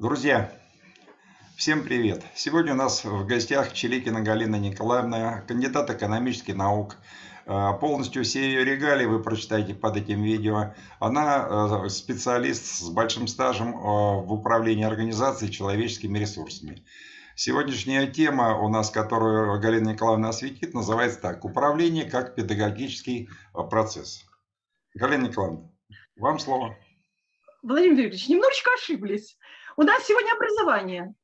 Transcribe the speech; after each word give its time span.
Друзья, 0.00 0.50
всем 1.58 1.84
привет! 1.84 2.24
Сегодня 2.34 2.72
у 2.72 2.76
нас 2.76 3.04
в 3.04 3.26
гостях 3.26 3.74
Челикина 3.74 4.22
Галина 4.22 4.56
Николаевна, 4.56 5.42
кандидат 5.42 5.90
экономических 5.90 6.56
наук. 6.56 6.96
Э, 7.44 7.72
полностью 7.78 8.24
все 8.24 8.40
ее 8.40 8.64
регалии 8.64 9.04
вы 9.04 9.22
прочитаете 9.22 9.74
под 9.74 9.98
этим 9.98 10.22
видео. 10.22 10.72
Она 11.00 11.84
э, 11.84 11.88
специалист 11.90 12.64
с 12.64 12.88
большим 12.88 13.26
стажем 13.26 13.74
э, 13.74 13.78
в 13.78 14.32
управлении 14.32 14.86
организацией 14.86 15.52
человеческими 15.52 16.18
ресурсами. 16.18 16.82
Сегодняшняя 17.36 18.06
тема 18.06 18.56
у 18.56 18.70
нас, 18.70 18.88
которую 18.88 19.60
Галина 19.60 19.90
Николаевна 19.90 20.30
осветит, 20.30 20.72
называется 20.72 21.20
так. 21.20 21.44
Управление 21.44 22.06
как 22.06 22.34
педагогический 22.36 23.28
процесс. 23.52 24.24
Галина 24.94 25.26
Николаевна, 25.26 25.68
вам 26.16 26.38
слово. 26.38 26.74
Владимир 27.62 27.98
Викторович, 27.98 28.28
немножечко 28.28 28.70
ошиблись. 28.72 29.36
У 29.80 29.82
нас 29.82 30.04
сегодня 30.06 30.32
образование. 30.34 31.14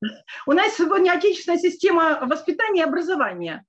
У 0.46 0.52
нас 0.52 0.76
сегодня 0.76 1.10
отечественная 1.12 1.58
система 1.58 2.20
воспитания 2.22 2.80
и 2.80 2.84
образования 2.84 3.66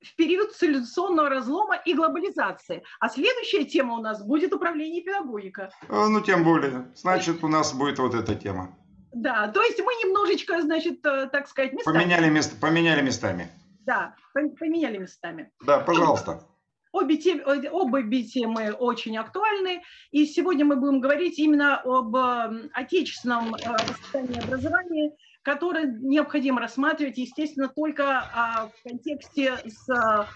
в 0.00 0.16
период 0.16 0.50
цивилизационного 0.56 1.28
разлома 1.28 1.76
и 1.76 1.94
глобализации. 1.94 2.82
А 2.98 3.08
следующая 3.08 3.64
тема 3.64 3.94
у 3.94 4.02
нас 4.02 4.20
будет 4.26 4.52
управление 4.52 5.02
педагогика. 5.02 5.70
А, 5.88 6.08
ну, 6.08 6.20
тем 6.20 6.42
более. 6.42 6.90
Значит, 6.96 7.44
у 7.44 7.48
нас 7.48 7.72
будет 7.74 8.00
вот 8.00 8.14
эта 8.14 8.34
тема. 8.34 8.76
Да, 9.12 9.46
то 9.46 9.62
есть 9.62 9.78
мы 9.78 9.92
немножечко, 10.04 10.60
значит, 10.62 11.06
э, 11.06 11.28
так 11.30 11.46
сказать, 11.46 11.72
местами. 11.72 11.96
Поменяли, 11.96 12.28
мест, 12.28 12.58
поменяли 12.58 13.02
местами. 13.02 13.52
Да, 13.86 14.16
поменяли 14.34 14.98
местами. 14.98 15.52
Да, 15.64 15.78
пожалуйста. 15.78 16.42
Обе 16.92 17.16
темы, 17.16 17.42
обе 17.70 18.22
темы 18.22 18.72
очень 18.72 19.16
актуальны, 19.16 19.82
и 20.10 20.26
сегодня 20.26 20.66
мы 20.66 20.76
будем 20.76 21.00
говорить 21.00 21.38
именно 21.38 21.80
об 21.80 22.14
эм, 22.14 22.70
отечественном 22.74 23.54
э, 23.54 23.58
воспитании 23.70 24.36
и 24.36 24.38
образовании, 24.38 25.12
которое 25.40 25.86
необходимо 25.86 26.60
рассматривать, 26.60 27.16
естественно, 27.16 27.68
только 27.68 28.18
а, 28.34 28.68
в 28.68 28.88
контексте 28.88 29.56
с 29.66 29.88
э, 29.88 30.26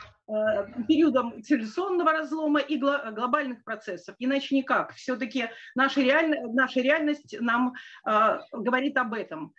периодом 0.89 1.43
цивилизационного 1.43 2.13
разлома 2.13 2.61
и 2.61 2.79
глобальных 2.79 3.63
процессов. 3.63 4.17
Иначе 4.19 4.57
никак. 4.57 4.95
Все-таки 4.95 5.51
наша, 5.75 6.01
реаль... 6.01 6.35
наша 6.55 6.81
реальность 6.81 7.37
нам 7.39 7.75
э, 8.07 8.39
говорит 8.53 8.97
об 8.97 9.13
этом. 9.13 9.53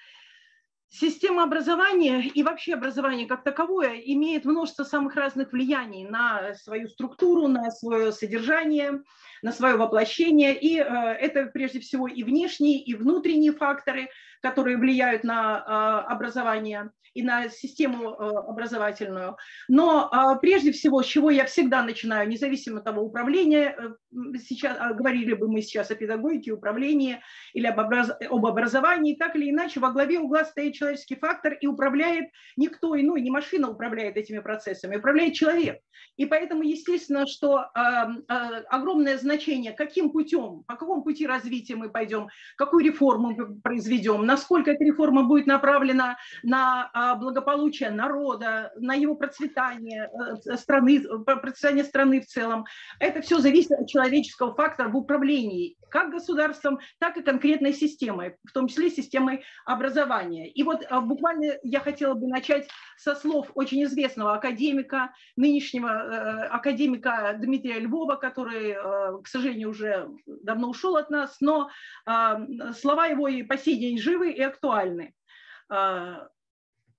Система 0.90 1.44
образования 1.44 2.22
и 2.22 2.44
вообще 2.44 2.74
образование 2.74 3.28
как 3.28 3.44
таковое 3.44 3.96
имеет 3.98 4.46
множество 4.46 4.84
самых 4.84 5.16
разных 5.16 5.52
влияний 5.52 6.08
на 6.08 6.54
свою 6.56 6.88
структуру, 6.88 7.48
на 7.48 7.72
свое 7.72 8.14
содержание, 8.14 9.04
на 9.42 9.52
свое 9.52 9.76
воплощение. 9.76 10.58
И 10.58 10.80
э, 10.80 10.84
это 10.84 11.48
прежде 11.48 11.80
всего 11.80 12.08
и 12.08 12.24
внешние, 12.24 12.80
и 12.82 12.94
внутренние 12.96 13.54
факторы, 13.54 14.10
которые 14.42 14.78
влияют 14.78 15.24
на 15.24 15.58
э, 15.58 16.12
образование 16.12 16.92
и 17.14 17.24
на 17.24 17.50
систему 17.50 18.12
э, 18.12 18.30
образовательную. 18.48 19.38
Но 19.68 20.38
прежде 20.42 20.72
всего, 20.72 21.02
с 21.02 21.08
чего 21.08 21.32
я 21.32 21.46
всегда 21.46 21.82
начинаю, 21.84 22.30
независимо 22.30 22.78
от 22.78 22.84
того 22.84 23.02
управления, 23.02 23.76
сейчас, 24.48 24.78
говорили 24.96 25.34
бы 25.34 25.48
мы 25.48 25.62
сейчас 25.62 25.90
о 25.90 25.96
педагогике, 25.96 26.52
управлении 26.52 27.20
или 27.54 27.66
об, 27.66 27.80
образ, 27.80 28.12
об 28.30 28.46
образовании, 28.46 29.16
так 29.16 29.36
или 29.36 29.50
иначе, 29.50 29.80
во 29.80 29.92
главе 29.92 30.20
угла 30.20 30.46
стоит 30.46 30.76
человеческий 30.76 31.16
фактор 31.16 31.54
и 31.54 31.66
управляет 31.66 32.26
никто 32.56 33.00
иной, 33.00 33.22
не 33.22 33.32
машина 33.32 33.70
управляет 33.70 34.16
этими 34.18 34.40
процессами, 34.40 34.98
управляет 34.98 35.34
человек. 35.34 35.80
И 36.18 36.26
поэтому, 36.26 36.64
естественно, 36.64 37.26
что 37.28 37.66
огромное 38.70 39.18
значение, 39.28 39.74
каким 39.74 40.10
путем, 40.12 40.64
по 40.66 40.76
какому 40.76 41.04
пути 41.04 41.28
развития 41.28 41.76
мы 41.76 41.90
пойдем, 41.90 42.30
какую 42.56 42.86
реформу 42.86 43.32
мы 43.32 43.56
произведем, 43.62 44.26
насколько 44.26 44.72
эта 44.72 44.84
реформа 44.84 45.24
будет 45.24 45.48
направлена 45.48 46.18
на 46.44 47.16
благополучия 47.20 47.90
народа, 47.90 48.72
на 48.78 48.96
его 48.96 49.16
процветание 49.16 50.10
э, 50.46 50.58
страны, 50.58 51.02
процветание 51.26 51.84
страны 51.84 52.22
в 52.22 52.26
целом. 52.26 52.66
Это 53.00 53.22
все 53.22 53.40
зависит 53.40 53.72
от 53.72 53.90
человеческого 53.90 54.56
фактора 54.56 54.90
в 54.90 54.96
управлении 54.96 55.76
как 55.90 56.12
государством, 56.12 56.80
так 57.00 57.18
и 57.18 57.24
конкретной 57.24 57.74
системой, 57.74 58.38
в 58.48 58.52
том 58.52 58.68
числе 58.68 58.90
системой 58.90 59.44
образования. 59.66 60.50
И 60.50 60.64
вот 60.64 60.84
э, 60.84 61.02
буквально 61.02 61.58
я 61.64 61.80
хотела 61.80 62.14
бы 62.14 62.28
начать 62.28 62.68
со 62.98 63.16
слов 63.16 63.52
очень 63.54 63.84
известного 63.84 64.36
академика, 64.36 65.14
нынешнего 65.36 65.88
э, 65.88 66.48
академика 66.48 67.36
Дмитрия 67.40 67.80
Львова, 67.80 68.16
который, 68.16 68.76
к 69.22 69.28
сожалению, 69.28 69.70
уже 69.70 70.10
давно 70.26 70.70
ушел 70.70 70.96
от 70.98 71.10
нас, 71.10 71.38
но 71.40 71.70
слова 72.06 73.08
его 73.08 73.28
и 73.28 73.44
по 73.44 73.58
сей 73.58 73.78
день 73.78 73.98
живы 73.98 74.32
и 74.32 74.42
актуальны 74.42 75.14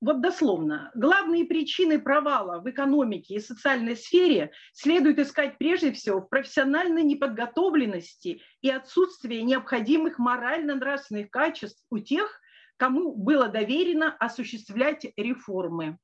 вот 0.00 0.20
дословно, 0.20 0.92
главные 0.94 1.44
причины 1.44 2.00
провала 2.00 2.60
в 2.60 2.70
экономике 2.70 3.34
и 3.34 3.40
социальной 3.40 3.96
сфере 3.96 4.52
следует 4.72 5.18
искать 5.18 5.58
прежде 5.58 5.92
всего 5.92 6.20
в 6.20 6.28
профессиональной 6.28 7.02
неподготовленности 7.02 8.40
и 8.60 8.70
отсутствии 8.70 9.40
необходимых 9.40 10.18
морально-нравственных 10.18 11.30
качеств 11.30 11.84
у 11.90 11.98
тех, 11.98 12.40
кому 12.76 13.16
было 13.16 13.48
доверено 13.48 14.14
осуществлять 14.20 15.04
реформы. 15.16 15.98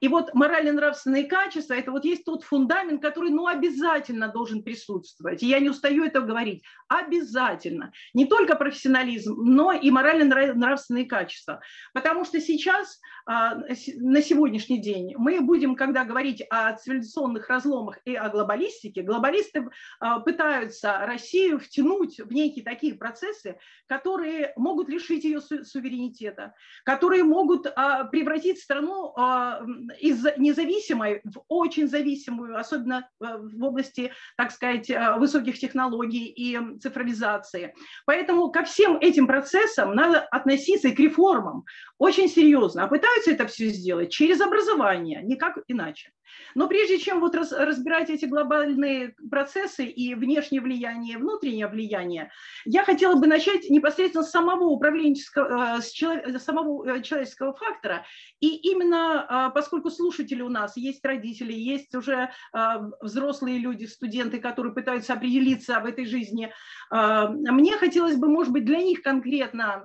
И 0.00 0.08
вот 0.08 0.34
морально-нравственные 0.34 1.24
качества– 1.24 1.74
это 1.74 1.90
вот 1.90 2.04
есть 2.04 2.24
тот 2.24 2.44
фундамент, 2.44 3.02
который 3.02 3.30
ну, 3.30 3.46
обязательно 3.46 4.28
должен 4.28 4.62
присутствовать. 4.62 5.42
И 5.42 5.46
я 5.46 5.60
не 5.60 5.68
устаю 5.68 6.04
это 6.04 6.20
говорить. 6.20 6.62
Обязательно. 6.88 7.92
Не 8.12 8.26
только 8.26 8.56
профессионализм, 8.56 9.34
но 9.36 9.72
и 9.72 9.90
морально-нравственные 9.90 11.06
качества. 11.06 11.60
Потому 11.92 12.24
что 12.24 12.40
сейчас, 12.40 13.00
а, 13.26 13.56
на 13.96 14.22
сегодняшний 14.22 14.78
день, 14.80 15.14
мы 15.16 15.40
будем, 15.40 15.76
когда 15.76 16.04
говорить 16.04 16.42
о 16.50 16.74
цивилизационных 16.74 17.48
разломах 17.48 17.98
и 18.04 18.14
о 18.14 18.28
глобалистике, 18.28 19.02
глобалисты 19.02 19.68
а, 20.00 20.20
пытаются 20.20 20.98
Россию 21.06 21.58
втянуть 21.58 22.18
в 22.18 22.32
некие 22.32 22.64
такие 22.64 22.94
процессы, 22.94 23.58
которые 23.86 24.52
могут 24.56 24.88
лишить 24.88 25.24
ее 25.24 25.40
суверенитета, 25.40 26.54
которые 26.84 27.24
могут 27.24 27.66
а, 27.66 28.04
превратить 28.04 28.60
страну 28.60 29.14
из 30.00 30.24
независимой 30.36 31.20
в 31.24 31.42
очень 31.48 31.88
зависимую, 31.88 32.58
особенно 32.58 33.08
э, 33.20 33.36
в 33.38 33.62
области, 33.62 34.12
так 34.36 34.50
сказать, 34.50 34.90
э, 34.90 35.16
высоких 35.18 35.58
технологий 35.58 36.26
и 36.26 36.78
цифровизации. 36.78 37.74
Поэтому 38.06 38.50
ко 38.50 38.64
всем 38.64 38.96
этим 38.98 39.26
процессам 39.26 39.94
надо 39.94 40.20
относиться 40.20 40.88
и 40.88 40.94
к 40.94 41.00
реформам 41.00 41.64
очень 41.98 42.28
серьезно. 42.28 42.84
А 42.84 42.88
пытаются 42.88 43.30
это 43.30 43.46
все 43.46 43.68
сделать 43.68 44.10
через 44.10 44.40
образование, 44.40 45.22
никак 45.22 45.58
иначе. 45.68 46.10
Но 46.54 46.68
прежде 46.68 46.98
чем 46.98 47.20
вот 47.20 47.34
разбирать 47.34 48.10
эти 48.10 48.24
глобальные 48.26 49.14
процессы 49.30 49.84
и 49.84 50.14
внешнее 50.14 50.60
влияние, 50.60 51.14
и 51.14 51.16
внутреннее 51.18 51.66
влияние, 51.66 52.30
я 52.64 52.84
хотела 52.84 53.14
бы 53.16 53.26
начать 53.26 53.68
непосредственно 53.70 54.24
с 54.24 54.30
самого 54.30 54.64
управленческого, 54.64 55.78
э, 55.78 55.80
с 55.80 56.44
самого 56.44 57.02
человеческого 57.02 57.54
фактора. 57.54 58.04
И 58.40 58.56
именно 58.56 59.50
поскольку 59.64 59.90
слушатели 59.90 60.42
у 60.42 60.50
нас 60.50 60.76
есть 60.76 61.02
родители, 61.06 61.54
есть 61.54 61.94
уже 61.94 62.30
взрослые 63.00 63.58
люди, 63.58 63.86
студенты, 63.86 64.38
которые 64.38 64.74
пытаются 64.74 65.14
определиться 65.14 65.80
в 65.80 65.86
этой 65.86 66.04
жизни, 66.04 66.52
мне 66.90 67.78
хотелось 67.78 68.16
бы, 68.16 68.28
может 68.28 68.52
быть, 68.52 68.66
для 68.66 68.78
них 68.78 69.00
конкретно 69.00 69.82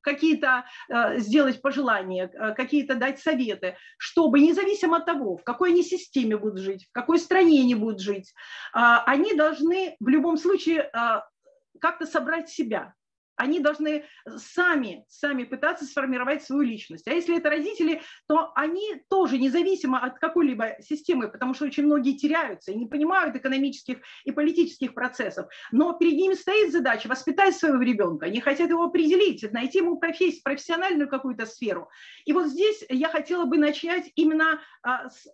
какие-то 0.00 0.64
э, 0.88 1.18
сделать 1.18 1.60
пожелания, 1.60 2.28
какие-то 2.56 2.94
дать 2.94 3.18
советы, 3.18 3.76
чтобы 3.98 4.38
независимо 4.38 4.98
от 4.98 5.06
того, 5.06 5.36
в 5.36 5.42
какой 5.42 5.70
они 5.70 5.82
системе 5.82 6.36
будут 6.36 6.60
жить, 6.60 6.86
в 6.88 6.92
какой 6.92 7.18
стране 7.18 7.62
они 7.62 7.74
будут 7.74 8.00
жить, 8.00 8.32
они 8.72 9.34
должны 9.34 9.96
в 9.98 10.06
любом 10.06 10.36
случае 10.36 10.92
как-то 11.80 12.06
собрать 12.06 12.48
себя, 12.48 12.94
они 13.36 13.60
должны 13.60 14.04
сами, 14.36 15.04
сами 15.08 15.44
пытаться 15.44 15.84
сформировать 15.84 16.42
свою 16.42 16.62
личность. 16.62 17.06
А 17.06 17.12
если 17.12 17.36
это 17.36 17.50
родители, 17.50 18.02
то 18.26 18.52
они 18.54 19.02
тоже 19.08 19.38
независимо 19.38 19.98
от 19.98 20.18
какой-либо 20.18 20.76
системы, 20.80 21.28
потому 21.28 21.54
что 21.54 21.66
очень 21.66 21.84
многие 21.84 22.16
теряются 22.16 22.72
и 22.72 22.76
не 22.76 22.86
понимают 22.86 23.36
экономических 23.36 23.98
и 24.24 24.32
политических 24.32 24.94
процессов. 24.94 25.46
Но 25.70 25.92
перед 25.92 26.14
ними 26.14 26.34
стоит 26.34 26.72
задача 26.72 27.08
воспитать 27.08 27.56
своего 27.56 27.82
ребенка. 27.82 28.26
Они 28.26 28.40
хотят 28.40 28.70
его 28.70 28.84
определить, 28.84 29.50
найти 29.52 29.78
ему 29.78 29.98
профессию, 29.98 30.42
профессиональную 30.42 31.08
какую-то 31.08 31.46
сферу. 31.46 31.88
И 32.24 32.32
вот 32.32 32.46
здесь 32.48 32.84
я 32.88 33.08
хотела 33.08 33.44
бы 33.44 33.58
начать 33.58 34.10
именно 34.14 34.60
а, 34.82 35.08
с 35.08 35.28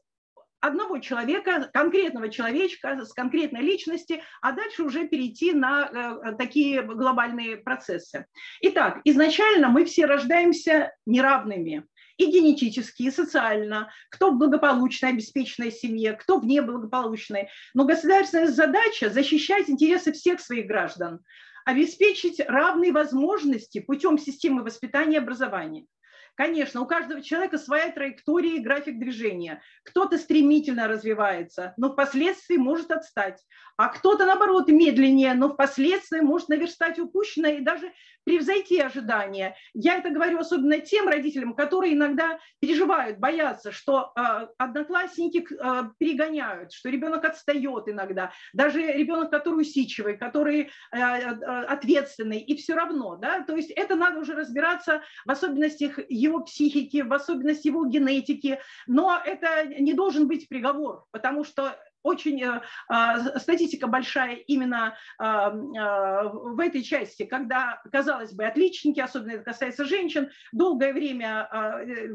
одного 0.62 0.98
человека, 0.98 1.68
конкретного 1.72 2.28
человечка 2.28 3.04
с 3.04 3.12
конкретной 3.12 3.60
личности, 3.60 4.22
а 4.40 4.52
дальше 4.52 4.84
уже 4.84 5.08
перейти 5.08 5.52
на 5.52 5.90
э, 5.92 6.32
такие 6.38 6.82
глобальные 6.82 7.58
процессы. 7.58 8.26
Итак, 8.60 9.00
изначально 9.04 9.68
мы 9.68 9.84
все 9.84 10.06
рождаемся 10.06 10.92
неравными 11.04 11.84
и 12.16 12.26
генетически, 12.26 13.02
и 13.02 13.10
социально, 13.10 13.90
кто 14.08 14.30
в 14.30 14.38
благополучной, 14.38 15.10
обеспеченной 15.10 15.72
семье, 15.72 16.12
кто 16.12 16.38
в 16.38 16.46
неблагополучной. 16.46 17.48
Но 17.74 17.84
государственная 17.84 18.46
задача– 18.46 19.10
защищать 19.10 19.68
интересы 19.68 20.12
всех 20.12 20.40
своих 20.40 20.68
граждан, 20.68 21.20
обеспечить 21.64 22.40
равные 22.46 22.92
возможности 22.92 23.80
путем 23.80 24.16
системы 24.16 24.62
воспитания 24.62 25.16
и 25.16 25.18
образования. 25.18 25.86
Конечно, 26.34 26.80
у 26.80 26.86
каждого 26.86 27.20
человека 27.20 27.58
своя 27.58 27.90
траектория 27.92 28.56
и 28.56 28.62
график 28.62 28.98
движения. 28.98 29.60
Кто-то 29.84 30.16
стремительно 30.16 30.88
развивается, 30.88 31.74
но 31.76 31.92
впоследствии 31.92 32.56
может 32.56 32.90
отстать, 32.90 33.44
а 33.76 33.88
кто-то, 33.88 34.24
наоборот, 34.24 34.68
медленнее, 34.68 35.34
но 35.34 35.50
впоследствии 35.50 36.20
может 36.20 36.48
наверстать 36.48 36.98
упущенное 36.98 37.58
и 37.58 37.60
даже 37.60 37.92
превзойти 38.24 38.80
ожидания. 38.80 39.56
Я 39.74 39.98
это 39.98 40.10
говорю 40.10 40.38
особенно 40.38 40.78
тем 40.78 41.08
родителям, 41.08 41.54
которые 41.54 41.94
иногда 41.94 42.38
переживают, 42.60 43.18
боятся, 43.18 43.72
что 43.72 44.12
э, 44.16 44.46
одноклассники 44.58 45.46
э, 45.50 45.90
перегоняют, 45.98 46.72
что 46.72 46.88
ребенок 46.88 47.24
отстает 47.24 47.88
иногда, 47.88 48.32
даже 48.52 48.80
ребенок, 48.80 49.30
который 49.30 49.62
усидчивый, 49.62 50.16
который 50.16 50.70
э, 50.92 50.96
ответственный, 50.98 52.38
и 52.38 52.56
все 52.56 52.74
равно, 52.74 53.16
да, 53.16 53.42
то 53.42 53.56
есть 53.56 53.70
это 53.70 53.96
надо 53.96 54.20
уже 54.20 54.34
разбираться 54.34 55.02
в 55.24 55.30
особенностях 55.30 55.98
его 56.08 56.40
психики, 56.40 57.02
в 57.02 57.12
особенности 57.12 57.68
его 57.68 57.84
генетики, 57.86 58.58
но 58.86 59.20
это 59.24 59.66
не 59.66 59.94
должен 59.94 60.28
быть 60.28 60.48
приговор, 60.48 61.04
потому 61.10 61.44
что 61.44 61.76
очень 62.02 62.42
э, 62.42 62.60
а, 62.88 63.38
статистика 63.38 63.86
большая 63.86 64.34
именно 64.34 64.96
а, 65.18 65.48
а, 65.48 66.28
в 66.28 66.58
этой 66.60 66.82
части, 66.82 67.24
когда, 67.24 67.80
казалось 67.90 68.32
бы, 68.32 68.44
отличники, 68.44 69.00
особенно 69.00 69.32
это 69.32 69.44
касается 69.44 69.84
женщин, 69.84 70.30
долгое 70.52 70.92
время 70.92 71.48
э, 71.52 72.14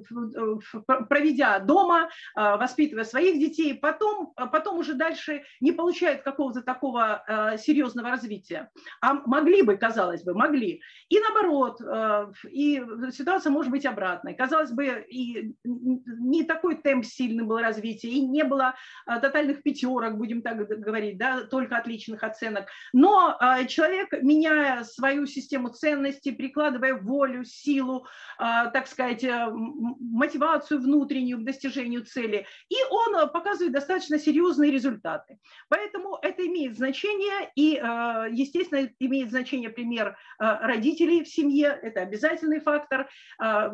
проведя 1.10 1.60
дома, 1.60 2.10
воспитывая 2.36 3.04
своих 3.04 3.40
детей, 3.40 3.74
потом, 3.74 4.34
потом 4.36 4.80
уже 4.80 4.94
дальше 4.94 5.44
не 5.60 5.72
получают 5.72 6.22
какого-то 6.22 6.62
такого 6.62 7.24
серьезного 7.58 8.10
развития. 8.10 8.70
А 9.02 9.14
могли 9.14 9.62
бы, 9.62 9.78
казалось 9.78 10.24
бы, 10.24 10.34
могли. 10.34 10.82
И 11.10 11.20
наоборот, 11.20 11.82
и 12.50 12.84
ситуация 13.12 13.52
может 13.52 13.72
быть 13.72 13.86
обратной. 13.86 14.34
Казалось 14.34 14.72
бы, 14.72 15.06
и 15.10 15.56
не 15.64 16.44
такой 16.44 16.76
темп 16.76 17.06
сильный 17.06 17.44
был 17.44 17.60
развития, 17.60 18.10
и 18.10 18.22
не 18.22 18.44
было 18.44 18.76
тотальных 19.06 19.64
пятерок, 19.64 19.77
пятерок, 19.78 20.18
будем 20.18 20.42
так 20.42 20.68
говорить, 20.68 21.18
да, 21.18 21.44
только 21.44 21.78
отличных 21.78 22.24
оценок. 22.24 22.68
Но 22.94 23.36
а, 23.40 23.66
человек, 23.66 24.12
меняя 24.22 24.84
свою 24.84 25.26
систему 25.26 25.70
ценностей, 25.70 26.32
прикладывая 26.32 26.96
волю, 26.96 27.44
силу, 27.46 28.08
а, 28.38 28.68
так 28.68 28.88
сказать, 28.88 29.24
э, 29.24 29.48
мотивацию 29.52 30.80
внутреннюю 30.80 31.40
к 31.40 31.44
достижению 31.44 32.06
цели, 32.06 32.46
и 32.70 32.76
он 32.90 33.16
э, 33.16 33.28
показывает 33.28 33.74
достаточно 33.74 34.20
серьезные 34.20 34.72
результаты. 34.72 35.40
Поэтому 35.70 36.18
это 36.22 36.46
имеет 36.46 36.76
значение, 36.76 37.52
и, 37.56 37.76
э, 37.76 38.28
естественно, 38.32 38.90
имеет 39.00 39.30
значение 39.30 39.70
пример 39.70 40.18
родителей 40.40 41.24
в 41.24 41.28
семье, 41.28 41.78
это 41.82 42.02
обязательный 42.02 42.60
фактор, 42.60 43.10
а, 43.40 43.74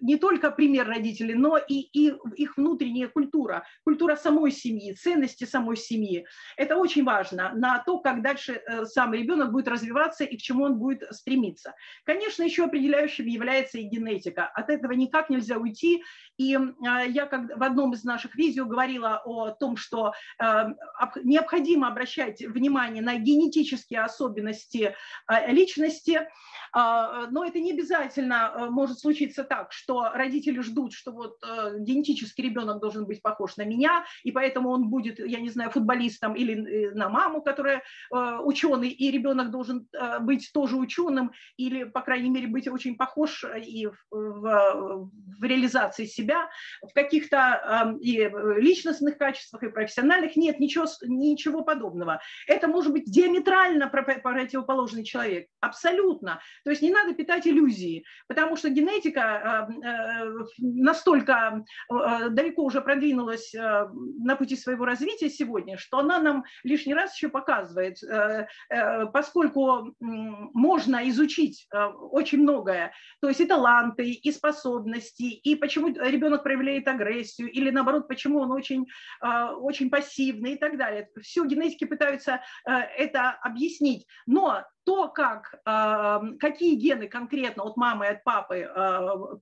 не 0.00 0.16
только 0.16 0.50
пример 0.50 0.86
родителей, 0.86 1.34
но 1.34 1.58
и, 1.58 1.88
и 1.92 2.14
их 2.36 2.56
внутренняя 2.56 3.08
культура, 3.08 3.64
культура 3.84 4.07
самой 4.16 4.50
семьи, 4.50 4.92
ценности 4.92 5.44
самой 5.44 5.76
семьи. 5.76 6.26
Это 6.56 6.76
очень 6.76 7.04
важно 7.04 7.52
на 7.54 7.78
то, 7.78 7.98
как 7.98 8.22
дальше 8.22 8.62
э, 8.66 8.84
сам 8.84 9.14
ребенок 9.14 9.52
будет 9.52 9.68
развиваться 9.68 10.24
и 10.24 10.36
к 10.36 10.40
чему 10.40 10.64
он 10.64 10.78
будет 10.78 11.02
стремиться. 11.10 11.74
Конечно, 12.04 12.42
еще 12.42 12.64
определяющим 12.64 13.26
является 13.26 13.78
и 13.78 13.84
генетика. 13.84 14.46
От 14.46 14.70
этого 14.70 14.92
никак 14.92 15.30
нельзя 15.30 15.58
уйти. 15.58 16.02
И 16.38 16.54
э, 16.54 17.08
я 17.08 17.26
как 17.26 17.56
в 17.56 17.62
одном 17.62 17.92
из 17.92 18.04
наших 18.04 18.34
видео 18.34 18.64
говорила 18.64 19.20
о 19.24 19.50
том, 19.50 19.76
что 19.76 20.12
э, 20.42 20.44
необходимо 21.22 21.88
обращать 21.88 22.40
внимание 22.40 23.02
на 23.02 23.16
генетические 23.16 24.02
особенности 24.02 24.94
личности, 25.48 26.28
но 26.74 27.44
это 27.44 27.58
не 27.60 27.72
обязательно 27.72 28.68
может 28.70 28.98
случиться 29.00 29.44
так, 29.44 29.72
что 29.72 30.10
родители 30.12 30.60
ждут, 30.60 30.92
что 30.92 31.12
вот 31.12 31.38
генетический 31.78 32.44
ребенок 32.44 32.80
должен 32.80 33.06
быть 33.06 33.22
похож 33.22 33.56
на 33.56 33.64
меня, 33.64 34.04
и 34.22 34.32
поэтому 34.32 34.70
он 34.70 34.88
будет, 34.88 35.18
я 35.18 35.40
не 35.40 35.50
знаю, 35.50 35.70
футболистом 35.70 36.34
или 36.34 36.54
э, 36.54 36.94
на 36.94 37.08
маму, 37.08 37.42
которая 37.42 37.82
э, 38.12 38.38
ученый, 38.44 38.90
и 38.90 39.10
ребенок 39.10 39.50
должен 39.50 39.88
э, 39.92 40.18
быть 40.20 40.50
тоже 40.52 40.76
ученым, 40.76 41.32
или, 41.56 41.84
по 41.84 42.02
крайней 42.02 42.30
мере, 42.30 42.46
быть 42.46 42.68
очень 42.68 42.96
похож 42.96 43.44
и 43.44 43.88
в, 44.10 45.10
в 45.40 45.44
реализации 45.44 46.04
себя, 46.04 46.27
в 46.82 46.92
каких-то 46.94 47.96
и 48.00 48.30
личностных 48.56 49.18
качествах, 49.18 49.62
и 49.62 49.70
профессиональных. 49.70 50.36
Нет, 50.36 50.60
ничего, 50.60 50.86
ничего 51.02 51.62
подобного. 51.62 52.20
Это 52.46 52.68
может 52.68 52.92
быть 52.92 53.10
диаметрально 53.10 53.88
противоположный 53.88 55.04
человек. 55.04 55.48
Абсолютно. 55.60 56.40
То 56.64 56.70
есть 56.70 56.82
не 56.82 56.90
надо 56.90 57.14
питать 57.14 57.46
иллюзии, 57.46 58.04
потому 58.26 58.56
что 58.56 58.68
генетика 58.68 59.68
настолько 60.58 61.64
далеко 61.88 62.64
уже 62.64 62.80
продвинулась 62.80 63.52
на 63.54 64.36
пути 64.36 64.56
своего 64.56 64.84
развития 64.84 65.30
сегодня, 65.30 65.76
что 65.76 65.98
она 65.98 66.18
нам 66.18 66.44
лишний 66.64 66.94
раз 66.94 67.14
еще 67.14 67.28
показывает, 67.28 68.02
э, 68.02 68.46
э, 68.70 69.06
поскольку 69.06 69.94
можно 70.00 71.08
изучить 71.10 71.66
э, 71.72 71.84
очень 71.84 72.42
многое, 72.42 72.92
то 73.20 73.28
есть 73.28 73.40
и 73.40 73.46
таланты, 73.46 74.10
и 74.10 74.32
способности, 74.32 75.22
и 75.22 75.54
почему 75.56 75.88
ребенок 76.18 76.42
проявляет 76.42 76.88
агрессию, 76.88 77.50
или 77.50 77.70
наоборот, 77.70 78.08
почему 78.08 78.40
он 78.40 78.50
очень, 78.50 78.86
очень 79.20 79.88
пассивный 79.88 80.54
и 80.54 80.58
так 80.58 80.76
далее. 80.76 81.08
Все 81.22 81.44
генетики 81.44 81.84
пытаются 81.84 82.42
это 82.64 83.30
объяснить, 83.42 84.06
но 84.26 84.64
то, 84.88 85.08
как, 85.08 85.60
какие 86.40 86.74
гены 86.74 87.08
конкретно 87.08 87.64
от 87.64 87.76
мамы 87.76 88.06
и 88.06 88.08
от 88.08 88.24
папы 88.24 88.66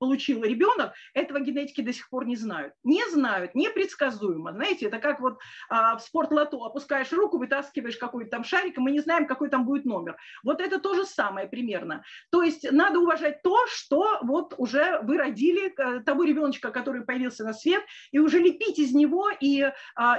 получил 0.00 0.42
ребенок, 0.42 0.92
этого 1.14 1.38
генетики 1.38 1.82
до 1.82 1.92
сих 1.92 2.10
пор 2.10 2.26
не 2.26 2.34
знают. 2.34 2.74
Не 2.82 3.08
знают, 3.10 3.54
непредсказуемо. 3.54 4.50
Знаете, 4.50 4.86
это 4.86 4.98
как 4.98 5.20
вот 5.20 5.38
в 5.70 6.00
спортлото 6.00 6.56
опускаешь 6.56 7.12
руку, 7.12 7.38
вытаскиваешь 7.38 7.96
какой-то 7.96 8.28
там 8.28 8.42
шарик, 8.42 8.76
и 8.76 8.80
мы 8.80 8.90
не 8.90 8.98
знаем, 8.98 9.28
какой 9.28 9.48
там 9.48 9.64
будет 9.64 9.84
номер. 9.84 10.16
Вот 10.42 10.60
это 10.60 10.80
то 10.80 10.94
же 10.94 11.04
самое 11.04 11.46
примерно. 11.46 12.02
То 12.30 12.42
есть 12.42 12.68
надо 12.72 12.98
уважать 12.98 13.40
то, 13.42 13.68
что 13.68 14.18
вот 14.22 14.52
уже 14.56 14.98
вы 15.04 15.16
родили, 15.16 15.72
э, 15.78 16.00
того 16.00 16.24
ребеночка, 16.24 16.72
который 16.72 17.04
появился 17.04 17.44
на 17.44 17.52
свет, 17.52 17.84
и 18.10 18.18
уже 18.18 18.40
лепить 18.40 18.80
из 18.80 18.92
него, 18.92 19.30
и 19.38 19.70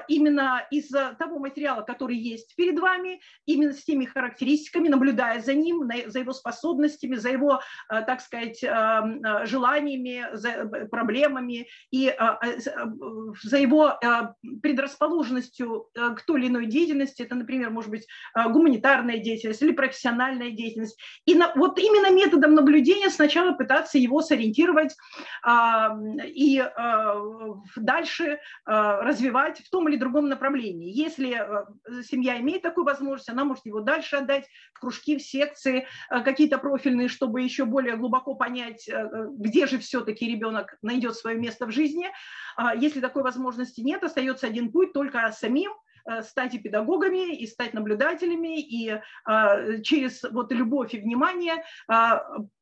именно 0.07 0.65
из 0.71 0.87
того 0.87 1.39
материала, 1.39 1.81
который 1.81 2.15
есть 2.15 2.55
перед 2.55 2.79
вами, 2.79 3.19
именно 3.45 3.73
с 3.73 3.83
теми 3.83 4.05
характеристиками, 4.05 4.87
наблюдать 4.87 5.16
наблюдая 5.17 5.41
за 5.41 5.53
ним, 5.53 5.89
за 6.07 6.19
его 6.19 6.33
способностями, 6.33 7.15
за 7.15 7.29
его, 7.29 7.59
э, 7.89 8.01
так 8.03 8.21
сказать, 8.21 8.63
э, 8.63 8.67
э, 8.67 9.45
желаниями, 9.45 10.27
за 10.33 10.65
проблемами 10.91 11.67
и 11.91 12.13
за 13.43 13.57
его 13.57 13.99
предрасположенностью 14.61 15.87
к 15.93 16.21
той 16.25 16.39
или 16.39 16.47
иной 16.47 16.65
деятельности. 16.65 17.23
Это, 17.23 17.35
например, 17.35 17.69
может 17.69 17.89
быть 17.89 18.07
гуманитарная 18.35 19.17
деятельность 19.17 19.61
или 19.61 19.71
профессиональная 19.71 20.51
деятельность. 20.51 20.99
И 21.25 21.39
вот 21.55 21.79
именно 21.79 22.13
методом 22.13 22.53
наблюдения 22.53 23.09
сначала 23.09 23.53
пытаться 23.53 23.97
его 23.97 24.21
сориентировать 24.21 24.95
и 26.25 26.63
дальше 27.75 28.39
развивать 28.65 29.59
в 29.59 29.69
том 29.69 29.89
или 29.89 29.97
другом 29.97 30.29
направлении. 30.29 30.91
Если 30.91 31.41
семья 32.03 32.39
имеет 32.39 32.61
такую 32.61 32.85
возможность, 32.85 33.29
она 33.29 33.45
может 33.45 33.65
его 33.65 33.81
дальше 33.81 34.17
отдать 34.17 34.47
в 34.73 34.79
кружки 34.79 34.96
кружки, 34.97 35.17
в 35.17 35.21
секции 35.21 35.87
э, 36.09 36.21
какие-то 36.21 36.57
профильные, 36.57 37.07
чтобы 37.07 37.41
еще 37.41 37.65
более 37.65 37.95
глубоко 37.97 38.35
понять, 38.35 38.87
э, 38.87 39.27
где 39.37 39.67
же 39.67 39.79
все-таки 39.79 40.27
ребенок 40.27 40.77
найдет 40.81 41.15
свое 41.15 41.37
место 41.37 41.65
в 41.65 41.71
жизни. 41.71 42.07
А 42.55 42.75
если 42.75 42.99
такой 42.99 43.23
возможности 43.23 43.81
нет, 43.81 44.03
остается 44.03 44.47
один 44.47 44.71
путь, 44.71 44.93
только 44.93 45.31
самим 45.31 45.71
э, 46.05 46.23
стать 46.23 46.55
и 46.55 46.59
педагогами, 46.59 47.35
и 47.35 47.47
стать 47.47 47.73
наблюдателями, 47.73 48.59
и 48.59 48.99
через 49.83 50.23
вот 50.23 50.51
любовь 50.51 50.93
и 50.93 50.99
внимание 50.99 51.63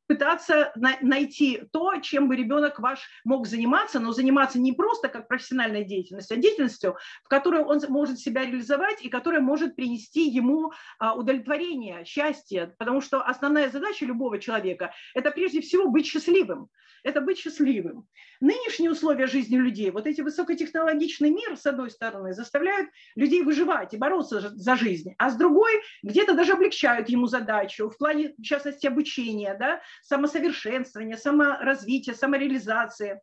пытаться 0.06 0.72
найти 1.00 1.62
то, 1.72 1.96
чем 2.00 2.28
бы 2.28 2.36
ребенок 2.36 2.78
ваш 2.78 3.00
мог 3.24 3.46
заниматься, 3.46 4.00
но 4.00 4.12
заниматься 4.12 4.58
не 4.58 4.72
просто 4.72 5.08
как 5.08 5.28
профессиональной 5.28 5.84
деятельностью, 5.84 6.36
а 6.36 6.40
деятельностью, 6.40 6.96
в 7.24 7.28
которой 7.28 7.62
он 7.62 7.80
может 7.88 8.18
себя 8.18 8.44
реализовать 8.44 9.02
и 9.02 9.08
которая 9.08 9.40
может 9.40 9.76
принести 9.76 10.28
ему 10.28 10.72
а, 10.98 11.14
удовлетворение, 11.14 12.04
счастье, 12.04 12.74
потому 12.78 13.00
что 13.00 13.22
основная 13.22 13.70
задача 13.70 14.04
любого 14.04 14.38
человека– 14.38 14.92
это 15.14 15.30
прежде 15.30 15.60
всего 15.60 15.88
быть 15.88 16.06
счастливым. 16.06 16.68
Это 17.06 17.20
быть 17.20 17.38
счастливым. 17.38 18.08
Нынешние 18.40 18.90
условия 18.90 19.28
жизни 19.28 19.56
людей, 19.56 19.92
вот 19.92 20.08
эти 20.08 20.22
высокотехнологичный 20.22 21.30
мир, 21.30 21.56
с 21.56 21.64
одной 21.64 21.90
стороны, 21.92 22.32
заставляют 22.32 22.90
людей 23.14 23.42
выживать 23.42 23.94
и 23.94 23.96
бороться 23.96 24.40
за 24.40 24.74
жизнь, 24.74 25.14
а 25.16 25.30
с 25.30 25.36
другой 25.36 25.70
где-то 26.02 26.34
даже 26.34 26.54
облегчают 26.54 27.08
ему 27.08 27.28
задачу 27.28 27.90
в 27.90 27.96
плане, 27.96 28.34
в 28.36 28.42
частности, 28.42 28.88
обучения, 28.88 29.56
да, 29.58 29.80
самосовершенствования, 30.02 31.16
саморазвития, 31.16 32.14
самореализации. 32.14 33.20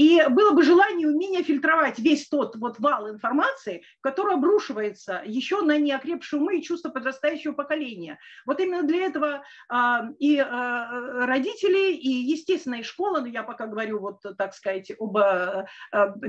И 0.00 0.18
было 0.30 0.52
бы 0.52 0.62
желание 0.62 1.06
умение 1.06 1.42
фильтровать 1.42 1.98
весь 1.98 2.26
тот 2.26 2.56
вот 2.56 2.78
вал 2.78 3.10
информации, 3.10 3.82
который 4.00 4.32
обрушивается 4.32 5.22
еще 5.26 5.60
на 5.60 5.76
неокрепшие 5.76 6.40
умы 6.40 6.56
и 6.56 6.62
чувства 6.62 6.88
подрастающего 6.88 7.52
поколения. 7.52 8.18
Вот 8.46 8.60
именно 8.60 8.82
для 8.82 9.04
этого 9.04 9.44
а, 9.68 10.08
и 10.18 10.38
а, 10.38 11.26
родители, 11.26 11.92
и 11.92 12.08
естественная 12.08 12.82
школа, 12.82 13.20
ну 13.20 13.26
я 13.26 13.42
пока 13.42 13.66
говорю 13.66 13.98
вот 13.98 14.22
так 14.38 14.54
сказать 14.54 14.90
об 14.98 15.18
а, 15.18 15.66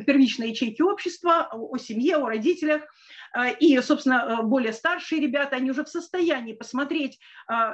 первичной 0.06 0.50
ячейке 0.50 0.84
общества, 0.84 1.48
о 1.54 1.78
семье, 1.78 2.18
о 2.18 2.28
родителях, 2.28 2.82
и, 3.60 3.80
собственно, 3.80 4.42
более 4.44 4.74
старшие 4.74 5.22
ребята, 5.22 5.56
они 5.56 5.72
уже 5.72 5.84
в 5.84 5.90
состоянии 5.90 6.54
посмотреть, 6.54 7.20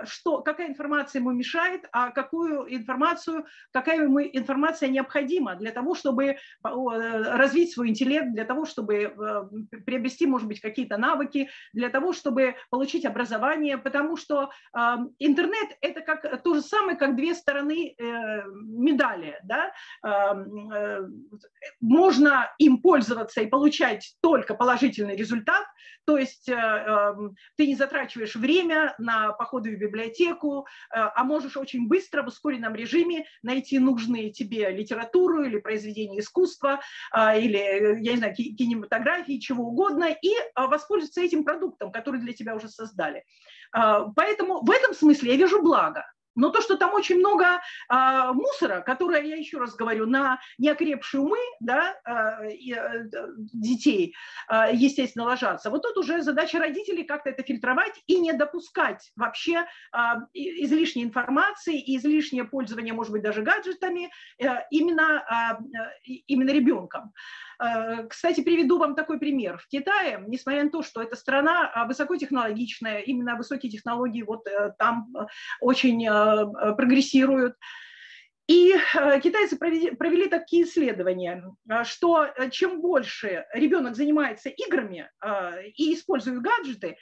что, 0.03 0.41
какая 0.41 0.67
информация 0.67 1.19
ему 1.19 1.31
мешает, 1.31 1.85
а 1.91 2.11
какую 2.11 2.73
информацию, 2.73 3.45
какая 3.71 4.03
ему 4.03 4.21
информация 4.21 4.89
необходима 4.89 5.55
для 5.55 5.71
того, 5.71 5.95
чтобы 5.95 6.25
э, 6.25 6.35
развить 6.63 7.73
свой 7.73 7.89
интеллект, 7.89 8.31
для 8.33 8.45
того, 8.45 8.65
чтобы 8.65 8.95
э, 8.95 9.79
приобрести, 9.85 10.25
может 10.25 10.47
быть, 10.47 10.61
какие-то 10.61 10.97
навыки, 10.97 11.49
для 11.73 11.89
того, 11.89 12.13
чтобы 12.13 12.55
получить 12.69 13.05
образование, 13.05 13.77
потому 13.77 14.17
что 14.17 14.51
интернет– 15.19 15.77
это 15.81 16.01
как, 16.01 16.43
то 16.43 16.53
же 16.53 16.61
самое, 16.61 16.97
как 16.97 17.15
две 17.15 17.33
стороны 17.33 17.95
э, 17.97 18.03
медали. 18.63 19.39
Да? 19.43 19.71
Можно 21.81 22.53
им 22.57 22.81
пользоваться 22.81 23.41
и 23.41 23.47
получать 23.47 24.15
только 24.21 24.53
положительный 24.53 25.15
результат, 25.15 25.46
то 26.05 26.17
есть 26.17 26.45
ты 26.45 27.67
не 27.67 27.75
затрачиваешь 27.75 28.35
время 28.35 28.95
на 28.97 29.33
походы 29.33 29.75
в 29.75 29.79
библиотеку, 29.79 30.65
а 30.89 31.23
можешь 31.23 31.57
очень 31.57 31.87
быстро 31.87 32.23
в 32.23 32.27
ускоренном 32.27 32.75
режиме 32.75 33.25
найти 33.43 33.79
нужные 33.79 34.31
тебе 34.31 34.69
литературу 34.69 35.43
или 35.43 35.59
произведения 35.59 36.19
искусства, 36.19 36.79
а, 37.11 37.35
или, 37.35 38.01
я 38.01 38.11
не 38.13 38.17
знаю, 38.17 38.33
кинематографии, 38.35 39.39
чего 39.39 39.65
угодно, 39.65 40.05
и 40.05 40.31
воспользоваться 40.55 41.21
этим 41.21 41.43
продуктом, 41.43 41.91
который 41.91 42.21
для 42.21 42.33
тебя 42.33 42.55
уже 42.55 42.69
создали. 42.69 43.23
Поэтому 43.71 44.63
в 44.63 44.71
этом 44.71 44.93
смысле 44.93 45.31
я 45.31 45.37
вижу 45.37 45.61
благо. 45.61 46.05
Но 46.37 46.51
то, 46.51 46.61
что 46.61 46.77
там 46.77 46.93
очень 46.93 47.17
много 47.17 47.61
а, 47.89 48.31
мусора, 48.31 48.81
которое, 48.81 49.23
я 49.23 49.35
еще 49.35 49.57
раз 49.57 49.75
говорю, 49.75 50.05
на 50.05 50.39
неокрепшие 50.57 51.21
умы 51.21 51.39
да, 51.59 51.95
а, 52.05 52.45
и, 52.45 52.71
а, 52.73 53.05
детей, 53.53 54.15
а, 54.47 54.71
естественно, 54.71 55.25
ложатся, 55.25 55.69
вот 55.69 55.81
тут 55.81 55.97
уже 55.97 56.21
задача 56.21 56.59
родителей 56.59 57.03
как-то 57.03 57.31
это 57.31 57.43
фильтровать 57.43 58.01
и 58.05 58.19
не 58.19 58.33
допускать 58.33 59.11
вообще 59.15 59.65
а, 59.91 60.19
излишней 60.33 61.03
информации 61.03 61.79
и 61.79 61.97
излишнее 61.97 62.45
пользование, 62.45 62.93
может 62.93 63.11
быть, 63.11 63.23
даже 63.23 63.41
гаджетами 63.41 64.11
а, 64.41 64.63
именно, 64.69 65.23
а, 65.27 65.59
именно 66.27 66.51
ребенком. 66.51 67.13
Э, 67.59 68.07
кстати, 68.07 68.41
приведу 68.41 68.77
вам 68.77 68.95
такой 68.95 69.19
пример. 69.19 69.57
В 69.57 69.67
Китае, 69.67 70.23
несмотря 70.27 70.63
на 70.63 70.69
то, 70.69 70.83
что 70.83 71.01
эта 71.01 71.15
страна 71.15 71.71
а, 71.73 71.85
высокотехнологичная, 71.85 72.99
именно 72.99 73.35
высокие 73.35 73.71
технологии 73.71 74.21
вот 74.21 74.47
э, 74.47 74.73
там 74.77 75.07
э, 75.15 75.25
очень 75.59 76.05
прогрессируют, 76.75 77.55
и 78.47 78.73
китайцы 79.21 79.57
провели 79.57 80.29
такие 80.29 80.63
исследования, 80.63 81.43
что 81.83 82.29
чем 82.49 82.79
больше 82.79 83.45
ребенок 83.53 83.97
занимается 83.97 84.47
играми 84.47 85.11
и 85.75 85.93
использует 85.93 86.41
гаджеты, 86.41 86.95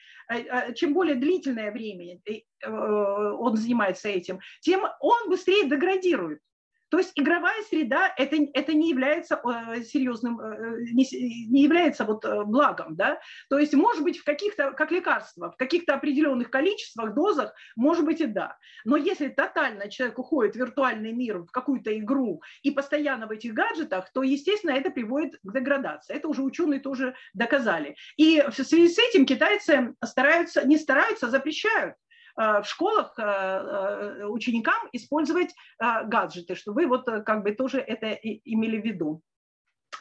чем 0.74 0.96
более 0.96 1.14
длительное 1.14 1.72
время 1.72 2.20
он 2.66 3.58
занимается 3.58 4.10
этим, 4.10 4.40
тем 4.62 4.88
он 5.00 5.30
быстрее 5.30 5.70
деградирует. 5.70 6.40
То 6.90 6.98
есть 7.00 7.12
игровая 7.16 7.62
среда 7.64 8.14
это, 8.18 8.38
это 8.54 8.74
не 8.74 8.90
является 8.90 9.42
э, 9.44 9.82
серьезным, 9.84 10.40
э, 10.40 10.82
не, 10.94 11.06
не 11.50 11.64
является 11.64 12.06
вот 12.06 12.24
э, 12.26 12.44
благом. 12.44 12.96
Да? 12.96 13.20
То 13.50 13.58
есть 13.58 13.74
может 13.74 14.04
быть 14.04 14.20
в 14.20 14.24
каких-то, 14.24 14.72
как 14.72 14.92
лекарства, 14.92 15.52
в 15.52 15.58
каких-то 15.58 15.96
определенных 15.96 16.50
количествах, 16.50 17.14
дозах, 17.14 17.54
может 17.76 18.06
быть 18.06 18.22
и 18.22 18.26
да. 18.26 18.58
Но 18.86 18.98
если 18.98 19.28
тотально 19.28 19.90
человек 19.90 20.20
уходит 20.20 20.56
в 20.56 20.60
виртуальный 20.60 21.12
мир, 21.12 21.40
в 21.40 21.52
какую-то 21.52 21.98
игру 21.98 22.42
и 22.62 22.72
постоянно 22.72 23.28
в 23.28 23.32
этих 23.32 23.54
гаджетах, 23.54 24.12
то, 24.14 24.24
естественно, 24.24 24.72
это 24.72 24.92
приводит 24.92 25.40
к 25.44 25.54
деградации. 25.54 26.16
Это 26.16 26.28
уже 26.28 26.44
ученые 26.44 26.80
тоже 26.80 27.16
доказали. 27.34 27.96
И 28.18 28.42
в 28.42 28.54
связи 28.54 28.90
с 28.90 29.00
этим 29.00 29.26
китайцы 29.26 29.96
стараются, 30.04 30.66
не 30.68 30.78
стараются, 30.78 31.28
а 31.28 31.30
запрещают 31.30 31.76
Э, 31.76 32.05
в 32.36 32.64
школах 32.66 33.14
э, 33.18 33.24
э, 33.24 34.26
ученикам 34.26 34.90
использовать 34.92 35.54
гаджеты, 35.80 36.56
чтобы 36.56 36.82
вы 36.82 36.88
вот 36.88 37.06
как 37.26 37.44
бы 37.44 37.52
тоже 37.52 37.80
это 37.80 38.12
имели 38.12 38.82
в 38.82 38.86
виду. 38.86 39.22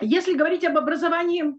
Если 0.00 0.34
говорить 0.34 0.64
об 0.64 0.76
образовании 0.76 1.54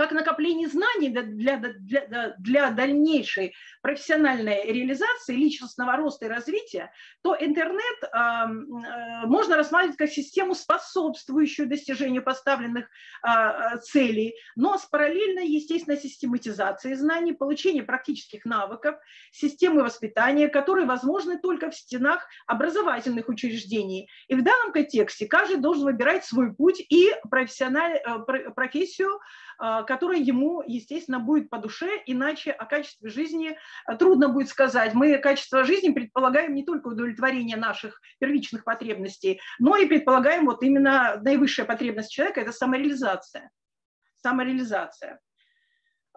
как 0.00 0.12
накопление 0.12 0.66
знаний 0.66 1.10
для, 1.10 1.58
для, 1.58 2.34
для 2.38 2.70
дальнейшей 2.70 3.54
профессиональной 3.82 4.64
реализации, 4.64 5.34
личностного 5.34 5.94
роста 5.94 6.24
и 6.24 6.28
развития, 6.28 6.90
то 7.22 7.36
интернет 7.38 8.02
э, 8.02 9.26
можно 9.26 9.58
рассматривать 9.58 9.98
как 9.98 10.08
систему, 10.08 10.54
способствующую 10.54 11.68
достижению 11.68 12.22
поставленных 12.22 12.86
э, 12.86 13.78
целей, 13.82 14.36
но 14.56 14.78
с 14.78 14.86
параллельной, 14.86 15.46
естественно, 15.46 15.98
систематизацией 15.98 16.94
знаний, 16.94 17.34
получением 17.34 17.84
практических 17.84 18.46
навыков, 18.46 18.96
системы 19.32 19.82
воспитания, 19.82 20.48
которые 20.48 20.86
возможны 20.86 21.38
только 21.38 21.70
в 21.70 21.74
стенах 21.74 22.26
образовательных 22.46 23.28
учреждений. 23.28 24.08
И 24.28 24.34
в 24.34 24.42
данном 24.42 24.72
контексте 24.72 25.26
каждый 25.26 25.58
должен 25.58 25.84
выбирать 25.84 26.24
свой 26.24 26.54
путь 26.54 26.80
и 26.88 27.12
профессиональ, 27.30 27.98
э, 27.98 28.50
профессию, 28.54 29.20
а, 29.62 29.82
которая 29.90 30.20
ему, 30.20 30.62
естественно, 30.64 31.18
будет 31.18 31.50
по 31.50 31.58
душе, 31.58 32.00
иначе 32.06 32.52
о 32.52 32.64
качестве 32.64 33.10
жизни 33.10 33.58
а, 33.86 33.96
трудно 33.96 34.28
будет 34.28 34.48
сказать. 34.48 34.94
Мы 34.94 35.18
качество 35.18 35.64
жизни 35.64 35.90
предполагаем 35.90 36.54
не 36.54 36.64
только 36.64 36.86
удовлетворение 36.86 37.56
наших 37.56 38.00
первичных 38.20 38.62
потребностей, 38.62 39.40
но 39.58 39.76
и 39.76 39.86
предполагаем 39.86 40.46
вот 40.46 40.62
именно 40.62 41.20
наивысшая 41.20 41.66
потребность 41.66 42.12
человека– 42.12 42.40
это 42.42 42.52
самореализация. 42.52 43.50
Самореализация. 44.22 45.18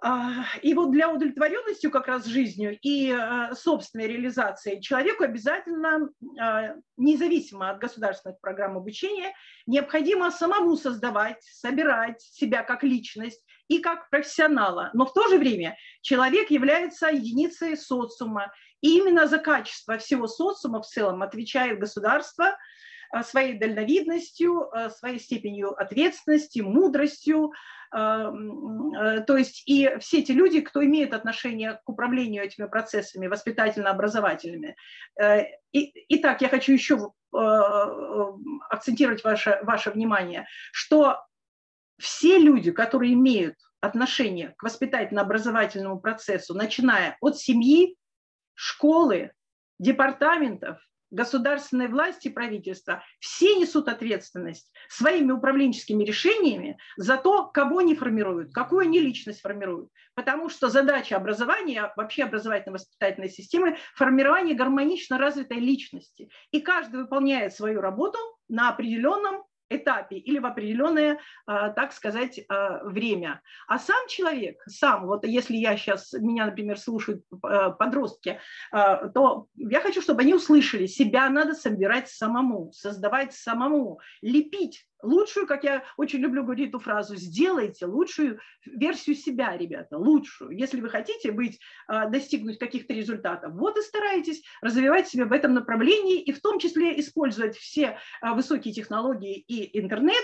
А, 0.05 0.43
и 0.61 0.73
вот 0.73 0.91
для 0.91 1.09
удовлетворенности 1.09 1.89
как 1.89 2.07
раз 2.07 2.25
жизнью 2.25 2.77
и 2.81 3.09
а, 3.09 3.55
собственной 3.55 4.05
реализации 4.05 4.81
человеку 4.81 5.23
обязательно, 5.23 6.09
а, 6.39 6.75
независимо 6.97 7.69
от 7.69 7.79
государственных 7.79 8.39
программ 8.41 8.75
обучения, 8.75 9.33
необходимо 9.65 10.29
самому 10.29 10.75
создавать, 10.75 11.41
собирать 11.41 12.21
себя 12.21 12.63
как 12.63 12.83
личность 12.83 13.43
и 13.67 13.79
как 13.79 14.09
профессионала. 14.09 14.89
Но 14.93 15.05
в 15.05 15.13
то 15.13 15.27
же 15.27 15.37
время 15.37 15.77
человек 16.01 16.51
является 16.51 17.07
единицей 17.07 17.77
социума. 17.77 18.51
И 18.81 18.97
именно 18.97 19.27
за 19.27 19.37
качество 19.37 19.97
всего 19.97 20.27
социума 20.27 20.81
в 20.81 20.87
целом 20.87 21.21
отвечает 21.21 21.79
государство– 21.79 22.57
своей 23.21 23.59
дальновидностью, 23.59 24.71
своей 24.97 25.19
степенью 25.19 25.79
ответственности, 25.79 26.61
мудростью, 26.61 27.51
Э, 27.93 29.21
то 29.27 29.37
есть 29.37 29.63
и 29.67 29.97
все 29.99 30.19
эти 30.19 30.31
люди, 30.31 30.61
кто 30.61 30.83
имеет 30.83 31.13
отношение 31.13 31.79
к 31.83 31.89
управлению 31.89 32.43
этими 32.43 32.65
процессами 32.65 33.27
воспитательно-образовательными. 33.27 34.75
Э, 35.21 35.43
итак, 35.71 36.41
я 36.41 36.49
хочу 36.49 36.73
еще 36.73 36.95
э, 36.95 37.37
акцентировать 38.69 39.23
ваше, 39.23 39.59
ваше 39.63 39.91
внимание, 39.91 40.47
что 40.71 41.19
все 42.03 42.37
люди, 42.37 42.71
которые 42.71 43.13
имеют 43.13 43.55
отношение 43.79 44.53
к 44.57 44.63
воспитательно-образовательному 44.63 46.01
процессу, 46.01 46.53
начиная 46.53 47.17
от 47.21 47.37
семьи, 47.37 47.95
школы, 48.55 49.31
департаментов, 49.79 50.79
государственной 51.11 51.87
власти 51.87 52.27
правительства, 52.27 53.03
все 53.19 53.55
несут 53.55 53.87
ответственность 53.87 54.73
своими 54.89 55.31
управленческими 55.31 56.03
решениями 56.03 56.77
за 56.97 57.15
то, 57.15 57.47
кого 57.47 57.77
они 57.77 57.95
формируют, 57.95 58.53
какую 58.53 58.81
они 58.81 58.99
личность 58.99 59.39
формируют. 59.39 59.89
Потому 60.13 60.49
что 60.49 60.69
задача 60.69 61.15
образования, 61.15 61.93
вообще 61.95 62.23
образовательно-воспитательной 62.23 63.29
системы, 63.29 63.77
формирование 63.95 64.55
гармонично 64.55 65.17
развитой 65.17 65.59
личности. 65.59 66.29
И 66.51 66.59
каждый 66.59 67.01
выполняет 67.03 67.55
свою 67.55 67.79
работу 67.79 68.19
на 68.49 68.67
определенном 68.69 69.45
этапе 69.75 70.17
или 70.17 70.39
в 70.39 70.45
определенное, 70.45 71.19
а, 71.45 71.69
так 71.69 71.93
сказать, 71.93 72.39
а, 72.49 72.83
время. 72.83 73.41
А 73.67 73.79
сам 73.79 74.07
человек, 74.07 74.61
сам, 74.67 75.07
вот 75.07 75.25
если 75.25 75.55
я 75.55 75.77
сейчас, 75.77 76.13
меня, 76.13 76.45
например, 76.45 76.77
слушают 76.79 77.23
а, 77.41 77.71
подростки, 77.71 78.39
то 78.71 79.47
я 79.55 79.81
хочу, 79.81 80.01
чтобы 80.01 80.21
они 80.21 80.33
услышали, 80.33 80.85
себя 80.85 81.29
надо 81.29 81.53
собирать 81.53 82.09
самому, 82.09 82.71
создавать 82.73 83.33
самому, 83.33 83.99
лепить 84.21 84.87
лучшую, 85.03 85.45
как 85.45 85.63
я 85.63 85.83
очень 85.97 86.19
люблю 86.19 86.43
говорить 86.43 86.69
эту 86.69 86.79
фразу, 86.79 87.15
сделайте 87.15 87.85
лучшую 87.85 88.39
версию 88.65 89.15
себя, 89.15 89.55
ребята, 89.57 89.97
лучшую. 89.97 90.57
Если 90.57 90.81
вы 90.81 90.89
хотите 90.89 91.31
быть, 91.31 91.59
а, 91.87 92.07
достигнуть 92.07 92.57
каких-то 92.57 92.93
результатов, 92.93 93.53
вот 93.53 93.77
и 93.77 93.81
старайтесь 93.81 94.43
развивать 94.61 95.07
себя 95.07 95.25
в 95.25 95.31
этом 95.31 95.53
направлении, 95.53 96.21
и 96.21 96.31
в 96.31 96.41
том 96.41 96.59
числе 96.59 96.99
использовать 96.99 97.57
все 97.57 97.99
а, 98.21 98.33
высокие 98.33 98.73
технологии 98.73 99.37
и 99.37 99.79
интернет 99.79 100.23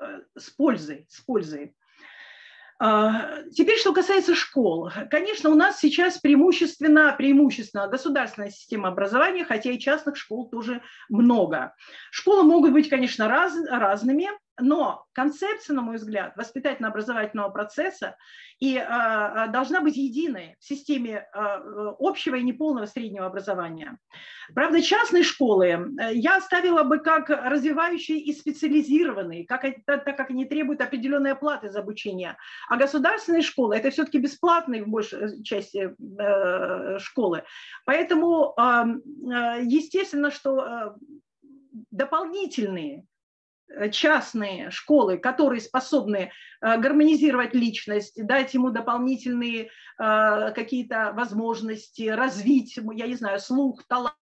э, 0.00 0.22
с 0.36 0.50
пользой, 0.50 1.06
с 1.08 1.20
пользой. 1.20 1.74
А, 2.86 3.40
теперь, 3.50 3.78
что 3.78 3.94
касается 3.94 4.34
школ. 4.34 4.90
Конечно, 5.10 5.48
у 5.48 5.54
нас 5.54 5.78
сейчас 5.78 6.18
преимущественно, 6.18 7.14
преимущественно 7.16 7.88
государственная 7.88 8.50
система 8.50 8.88
образования, 8.88 9.46
хотя 9.46 9.70
и 9.70 9.78
частных 9.78 10.18
школ 10.18 10.50
тоже 10.50 10.82
много. 11.08 11.74
Школы 12.10 12.42
могут 12.42 12.72
быть, 12.72 12.90
конечно, 12.90 13.26
раз, 13.26 13.54
разными, 13.70 14.28
но 14.60 15.06
концепция, 15.12 15.74
на 15.74 15.82
мой 15.82 15.96
взгляд, 15.96 16.36
воспитательно-образовательного 16.36 17.50
процесса 17.50 18.16
и, 18.60 18.78
а, 18.78 19.48
должна 19.48 19.80
быть 19.80 19.96
единой 19.96 20.56
в 20.60 20.64
системе 20.64 21.26
а, 21.32 21.60
общего 21.98 22.36
и 22.36 22.42
неполного 22.42 22.86
среднего 22.86 23.26
образования. 23.26 23.98
Правда, 24.54 24.80
частные 24.80 25.24
школы 25.24 25.66
э, 25.66 26.14
я 26.14 26.36
оставила 26.36 26.84
бы 26.84 26.98
как 26.98 27.30
развивающие 27.30 28.18
и 28.18 28.32
специализированные, 28.32 29.46
как, 29.46 29.64
так 29.86 30.04
как 30.04 30.30
они 30.30 30.44
требуют 30.44 30.80
определенной 30.80 31.32
оплаты 31.32 31.70
за 31.70 31.80
обучение. 31.80 32.36
А 32.68 32.76
государственные 32.76 33.42
школы– 33.42 33.76
это 33.76 33.90
все-таки 33.90 34.18
бесплатные 34.18 34.84
в 34.84 34.88
большей 34.88 35.42
части 35.42 35.94
э, 36.18 36.98
школы. 36.98 37.42
Поэтому, 37.86 38.54
э, 38.56 39.62
естественно, 39.62 40.30
что 40.30 40.94
дополнительные 41.90 43.04
Э, 43.04 43.13
частные 43.90 44.70
школы, 44.70 45.18
которые 45.18 45.60
способны 45.60 46.30
э, 46.60 46.78
гармонизировать 46.78 47.54
личность, 47.54 48.24
дать 48.24 48.54
ему 48.54 48.70
дополнительные 48.70 49.64
э, 49.64 49.68
какие-то 50.54 51.12
возможности, 51.14 52.08
развить, 52.08 52.76
я 52.76 53.06
не 53.06 53.14
знаю, 53.14 53.40
слух, 53.40 53.84
талант, 53.88 54.14
э, 54.14 54.20
э, 54.20 54.23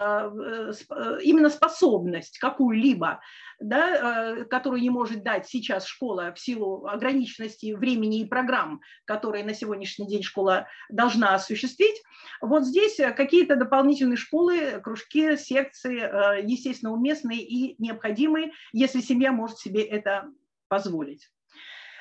именно 0.00 1.50
способность 1.50 2.38
какую-либо, 2.38 3.20
да, 3.60 4.38
э, 4.38 4.44
которую 4.44 4.82
не 4.82 4.90
может 4.90 5.22
дать 5.22 5.46
сейчас 5.46 5.86
школа 5.86 6.32
в 6.34 6.40
силу 6.40 6.86
ограниченности 6.86 7.72
времени 7.72 8.20
и 8.20 8.26
программ, 8.26 8.80
которые 9.04 9.44
на 9.44 9.54
сегодняшний 9.54 10.08
день 10.08 10.22
школа 10.22 10.66
должна 10.90 11.34
осуществить. 11.34 12.02
Вот 12.40 12.64
здесь 12.64 12.96
какие-то 13.16 13.54
дополнительные 13.56 14.16
школы, 14.16 14.80
кружки, 14.82 15.36
секции, 15.36 16.44
естественно, 16.44 16.92
уместные 16.92 17.42
и 17.42 17.80
необходимые, 17.80 18.52
если 18.72 19.00
семья 19.00 19.30
может 19.30 19.58
себе 19.58 19.82
это 19.82 20.24
позволить. 20.68 21.30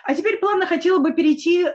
А 0.04 0.16
теперь 0.16 0.38
плавно 0.38 0.66
хотела 0.66 1.00
бы 1.00 1.14
перейти 1.14 1.68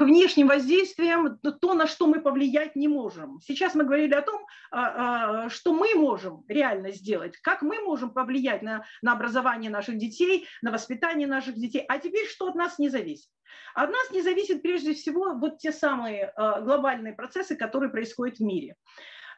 к 0.00 0.02
внешним 0.02 0.46
воздействиям, 0.46 1.38
то, 1.38 1.74
на 1.74 1.86
что 1.86 2.06
мы 2.06 2.22
повлиять 2.22 2.74
не 2.74 2.88
можем. 2.88 3.38
Сейчас 3.46 3.74
мы 3.74 3.84
говорили 3.84 4.14
о 4.14 4.22
том, 4.22 4.46
а, 4.70 5.44
а, 5.44 5.50
что 5.50 5.74
мы 5.74 5.94
можем 5.94 6.42
реально 6.48 6.90
сделать, 6.92 7.36
как 7.42 7.60
мы 7.60 7.82
можем 7.82 8.14
повлиять 8.14 8.62
на, 8.62 8.86
на 9.02 9.12
образование 9.12 9.70
наших 9.70 9.98
детей, 9.98 10.48
на 10.62 10.70
воспитание 10.70 11.26
наших 11.26 11.56
детей, 11.56 11.84
а 11.86 11.98
теперь 11.98 12.26
что 12.28 12.48
от 12.48 12.54
нас 12.54 12.78
не 12.78 12.88
зависит. 12.88 13.28
От 13.74 13.90
нас 13.90 14.10
не 14.10 14.22
зависит 14.22 14.62
прежде 14.62 14.94
всего 14.94 15.34
вот 15.34 15.58
те 15.58 15.70
самые 15.70 16.32
а, 16.34 16.62
глобальные 16.62 17.12
процессы, 17.12 17.54
которые 17.54 17.90
происходят 17.90 18.38
в 18.38 18.42
мире. 18.42 18.76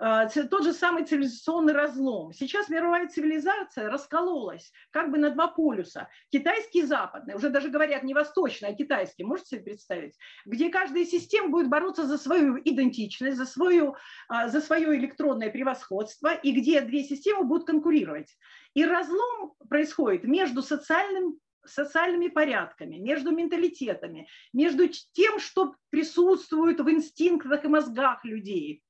А, 0.04 0.26
тот 0.26 0.64
же 0.64 0.72
самый 0.72 1.04
цивилизационный 1.04 1.72
разлом. 1.72 2.32
Сейчас 2.32 2.68
мировая 2.68 3.06
цивилизация 3.06 3.88
раскололась 3.88 4.72
как 4.90 5.12
бы 5.12 5.18
на 5.18 5.30
два 5.30 5.46
полюса. 5.46 6.08
Китайский 6.32 6.80
и 6.80 6.82
западный, 6.82 7.36
уже 7.36 7.50
даже 7.50 7.68
говорят 7.68 8.02
не 8.02 8.12
восточный, 8.12 8.70
а 8.70 8.74
китайский, 8.74 9.22
можете 9.22 9.50
себе 9.50 9.62
представить? 9.62 10.16
Где 10.44 10.70
каждая 10.70 11.04
система 11.04 11.50
будет 11.50 11.68
бороться 11.68 12.04
за 12.04 12.18
свою 12.18 12.58
идентичность, 12.64 13.36
за, 13.36 13.46
свою, 13.46 13.94
а, 14.26 14.48
за 14.48 14.60
свое 14.60 14.98
электронное 14.98 15.50
превосходство, 15.50 16.34
и 16.34 16.50
где 16.50 16.80
две 16.80 17.04
системы 17.04 17.44
будут 17.44 17.68
конкурировать. 17.68 18.36
И 18.74 18.84
разлом 18.84 19.54
происходит 19.68 20.24
между 20.24 20.62
социальным 20.62 21.38
социальными 21.64 22.26
порядками, 22.26 22.96
между 22.96 23.30
менталитетами, 23.30 24.26
между 24.52 24.88
тем, 25.12 25.38
что 25.38 25.76
присутствует 25.90 26.80
в 26.80 26.90
инстинктах 26.90 27.64
и 27.64 27.68
мозгах 27.68 28.24
людей, 28.24 28.82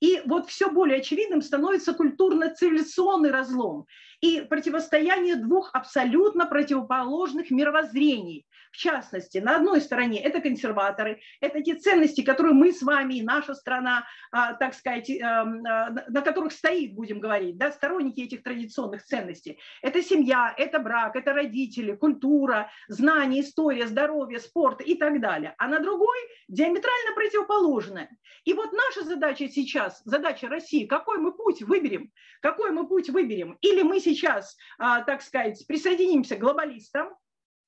и 0.00 0.22
вот 0.24 0.48
все 0.48 0.70
более 0.70 0.98
очевидным 0.98 1.42
становится 1.42 1.92
культурно-цивилизационный 1.92 3.30
разлом 3.30 3.86
и 4.20 4.40
противостояние 4.40 5.36
двух 5.36 5.70
абсолютно 5.74 6.46
противоположных 6.46 7.50
мировоззрений. 7.50 8.46
В 8.70 8.76
частности, 8.76 9.38
на 9.38 9.56
одной 9.56 9.80
стороне 9.80 10.22
это 10.22 10.40
консерваторы, 10.40 11.20
это 11.40 11.60
те 11.60 11.74
ценности, 11.74 12.22
которые 12.22 12.54
мы 12.54 12.72
с 12.72 12.82
вами 12.82 13.14
и 13.14 13.22
наша 13.22 13.54
страна, 13.54 14.06
а, 14.30 14.54
так 14.54 14.74
сказать, 14.74 15.10
эм, 15.10 15.64
а, 15.66 15.90
на 16.08 16.22
которых 16.22 16.52
стоит, 16.52 16.94
будем 16.94 17.18
говорить, 17.18 17.56
да, 17.56 17.72
сторонники 17.72 18.20
этих 18.20 18.42
традиционных 18.42 19.02
ценностей. 19.02 19.58
Это 19.82 20.02
семья, 20.02 20.54
это 20.56 20.78
брак, 20.78 21.16
это 21.16 21.32
родители, 21.32 21.96
культура, 21.96 22.70
знания, 22.88 23.40
история, 23.40 23.86
здоровье, 23.86 24.38
спорт 24.38 24.80
и 24.82 24.94
так 24.94 25.20
далее. 25.20 25.54
А 25.58 25.66
на 25.66 25.80
другой 25.80 26.18
диаметрально 26.48 27.14
противоположное. 27.14 28.10
И 28.44 28.52
вот 28.52 28.72
наша 28.72 29.04
задача 29.04 29.48
сейчас, 29.48 30.00
задача 30.04 30.48
России, 30.48 30.86
какой 30.86 31.18
мы 31.18 31.32
путь 31.32 31.62
выберем, 31.62 32.12
какой 32.40 32.70
мы 32.70 32.86
путь 32.86 33.10
выберем. 33.10 33.58
Или 33.62 33.82
мы 33.82 33.98
сейчас, 33.98 34.56
а, 34.78 35.02
так 35.02 35.22
сказать, 35.22 35.64
присоединимся 35.66 36.36
к 36.36 36.40
глобалистам, 36.40 37.14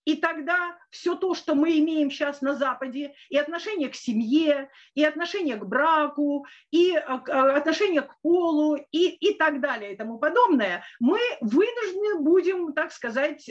и 0.05 0.17
тогда 0.17 0.77
все 0.91 1.15
то, 1.15 1.35
что 1.35 1.55
мы 1.55 1.79
имеем 1.79 2.11
сейчас 2.11 2.41
на 2.41 2.55
Западе, 2.55 3.15
и 3.29 3.37
отношение 3.37 3.89
к 3.89 3.95
семье, 3.95 4.71
и 4.95 5.05
отношение 5.05 5.57
к 5.57 5.65
браку, 5.65 6.47
и 6.71 6.95
а, 6.95 7.23
а, 7.29 7.57
отношение 7.57 8.03
к 8.03 8.15
полу, 8.23 8.77
и, 8.77 9.09
и 9.09 9.35
так 9.35 9.61
далее, 9.61 9.93
и 9.93 9.97
тому 9.97 10.19
подобное, 10.19 10.85
мы 11.01 11.19
вынуждены 11.41 12.21
будем, 12.21 12.73
так 12.73 12.93
сказать, 12.93 13.51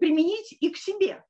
применить 0.00 0.56
и 0.60 0.70
к 0.70 0.76
себе 0.76 1.22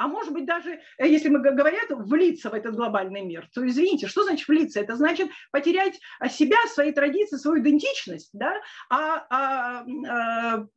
а 0.00 0.08
может 0.08 0.32
быть 0.32 0.46
даже, 0.46 0.80
э, 0.96 1.06
если 1.06 1.28
мы 1.28 1.40
говорят, 1.40 1.90
влиться 1.90 2.48
в 2.48 2.54
этот 2.54 2.74
глобальный 2.74 3.20
мир, 3.20 3.46
то 3.52 3.66
извините, 3.68 4.06
что 4.06 4.22
значит 4.22 4.48
влиться? 4.48 4.80
Это 4.80 4.96
значит 4.96 5.28
потерять 5.52 6.00
а, 6.18 6.30
себя, 6.30 6.56
свои 6.68 6.90
традиции, 6.90 7.36
свою 7.36 7.62
идентичность, 7.62 8.30
да, 8.32 8.54
а, 8.88 9.26
а, 9.28 9.84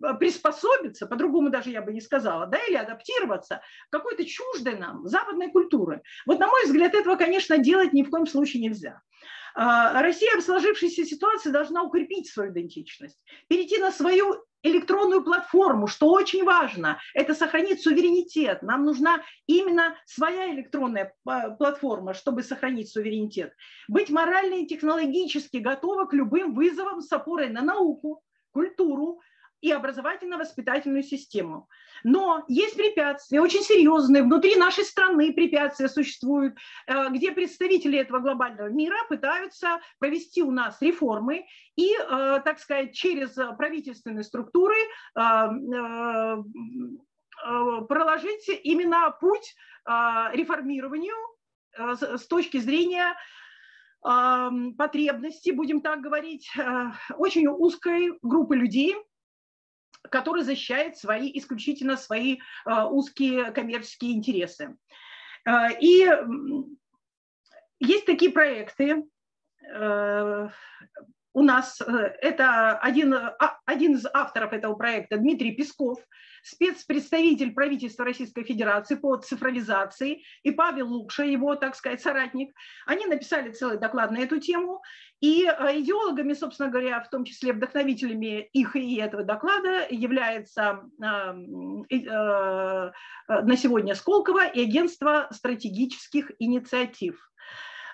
а 0.01 0.13
приспособиться, 0.15 1.07
по-другому 1.07 1.49
даже 1.49 1.69
я 1.69 1.81
бы 1.81 1.93
не 1.93 2.01
сказала, 2.01 2.47
да, 2.47 2.57
или 2.67 2.75
адаптироваться 2.75 3.61
какой-то 3.91 4.25
чуждой 4.25 4.77
нам 4.77 5.07
западной 5.07 5.49
культуры. 5.51 6.01
Вот 6.25 6.39
на 6.39 6.47
мой 6.47 6.65
взгляд, 6.65 6.93
этого, 6.93 7.15
конечно, 7.15 7.57
делать 7.57 7.93
ни 7.93 8.03
в 8.03 8.09
коем 8.09 8.27
случае 8.27 8.61
нельзя. 8.61 9.01
А, 9.55 10.01
Россия 10.01 10.35
в 10.35 10.41
сложившейся 10.41 11.05
ситуации 11.05 11.49
должна 11.49 11.83
укрепить 11.83 12.29
свою 12.29 12.51
идентичность, 12.51 13.23
перейти 13.47 13.77
на 13.77 13.93
свою 13.93 14.43
электронную 14.63 15.23
платформу, 15.23 15.87
что 15.87 16.09
очень 16.09 16.43
важно, 16.43 16.99
это 17.13 17.35
сохранить 17.35 17.83
суверенитет. 17.83 18.63
Нам 18.63 18.85
нужна 18.85 19.21
именно 19.45 19.95
своя 20.05 20.51
электронная 20.53 21.13
а, 21.25 21.51
платформа, 21.51 22.13
чтобы 22.13 22.41
сохранить 22.43 22.89
суверенитет. 22.89 23.53
Быть 23.87 24.09
морально 24.09 24.55
и 24.55 24.65
технологически 24.65 25.57
готова 25.57 26.05
к 26.05 26.13
любым 26.13 26.55
вызовам 26.55 27.01
с 27.01 27.11
опорой 27.11 27.49
на 27.49 27.61
науку, 27.61 28.23
культуру, 28.51 29.21
и 29.63 29.71
образовательно-воспитательную 29.71 31.03
систему. 31.03 31.69
Но 32.03 32.43
есть 32.49 32.75
препятствия, 32.75 33.39
очень 33.39 33.61
серьезные, 33.61 34.21
внутри 34.23 34.57
нашей 34.57 34.83
страны 34.83 35.31
препятствия 35.31 35.87
существуют, 35.87 36.57
э, 36.85 37.09
где 37.11 37.31
представители 37.31 37.97
этого 37.97 38.19
глобального 38.19 38.67
мира 38.67 38.97
пытаются 39.07 39.79
провести 39.99 40.43
у 40.43 40.51
нас 40.51 40.81
реформы 40.81 41.45
и, 41.77 41.93
э, 41.93 42.41
так 42.43 42.59
сказать, 42.59 42.93
через 42.93 43.29
правительственные 43.57 44.25
структуры 44.25 44.75
э, 44.75 45.47
проложить 47.87 48.47
именно 48.63 49.11
путь 49.19 49.55
реформированию 49.85 51.15
с 51.77 52.25
точки 52.27 52.57
зрения 52.57 53.15
потребности, 54.01 55.51
будем 55.51 55.81
так 55.81 55.99
говорить, 55.99 56.49
очень 57.17 57.47
узкой 57.47 58.17
группы 58.21 58.55
людей, 58.55 58.95
который 60.09 60.43
защищает 60.43 60.97
свои, 60.97 61.31
исключительно 61.33 61.97
свои 61.97 62.37
э, 62.65 62.83
узкие 62.83 63.51
коммерческие 63.51 64.13
интересы. 64.13 64.75
Э, 65.45 65.69
и 65.79 66.07
есть 67.79 68.05
такие 68.05 68.31
проекты, 68.31 69.03
э, 69.73 70.49
у 71.33 71.41
нас 71.41 71.81
э, 71.81 72.15
это 72.21 72.77
один, 72.77 73.13
а, 73.13 73.59
один 73.65 73.95
из 73.95 74.05
авторов 74.13 74.53
этого 74.53 74.75
проекта 74.75 75.17
Дмитрий 75.17 75.51
Песков, 75.51 75.99
спецпредставитель 76.43 77.53
правительства 77.53 78.05
Российской 78.05 78.43
Федерации 78.43 78.95
по 78.95 79.15
цифровизации, 79.17 80.23
и 80.43 80.51
Павел 80.51 80.89
Лукша, 80.89 81.23
его, 81.23 81.55
так 81.55 81.75
сказать, 81.75 82.01
соратник. 82.01 82.53
Они 82.85 83.05
написали 83.05 83.51
целый 83.51 83.79
доклад 83.79 84.11
на 84.11 84.19
эту 84.19 84.39
тему, 84.39 84.81
и 85.21 85.45
э, 85.45 85.79
идеологами, 85.79 86.33
собственно 86.33 86.69
говоря, 86.69 87.01
в 87.01 87.09
том 87.09 87.25
числе 87.25 87.53
вдохновителями 87.53 88.49
их 88.53 88.75
и 88.75 88.97
этого 88.97 89.23
доклада 89.23 89.87
является 89.89 90.81
э, 91.01 91.33
на 93.27 93.57
сегодня 93.57 93.95
Сколково 93.95 94.45
и 94.47 94.61
Агентство 94.63 95.27
стратегических 95.31 96.31
инициатив. 96.39 97.32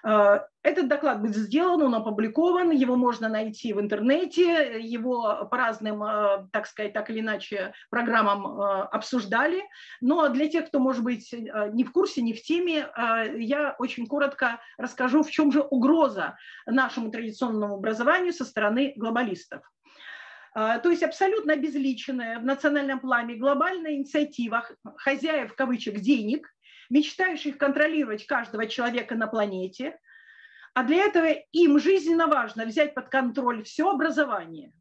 Э, 0.03 0.41
этот 0.61 0.87
доклад 0.87 1.21
будет 1.21 1.35
сделан, 1.35 1.81
он 1.81 1.95
опубликован, 1.95 2.71
его 2.71 2.95
можно 2.95 3.29
найти 3.29 3.73
в 3.73 3.79
интернете, 3.79 4.79
его 4.81 5.47
по 5.49 5.57
разным, 5.57 6.03
э, 6.03 6.47
так 6.51 6.67
сказать, 6.67 6.93
так 6.93 7.09
или 7.09 7.21
иначе 7.21 7.73
программам 7.89 8.45
э, 8.45 8.81
обсуждали. 8.91 9.63
Но 10.01 10.27
для 10.29 10.47
тех, 10.49 10.67
кто, 10.67 10.79
может 10.79 11.03
быть, 11.03 11.33
не 11.33 11.83
в 11.83 11.91
курсе, 11.91 12.21
не 12.21 12.33
в 12.33 12.41
теме, 12.41 12.87
я 13.37 13.75
очень 13.79 14.07
коротко 14.07 14.59
расскажу, 14.77 15.23
в 15.23 15.31
чем 15.31 15.51
же 15.51 15.61
угроза 15.61 16.37
нашему 16.65 17.11
традиционному 17.11 17.75
образованию 17.75 18.33
со 18.33 18.45
стороны 18.45 18.93
глобалистов. 18.95 19.61
То 20.53 20.89
есть 20.89 21.03
абсолютно 21.03 21.53
обезличенная 21.53 22.39
в 22.39 22.43
национальном 22.43 22.99
плане 22.99 23.35
глобальная 23.35 23.93
инициатива 23.93 24.65
хозяев, 24.97 25.55
кавычек, 25.55 25.99
денег, 25.99 26.47
мечтающих 26.89 27.57
контролировать 27.57 28.25
каждого 28.25 28.67
человека 28.67 29.15
на 29.15 29.27
планете, 29.27 29.99
а 30.73 30.83
для 30.83 31.03
этого 31.05 31.27
им 31.51 31.79
жизненно 31.79 32.27
важно 32.27 32.65
взять 32.65 32.93
под 32.93 33.09
контроль 33.09 33.63
все 33.63 33.89
образование. 33.89 34.73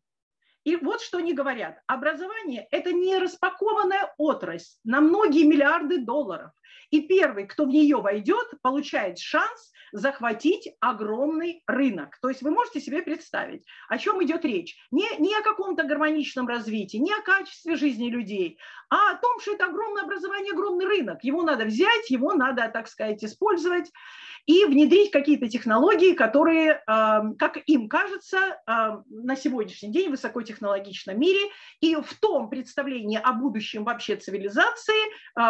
И 0.64 0.76
вот 0.76 1.00
что 1.00 1.18
они 1.18 1.32
говорят. 1.32 1.80
Образование– 1.86 2.68
это 2.70 2.92
не 2.92 3.16
распакованная 3.18 4.12
отрасль 4.18 4.76
на 4.84 5.00
многие 5.00 5.44
миллиарды 5.44 5.98
долларов. 5.98 6.50
И 6.90 7.02
первый, 7.02 7.46
кто 7.46 7.64
в 7.64 7.68
нее 7.68 7.96
войдет, 7.96 8.48
получает 8.62 9.18
шанс 9.18 9.72
захватить 9.92 10.68
огромный 10.80 11.62
рынок. 11.66 12.18
То 12.20 12.28
есть 12.28 12.42
вы 12.42 12.50
можете 12.50 12.80
себе 12.80 13.02
представить, 13.02 13.64
о 13.88 13.98
чем 13.98 14.22
идет 14.24 14.44
речь. 14.44 14.76
Не, 14.90 15.06
не 15.18 15.34
о 15.34 15.42
каком-то 15.42 15.84
гармоничном 15.84 16.48
развитии, 16.48 16.98
не 16.98 17.12
о 17.12 17.22
качестве 17.22 17.76
жизни 17.76 18.10
людей, 18.10 18.58
а 18.90 19.12
о 19.12 19.16
том, 19.16 19.40
что 19.40 19.54
это 19.54 19.66
огромное 19.66 20.04
образование, 20.04 20.52
огромный 20.52 20.86
рынок. 20.86 21.22
Его 21.22 21.42
надо 21.42 21.64
взять, 21.64 22.10
его 22.10 22.32
надо, 22.34 22.68
так 22.72 22.88
сказать, 22.88 23.22
использовать 23.22 23.90
и 24.46 24.64
внедрить 24.64 25.10
какие-то 25.10 25.46
технологии, 25.48 26.14
которые, 26.14 26.82
как 26.86 27.58
им 27.66 27.88
кажется, 27.88 28.62
на 28.66 29.36
сегодняшний 29.36 29.92
день 29.92 30.08
в 30.08 30.12
высокотехнологичном 30.12 31.20
мире 31.20 31.50
и 31.80 31.96
в 31.96 32.18
том 32.18 32.48
представлении 32.48 33.20
о 33.22 33.32
будущем 33.34 33.84
вообще 33.84 34.16
цивилизации 34.16 34.94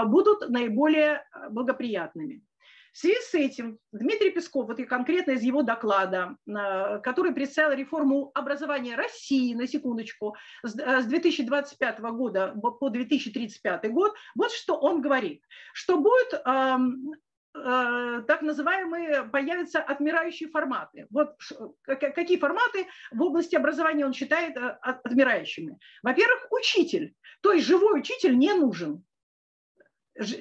будут 0.07 0.49
наиболее 0.49 1.25
благоприятными. 1.51 2.43
В 2.93 2.99
связи 2.99 3.17
с 3.21 3.35
этим 3.35 3.79
Дмитрий 3.93 4.31
Песков, 4.31 4.67
вот 4.67 4.79
и 4.81 4.85
конкретно 4.85 5.33
из 5.33 5.43
его 5.43 5.63
доклада, 5.63 6.37
э, 6.47 7.01
который 7.01 7.33
представил 7.33 7.77
реформу 7.77 8.31
образования 8.35 8.97
России, 8.97 9.55
на 9.55 9.67
секундочку, 9.67 10.37
с 10.63 10.75
2025 10.75 11.99
э, 11.99 12.03
года 12.11 12.55
по 12.81 12.89
2035 12.89 13.91
год, 13.93 14.15
вот 14.35 14.53
что 14.53 14.77
он 14.77 15.01
говорит, 15.01 15.43
что 15.75 15.99
будет 15.99 16.41
эм, 16.45 17.13
э, 17.55 18.23
так 18.27 18.43
называемые 18.43 19.25
появятся 19.25 19.81
отмирающие 19.81 20.49
форматы. 20.49 21.07
Вот 21.11 21.37
какие 21.85 22.39
форматы 22.39 22.87
в 23.11 23.23
области 23.23 23.55
образования 23.55 24.07
он 24.07 24.13
считает 24.13 24.57
отмирающими? 24.57 25.79
Во-первых, 26.03 26.47
учитель. 26.51 27.15
То 27.43 27.53
есть 27.53 27.67
живой 27.67 28.01
учитель 28.01 28.37
не 28.37 28.53
нужен 28.55 29.05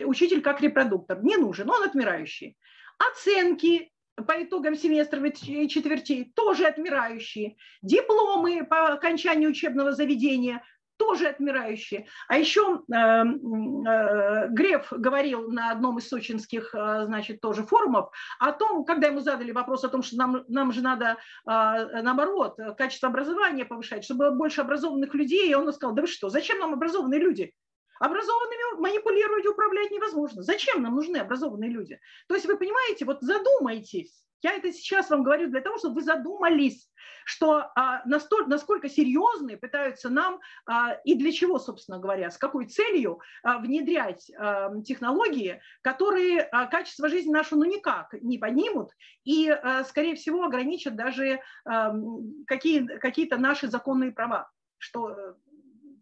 учитель 0.06 0.42
как 0.42 0.62
репродуктор. 0.62 1.24
Не 1.24 1.38
нужен, 1.38 1.70
он 1.70 1.84
отмирающий. 1.84 2.58
Оценки 2.98 3.92
по 4.16 4.44
итогам 4.44 4.76
семестровых 4.76 5.38
четвертей 5.38 6.32
тоже 6.36 6.66
отмирающие. 6.66 7.56
Дипломы 7.82 8.66
по 8.66 8.94
окончанию 8.94 9.52
учебного 9.52 9.92
заведения 9.92 10.64
тоже 10.98 11.28
отмирающие. 11.28 12.08
А 12.28 12.38
еще 12.38 12.82
э, 12.92 12.98
э, 12.98 14.48
Греф 14.50 14.92
говорил 14.92 15.52
на 15.52 15.72
одном 15.72 16.00
из 16.00 16.08
сочинских, 16.08 16.74
э, 16.74 17.06
значит, 17.06 17.40
тоже 17.40 17.64
форумов 17.64 18.10
о 18.40 18.52
том, 18.52 18.84
когда 18.84 19.08
ему 19.08 19.20
задали 19.20 19.52
вопрос 19.52 19.84
о 19.84 19.90
том, 19.90 20.02
что 20.02 20.18
нам, 20.18 20.44
нам 20.48 20.74
же 20.74 20.82
надо, 20.82 21.18
э, 21.46 22.02
наоборот, 22.02 22.58
качество 22.78 23.10
образования 23.10 23.66
повышать, 23.66 24.04
чтобы 24.04 24.26
было 24.26 24.32
больше 24.32 24.62
образованных 24.62 25.14
людей, 25.14 25.50
и 25.50 25.54
он 25.54 25.72
сказал, 25.72 25.96
да 25.96 26.02
вы 26.02 26.08
что, 26.08 26.30
зачем 26.30 26.60
нам 26.60 26.74
образованные 26.74 27.20
люди? 27.20 27.54
Образованными 28.00 28.80
манипулировать 28.80 29.46
и 29.46 29.50
управлять 29.50 29.92
невозможно. 29.92 30.44
Зачем 30.44 30.82
нам 30.82 30.96
нужны 30.96 31.18
образованные 31.18 31.70
люди? 31.70 32.00
То 32.28 32.36
есть 32.36 32.46
вы 32.46 32.58
понимаете, 32.58 33.06
вот 33.06 33.22
задумайтесь. 33.22 34.24
Я 34.44 34.54
это 34.54 34.72
сейчас 34.72 35.10
вам 35.10 35.24
говорю 35.24 35.50
для 35.50 35.62
того, 35.62 35.78
чтобы 35.78 35.96
вы 35.96 36.02
задумались, 36.04 36.90
что 37.26 37.72
а, 37.76 38.04
настолько, 38.06 38.50
насколько 38.50 38.88
серьезные 38.88 39.58
пытаются 39.58 40.10
нам 40.10 40.40
а, 40.66 40.94
и 41.04 41.16
для 41.16 41.32
чего, 41.32 41.58
собственно 41.58 41.98
говоря, 41.98 42.30
с 42.30 42.38
какой 42.38 42.68
целью 42.68 43.20
а, 43.44 43.58
внедрять 43.58 44.32
а, 44.38 44.80
технологии, 44.82 45.60
которые 45.82 46.42
а, 46.42 46.68
качество 46.68 47.10
жизни 47.10 47.32
нашу 47.32 47.56
ну 47.56 47.66
никак 47.66 48.14
не 48.22 48.38
поднимут 48.38 48.92
и, 49.24 49.50
а, 49.50 49.84
скорее 49.84 50.16
всего, 50.16 50.44
ограничат 50.44 50.96
даже 50.96 51.42
а, 51.66 51.96
какие, 52.46 52.86
какие-то 53.00 53.38
наши 53.38 53.68
законные 53.68 54.12
права, 54.12 54.52
что 54.78 55.36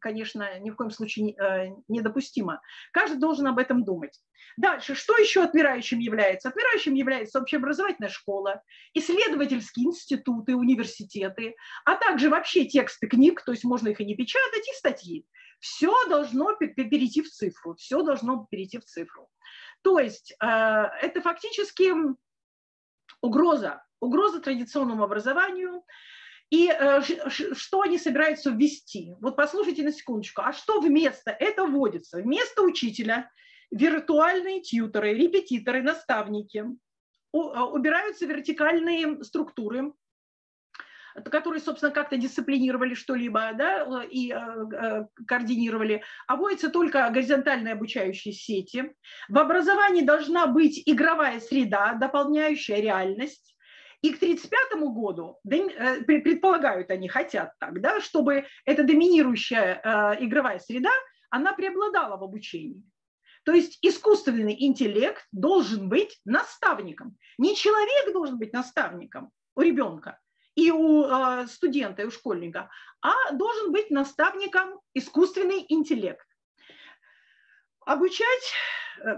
конечно, 0.06 0.60
ни 0.60 0.70
в 0.70 0.76
коем 0.76 0.92
случае 0.92 1.34
э, 1.34 1.72
недопустимо. 1.88 2.62
Каждый 2.94 3.18
должен 3.18 3.48
об 3.48 3.58
этом 3.58 3.84
думать. 3.84 4.22
Дальше, 4.56 4.94
что 4.94 5.18
еще 5.18 5.42
отмирающим 5.42 5.98
является? 5.98 6.50
Отмирающим 6.50 6.94
является 6.94 7.40
общеобразовательная 7.40 8.12
школа, 8.12 8.62
исследовательские 8.94 9.88
институты, 9.88 10.56
университеты, 10.56 11.56
а 11.86 11.96
также 11.96 12.30
вообще 12.30 12.66
тексты 12.66 13.08
книг, 13.08 13.42
то 13.44 13.52
есть 13.52 13.64
можно 13.64 13.88
их 13.88 14.00
и 14.00 14.06
не 14.06 14.16
печатать, 14.16 14.70
и 14.70 14.78
статьи. 14.78 15.26
Все 15.60 15.92
должно 16.08 16.56
перейти 16.56 17.24
в 17.24 17.30
цифру, 17.32 17.74
все 17.74 18.04
должно 18.04 18.46
перейти 18.52 18.78
в 18.78 18.86
цифру. 18.86 19.28
То 19.82 19.98
есть 19.98 20.36
э, 20.40 20.46
это 20.46 21.20
фактически 21.22 21.92
угроза, 23.22 23.84
угроза 24.00 24.40
традиционному 24.40 25.04
образованию, 25.04 25.84
и 26.50 26.70
э, 26.70 27.02
что 27.30 27.82
они 27.82 27.98
собираются 27.98 28.52
ввести? 28.52 29.14
Вот 29.20 29.36
послушайте 29.36 29.84
на 29.84 29.92
секундочку. 29.92 30.42
А 30.42 30.54
что 30.54 30.80
вместо? 30.80 31.32
Это 31.32 31.66
вводится. 31.66 32.18
Вместо 32.18 32.62
учителя 32.62 33.30
виртуальные 33.72 34.62
тьютеры, 34.62 35.14
репетиторы, 35.14 35.82
наставники. 35.82 36.66
А, 37.34 37.66
убираются 37.66 38.26
вертикальные 38.26 39.24
структуры, 39.24 39.94
которые, 41.32 41.62
собственно, 41.62 41.92
как-то 41.92 42.18
дисциплинировали 42.18 42.94
что-либо 42.94 43.52
да, 43.54 44.04
и 44.04 44.32
э, 44.32 44.36
э, 44.36 45.06
координировали, 45.28 46.04
а 46.28 46.38
только 46.72 47.10
горизонтальные 47.10 47.74
обучающие 47.74 48.34
сети. 48.34 48.94
В 49.30 49.38
образовании 49.38 50.02
должна 50.02 50.48
быть 50.48 50.82
игровая 50.86 51.40
среда, 51.40 51.94
дополняющая 51.94 52.80
реальность. 52.80 53.55
И 54.06 54.12
к 54.14 54.18
1935 54.18 54.94
году, 54.94 55.40
э, 55.50 56.04
предполагают 56.04 56.92
они, 56.92 57.08
хотят 57.08 57.54
так, 57.58 57.82
да, 57.82 58.00
чтобы 58.02 58.46
эта 58.64 58.84
доминирующая 58.84 59.82
э, 59.84 60.24
игровая 60.24 60.60
среда, 60.60 60.92
она 61.32 61.54
преобладала 61.54 62.16
в 62.16 62.24
обучении. 62.24 62.84
То 63.46 63.54
есть 63.54 63.80
искусственный 63.82 64.56
интеллект 64.60 65.26
должен 65.32 65.90
быть 65.90 66.20
наставником. 66.24 67.18
Не 67.40 67.56
человек 67.56 68.14
должен 68.14 68.38
быть 68.38 68.54
наставником 68.54 69.32
у 69.56 69.62
ребенка 69.62 70.20
и 70.54 70.70
у 70.70 71.06
э, 71.06 71.48
студента, 71.48 72.04
и 72.04 72.06
у 72.06 72.12
школьника, 72.12 72.70
а 73.02 73.32
должен 73.32 73.72
быть 73.72 73.90
наставником 73.90 74.82
искусственный 74.94 75.66
интеллект. 75.68 76.28
Обучать 77.88 78.54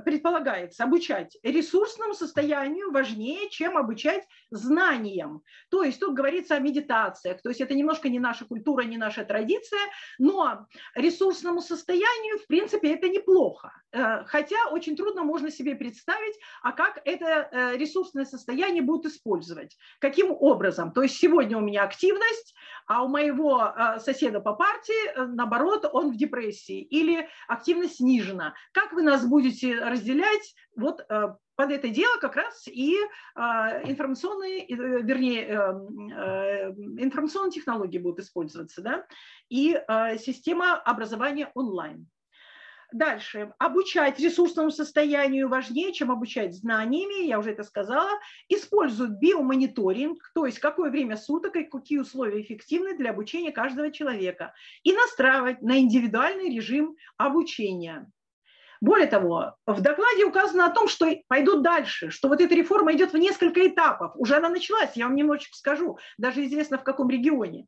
предполагается 0.06 0.84
обучать 0.84 1.38
ресурсному 1.44 2.13
состоянию 2.13 2.92
важнее, 2.92 3.50
чем 3.50 3.78
обучать 3.78 4.24
знаниям. 4.52 5.42
То 5.70 5.84
есть 5.84 6.00
тут 6.00 6.16
говорится 6.16 6.56
о 6.56 6.60
медитациях, 6.60 7.42
то 7.42 7.50
есть 7.50 7.62
это 7.62 7.74
немножко 7.74 8.10
не 8.10 8.20
наша 8.20 8.46
культура, 8.46 8.84
не 8.84 8.98
наша 8.98 9.26
традиция, 9.26 9.80
но 10.18 10.68
ресурсному 10.96 11.62
состоянию, 11.62 12.40
в 12.40 12.48
принципе, 12.48 12.94
это 12.94 13.10
неплохо. 13.10 13.72
Э, 13.92 14.24
хотя 14.26 14.58
очень 14.72 14.96
трудно 14.96 15.24
можно 15.24 15.52
себе 15.52 15.76
представить, 15.76 16.36
а 16.62 16.72
как 16.72 17.00
это 17.06 17.50
э, 17.52 17.78
ресурсное 17.78 18.26
состояние 18.26 18.82
будут 18.82 19.12
использовать, 19.12 19.78
каким 20.00 20.32
образом. 20.32 20.92
То 20.92 21.04
есть 21.04 21.18
сегодня 21.18 21.58
у 21.58 21.62
меня 21.62 21.84
активность, 21.84 22.56
а 22.88 23.04
у 23.04 23.10
моего 23.10 23.74
соседа 23.98 24.40
по 24.40 24.54
партии, 24.54 25.36
наоборот, 25.36 25.90
он 25.92 26.12
в 26.12 26.18
депрессии 26.18 26.82
или 26.82 27.28
активность 27.48 27.98
снижена. 27.98 28.54
Как 28.72 28.94
вы 28.94 29.02
нас 29.02 29.26
будете 29.26 29.66
разделять 29.73 30.56
вот 30.75 31.06
э, 31.10 31.36
под 31.56 31.71
это 31.71 31.89
дело 31.89 32.17
как 32.19 32.36
раз 32.36 32.67
и 32.67 32.95
информационные, 33.36 34.67
вернее, 34.67 35.47
информационные 37.03 37.51
технологии 37.51 37.97
будут 37.97 38.19
использоваться, 38.19 38.84
да, 38.84 39.08
и 39.49 39.71
система 40.19 40.75
образования 40.75 41.49
онлайн. 41.56 42.08
Дальше. 42.93 43.53
Обучать 43.60 44.17
ресурсному 44.17 44.71
состоянию 44.71 45.49
важнее, 45.49 45.91
чем 45.91 46.10
обучать 46.10 46.56
знаниями, 46.56 47.25
я 47.25 47.38
уже 47.38 47.51
это 47.51 47.63
сказала. 47.63 48.12
Используют 48.47 49.19
биомониторинг, 49.19 50.32
то 50.34 50.45
есть 50.45 50.60
какое 50.60 50.89
время 50.89 51.17
суток 51.17 51.58
и 51.58 51.65
какие 51.65 51.97
условия 51.97 52.41
эффективны 52.41 52.95
для 52.97 53.10
обучения 53.10 53.51
каждого 53.51 53.91
человека. 53.91 54.53
И 54.84 54.93
настраивать 54.93 55.62
на 55.62 55.80
индивидуальный 55.80 56.56
режим 56.56 56.95
обучения. 57.17 58.10
Более 58.82 59.08
того, 59.08 59.56
в 59.66 59.82
докладе 59.82 60.26
указано 60.26 60.66
о 60.66 60.72
том, 60.72 60.88
что 60.88 61.08
пойдут 61.28 61.62
дальше, 61.62 62.10
что 62.10 62.28
вот 62.28 62.42
эта 62.42 62.54
реформа 62.54 62.94
идет 62.94 63.13
в 63.13 63.18
несколько 63.18 63.68
этапов. 63.68 64.12
Уже 64.16 64.36
она 64.36 64.50
началась, 64.50 64.92
я 64.96 65.06
вам 65.06 65.16
немножечко 65.16 65.58
скажу, 65.58 65.98
даже 66.18 66.46
известно 66.46 66.78
в 66.78 66.84
каком 66.84 67.10
регионе 67.10 67.68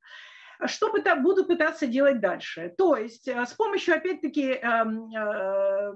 что 0.68 0.92
буду 1.22 1.46
пытаться 1.46 1.88
делать 1.88 2.20
дальше. 2.20 2.74
То 2.78 2.98
есть 2.98 3.30
э, 3.30 3.46
с 3.46 3.54
помощью, 3.54 3.96
опять-таки, 3.96 4.56
эм, 4.56 5.10
э, 5.16 5.94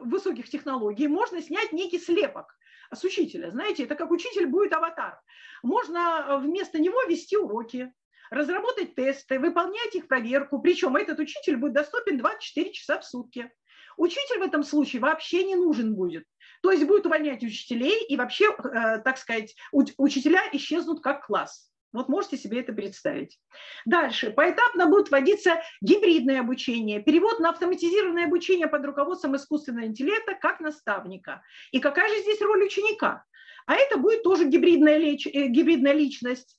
высоких 0.00 0.48
технологий 0.48 1.06
можно 1.06 1.42
снять 1.42 1.72
некий 1.72 1.98
слепок 1.98 2.56
с 2.92 3.04
учителя. 3.04 3.50
Знаете, 3.50 3.84
это 3.84 3.94
как 3.94 4.10
учитель 4.10 4.46
будет 4.46 4.72
аватар. 4.72 5.20
Можно 5.62 6.38
вместо 6.42 6.80
него 6.80 7.02
вести 7.04 7.36
уроки, 7.36 7.92
разработать 8.30 8.94
тесты, 8.94 9.38
выполнять 9.38 9.94
их 9.94 10.08
проверку. 10.08 10.60
Причем 10.60 10.96
этот 10.96 11.18
учитель 11.18 11.56
будет 11.56 11.74
доступен 11.74 12.18
24 12.18 12.72
часа 12.72 12.98
в 12.98 13.04
сутки. 13.04 13.52
Учитель 14.00 14.38
в 14.38 14.42
этом 14.42 14.62
случае 14.62 15.02
вообще 15.02 15.44
не 15.44 15.56
нужен 15.56 15.94
будет. 15.94 16.24
То 16.62 16.70
есть 16.70 16.86
будет 16.86 17.04
увольнять 17.04 17.42
учителей, 17.42 18.02
и 18.04 18.16
вообще, 18.16 18.46
э, 18.46 18.98
так 19.04 19.18
сказать, 19.18 19.54
учителя 19.72 20.40
исчезнут 20.52 21.02
как 21.02 21.26
класс. 21.26 21.70
Вот 21.92 22.08
можете 22.08 22.38
себе 22.38 22.60
это 22.60 22.72
представить. 22.72 23.38
Дальше. 23.84 24.30
Поэтапно 24.30 24.86
будет 24.86 25.10
вводиться 25.10 25.60
гибридное 25.82 26.40
обучение, 26.40 27.02
перевод 27.02 27.40
на 27.40 27.50
автоматизированное 27.50 28.24
обучение 28.24 28.68
под 28.68 28.86
руководством 28.86 29.36
искусственного 29.36 29.84
интеллекта 29.84 30.34
как 30.34 30.60
наставника. 30.60 31.42
И 31.70 31.78
какая 31.78 32.08
же 32.08 32.22
здесь 32.22 32.40
роль 32.40 32.64
ученика? 32.64 33.26
А 33.66 33.74
это 33.74 33.98
будет 33.98 34.22
тоже 34.22 34.46
гибридная, 34.46 34.96
лич, 34.96 35.26
э, 35.26 35.48
гибридная 35.48 35.92
личность. 35.92 36.56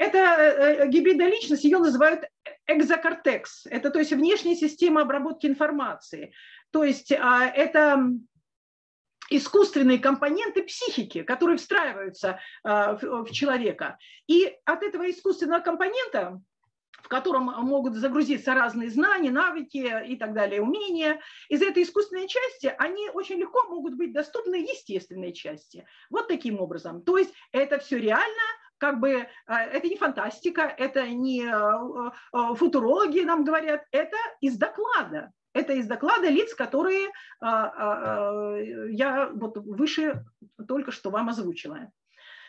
Это 0.00 0.16
э, 0.16 0.84
э, 0.84 0.88
гибридная 0.88 1.28
личность, 1.28 1.62
ее 1.62 1.76
называют 1.76 2.24
экзокортекс. 2.66 3.66
Это 3.66 3.90
то 3.90 3.98
есть 3.98 4.12
внешняя 4.12 4.56
система 4.56 5.02
обработки 5.02 5.46
информации. 5.46 6.32
То 6.70 6.84
есть 6.84 7.12
а, 7.12 7.44
это 7.44 8.08
искусственные 9.28 9.98
компоненты 9.98 10.62
психики, 10.62 11.22
которые 11.22 11.58
встраиваются 11.58 12.40
а, 12.64 12.94
в 12.94 13.30
человека. 13.30 13.98
И 14.26 14.50
от 14.64 14.82
этого 14.82 15.10
искусственного 15.10 15.60
компонента 15.60 16.40
в 17.02 17.08
котором 17.08 17.44
могут 17.44 17.94
загрузиться 17.94 18.54
разные 18.54 18.90
знания, 18.90 19.30
навыки 19.30 20.04
и 20.06 20.16
так 20.16 20.34
далее, 20.34 20.60
умения. 20.60 21.20
Из 21.48 21.62
этой 21.62 21.82
искусственной 21.82 22.28
части 22.28 22.74
они 22.78 23.08
очень 23.10 23.36
легко 23.36 23.68
могут 23.68 23.94
быть 23.94 24.12
доступны 24.12 24.56
естественной 24.56 25.32
части. 25.32 25.86
Вот 26.10 26.28
таким 26.28 26.60
образом. 26.60 27.02
То 27.02 27.16
есть 27.16 27.32
это 27.52 27.78
все 27.78 27.98
реально, 27.98 28.42
как 28.80 28.98
бы 28.98 29.28
а, 29.46 29.62
это 29.62 29.86
не 29.86 29.96
фантастика, 29.96 30.62
это 30.62 31.06
не 31.08 31.46
а, 31.46 32.54
футурологи 32.54 33.20
нам 33.20 33.44
говорят, 33.44 33.84
это 33.92 34.16
из 34.40 34.56
доклада. 34.56 35.30
Это 35.52 35.72
из 35.72 35.88
доклада 35.88 36.28
лиц, 36.28 36.54
которые 36.54 37.08
я 37.40 39.30
вот 39.34 39.56
выше 39.56 40.24
только 40.68 40.92
что 40.92 41.10
вам 41.10 41.28
озвучила. 41.28 41.90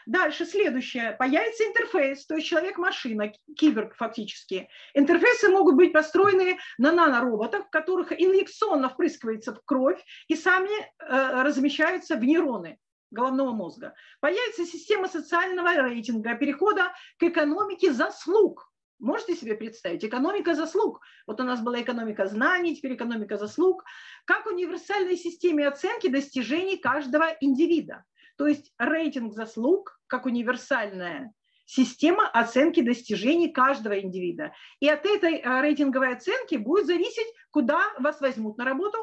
Дальше, 0.05 0.45
следующее. 0.45 1.13
Появится 1.13 1.63
интерфейс, 1.63 2.25
то 2.25 2.35
есть 2.35 2.47
человек-машина, 2.47 3.33
киберг 3.57 3.95
фактически. 3.95 4.69
Интерфейсы 4.93 5.49
могут 5.49 5.75
быть 5.75 5.93
построены 5.93 6.57
на 6.77 6.91
нанороботах, 6.91 7.67
в 7.67 7.69
которых 7.69 8.11
инъекционно 8.11 8.89
впрыскивается 8.89 9.53
в 9.53 9.63
кровь 9.63 10.03
и 10.27 10.35
сами 10.35 10.69
э, 10.69 11.43
размещаются 11.43 12.15
в 12.15 12.23
нейроны 12.23 12.77
головного 13.11 13.51
мозга. 13.51 13.93
Появится 14.19 14.65
система 14.65 15.07
социального 15.07 15.73
рейтинга, 15.75 16.35
перехода 16.35 16.93
к 17.17 17.23
экономике 17.23 17.93
заслуг. 17.93 18.71
Можете 18.99 19.35
себе 19.35 19.55
представить? 19.55 20.05
Экономика 20.05 20.53
заслуг. 20.53 21.01
Вот 21.25 21.41
у 21.41 21.43
нас 21.43 21.59
была 21.61 21.81
экономика 21.81 22.27
знаний, 22.27 22.75
теперь 22.75 22.93
экономика 22.93 23.37
заслуг. 23.37 23.83
Как 24.25 24.45
универсальной 24.45 25.17
системе 25.17 25.67
оценки 25.67 26.07
достижений 26.07 26.77
каждого 26.77 27.25
индивида. 27.41 28.05
То 28.37 28.47
есть 28.47 28.73
рейтинг 28.77 29.33
заслуг 29.33 29.99
как 30.07 30.25
универсальная 30.25 31.33
система 31.65 32.27
оценки 32.27 32.81
достижений 32.81 33.49
каждого 33.49 33.99
индивида. 33.99 34.53
И 34.81 34.89
от 34.89 35.05
этой 35.05 35.37
э, 35.37 35.61
рейтинговой 35.61 36.13
оценки 36.13 36.55
будет 36.55 36.85
зависеть, 36.85 37.27
куда 37.49 37.81
вас 37.99 38.19
возьмут 38.19 38.57
на 38.57 38.65
работу 38.65 38.97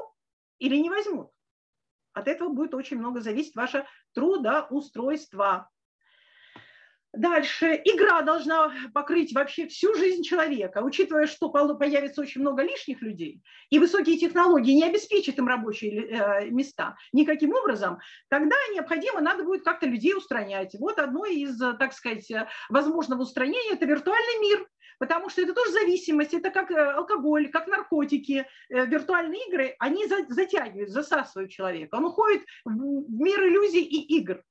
или 0.58 0.76
не 0.76 0.90
возьмут. 0.90 1.30
От 2.18 2.28
этого 2.28 2.50
будет 2.50 2.74
очень 2.74 2.98
много 2.98 3.20
зависеть 3.20 3.54
ваше 3.54 3.86
трудоустройство. 4.12 5.70
Дальше. 7.14 7.80
Игра 7.84 8.20
должна 8.20 8.70
покрыть 8.92 9.32
вообще 9.32 9.66
всю 9.66 9.94
жизнь 9.94 10.22
человека, 10.22 10.82
учитывая, 10.82 11.26
что 11.26 11.48
появится 11.48 12.20
очень 12.20 12.42
много 12.42 12.62
лишних 12.62 13.00
людей, 13.00 13.42
и 13.70 13.78
высокие 13.78 14.18
технологии 14.18 14.72
не 14.72 14.84
обеспечат 14.84 15.38
им 15.38 15.48
рабочие 15.48 16.06
э, 16.06 16.50
места 16.50 16.96
никаким 17.14 17.54
образом, 17.54 17.98
тогда 18.28 18.54
необходимо, 18.74 19.22
надо 19.22 19.44
будет 19.44 19.64
как-то 19.64 19.86
людей 19.86 20.14
устранять. 20.14 20.76
Вот 20.78 20.98
одно 20.98 21.24
из, 21.24 21.58
так 21.58 21.94
сказать, 21.94 22.30
возможного 22.68 23.22
устранения– 23.22 23.72
это 23.72 23.86
виртуальный 23.86 24.40
мир, 24.40 24.68
потому 24.98 25.30
что 25.30 25.42
это 25.42 25.54
тоже 25.54 25.72
зависимость, 25.72 26.34
это 26.34 26.50
как 26.50 26.70
э, 26.70 26.92
алкоголь, 26.92 27.48
как 27.50 27.66
наркотики. 27.66 28.46
Э, 28.68 28.86
виртуальные 28.86 29.48
игры, 29.48 29.76
они 29.78 30.06
затягивают, 30.06 30.90
засасывают 30.90 31.50
человека. 31.50 31.96
Он 31.96 32.06
уходит 32.06 32.42
в 32.64 32.70
мир 32.70 33.42
иллюзий 33.44 33.82
и 33.82 34.18
игр. 34.18 34.42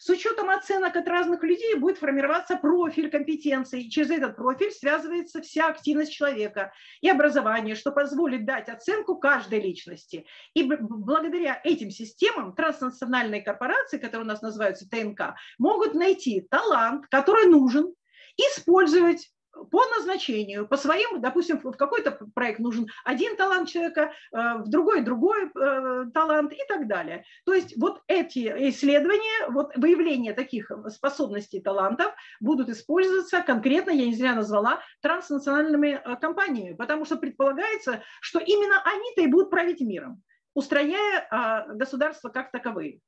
С 0.00 0.08
учетом 0.08 0.48
оценок 0.48 0.96
от 0.96 1.06
разных 1.08 1.42
людей 1.42 1.74
будет 1.74 1.98
формироваться 1.98 2.56
профиль 2.56 3.10
компетенций. 3.10 3.90
Через 3.90 4.10
этот 4.10 4.34
профиль 4.34 4.70
связывается 4.70 5.42
вся 5.42 5.66
активность 5.66 6.10
человека 6.10 6.72
и 7.02 7.10
образование, 7.10 7.74
что 7.74 7.92
позволит 7.92 8.46
дать 8.46 8.70
оценку 8.70 9.18
каждой 9.18 9.60
личности. 9.60 10.24
И 10.54 10.62
благодаря 10.62 11.60
этим 11.64 11.90
системам 11.90 12.54
транснациональные 12.54 13.42
корпорации, 13.42 13.98
которые 13.98 14.24
у 14.24 14.28
нас 14.28 14.40
называются 14.40 14.88
ТНК, 14.88 15.34
могут 15.58 15.92
найти 15.92 16.46
талант, 16.50 17.06
который 17.10 17.44
нужен, 17.44 17.92
использовать 18.38 19.30
по 19.70 19.84
назначению, 19.96 20.66
по 20.66 20.76
своим, 20.76 21.20
допустим, 21.20 21.58
в 21.58 21.72
какой-то 21.72 22.12
проект 22.34 22.60
нужен 22.60 22.86
один 23.04 23.36
талант 23.36 23.68
человека, 23.68 24.12
э, 24.32 24.36
в 24.58 24.68
другой 24.68 25.02
другой 25.02 25.46
э, 25.46 26.04
талант 26.14 26.52
и 26.52 26.60
так 26.68 26.86
далее. 26.86 27.24
То 27.44 27.52
есть 27.52 27.76
вот 27.76 28.02
эти 28.06 28.70
исследования, 28.70 29.48
вот 29.50 29.76
выявление 29.76 30.32
таких 30.32 30.70
способностей 30.88 31.60
талантов 31.60 32.12
будут 32.40 32.68
использоваться 32.68 33.42
конкретно, 33.42 33.90
я 33.90 34.06
не 34.06 34.14
зря 34.14 34.34
назвала, 34.34 34.80
транснациональными 35.02 36.00
э, 36.02 36.16
компаниями, 36.16 36.74
потому 36.74 37.04
что 37.04 37.16
предполагается, 37.16 38.02
что 38.20 38.38
именно 38.38 38.82
они-то 38.84 39.22
и 39.22 39.26
будут 39.26 39.50
править 39.50 39.80
миром, 39.80 40.22
устрояя 40.54 41.26
а, 41.30 41.66
государства 41.74 42.28
как 42.28 42.50
таковые. 42.50 43.00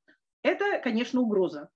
Это, 0.42 0.80
конечно, 0.82 1.20
угроза. 1.20 1.68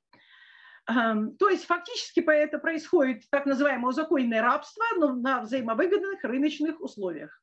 То 0.86 1.48
есть 1.50 1.64
фактически 1.66 2.20
это 2.20 2.58
происходит 2.58 3.24
так 3.30 3.46
называемое 3.46 3.90
узаконенное 3.90 4.42
рабство, 4.42 4.84
но 4.96 5.14
на 5.14 5.40
взаимовыгодных 5.42 6.22
рыночных 6.22 6.80
условиях. 6.80 7.42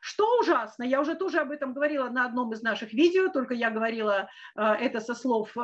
Что 0.00 0.40
ужасно, 0.40 0.82
я 0.82 1.00
уже 1.00 1.14
тоже 1.14 1.38
об 1.38 1.52
этом 1.52 1.74
говорила 1.74 2.08
на 2.08 2.24
одном 2.24 2.52
из 2.52 2.60
наших 2.62 2.92
видео, 2.92 3.28
только 3.28 3.54
я 3.54 3.70
говорила 3.70 4.28
а, 4.56 4.74
это 4.74 4.98
со 4.98 5.14
слов 5.14 5.56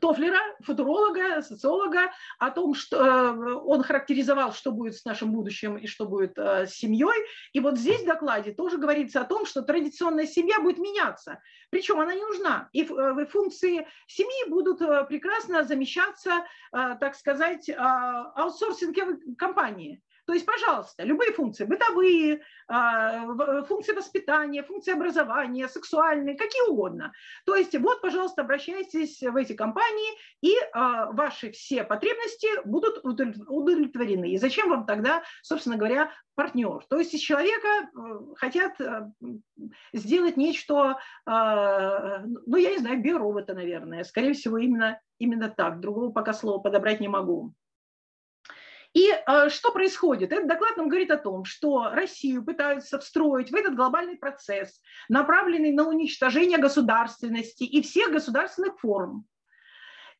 Тофлера, 0.00 0.40
футуролога, 0.62 1.42
социолога, 1.42 2.10
о 2.38 2.50
том, 2.50 2.74
что 2.74 2.96
э, 2.96 3.52
он 3.54 3.82
характеризовал, 3.82 4.52
что 4.52 4.72
будет 4.72 4.96
с 4.96 5.04
нашим 5.04 5.32
будущим 5.32 5.76
и 5.76 5.86
что 5.86 6.06
будет 6.06 6.36
э, 6.38 6.66
с 6.66 6.74
семьей. 6.74 7.24
И 7.52 7.60
вот 7.60 7.78
здесь 7.78 8.02
в 8.02 8.06
докладе 8.06 8.52
тоже 8.52 8.78
говорится 8.78 9.20
о 9.20 9.24
том, 9.24 9.46
что 9.46 9.62
традиционная 9.62 10.26
семья 10.26 10.60
будет 10.60 10.78
меняться. 10.78 11.40
Причем 11.70 12.00
она 12.00 12.14
не 12.14 12.22
нужна. 12.22 12.68
И 12.72 12.82
э, 12.82 13.26
функции 13.26 13.86
семьи 14.06 14.48
будут 14.48 14.78
прекрасно 15.08 15.64
замещаться, 15.64 16.44
так 16.70 17.14
сказать, 17.14 17.70
аутсорсинговой 17.70 19.34
компании. 19.36 20.02
То 20.26 20.32
есть, 20.32 20.44
пожалуйста, 20.44 21.04
любые 21.04 21.32
функции, 21.32 21.64
бытовые, 21.64 22.42
а, 22.66 23.62
функции 23.64 23.92
воспитания, 23.92 24.64
функции 24.64 24.92
образования, 24.92 25.68
сексуальные, 25.68 26.36
какие 26.36 26.68
угодно. 26.68 27.12
То 27.44 27.54
есть, 27.54 27.78
вот, 27.78 28.00
пожалуйста, 28.00 28.42
обращайтесь 28.42 29.22
в 29.22 29.36
эти 29.36 29.52
компании, 29.52 30.10
и 30.42 30.52
а, 30.72 31.12
ваши 31.12 31.52
все 31.52 31.84
потребности 31.84 32.48
будут 32.64 33.04
удовлетворены. 33.04 34.32
И 34.32 34.38
зачем 34.38 34.68
вам 34.68 34.84
тогда, 34.84 35.22
собственно 35.42 35.76
говоря, 35.76 36.10
партнер? 36.34 36.84
То 36.90 36.98
есть 36.98 37.14
из 37.14 37.20
человека 37.20 37.68
э, 37.68 38.34
хотят 38.34 38.80
э, 38.80 39.08
сделать 39.92 40.36
нечто, 40.36 40.98
ну, 41.24 42.56
я 42.56 42.70
не 42.70 42.78
знаю, 42.78 43.00
биоробота, 43.00 43.54
наверное. 43.54 44.04
Скорее 44.04 44.34
всего, 44.34 44.58
именно, 44.58 45.00
именно 45.18 45.48
так. 45.48 45.80
Другого 45.80 46.10
пока 46.10 46.32
слова 46.32 46.58
подобрать 46.58 47.00
не 47.00 47.08
могу. 47.08 47.54
И 48.96 49.10
э, 49.10 49.50
что 49.50 49.72
происходит? 49.72 50.32
Этот 50.32 50.48
доклад 50.48 50.78
нам 50.78 50.88
говорит 50.88 51.10
о 51.10 51.18
том, 51.18 51.44
что 51.44 51.90
Россию 51.90 52.42
пытаются 52.42 52.98
встроить 52.98 53.50
в 53.50 53.54
этот 53.54 53.76
глобальный 53.76 54.16
процесс, 54.16 54.80
направленный 55.10 55.70
на 55.72 55.86
уничтожение 55.86 56.56
государственности 56.56 57.64
и 57.64 57.82
всех 57.82 58.10
государственных 58.10 58.80
форм. 58.80 59.26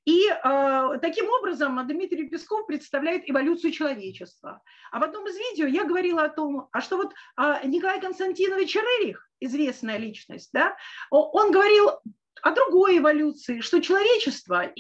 И 0.05 0.29
э, 0.29 0.99
таким 1.01 1.27
образом 1.31 1.87
Дмитрий 1.87 2.29
Песков 2.29 2.67
представляет 2.67 3.23
эволюцию 3.31 3.73
человечества. 3.73 4.63
А 4.93 4.99
в 4.99 5.05
одном 5.05 5.27
из 5.27 5.39
видео 5.39 5.67
я 5.67 5.85
говорила 5.85 6.25
о 6.25 6.29
том, 6.29 6.69
а 6.71 6.83
что 6.83 6.99
вот 6.99 7.15
э, 7.41 7.67
Николай 7.67 7.99
Константинович 7.99 8.77
Рерих, 8.77 9.27
известная 9.41 9.97
личность, 9.97 10.51
да, 10.53 10.77
он 11.11 11.51
говорил 11.51 11.93
о 12.43 12.51
другой 12.53 12.99
эволюции, 12.99 13.61
что 13.61 13.81
человечество 13.81 14.73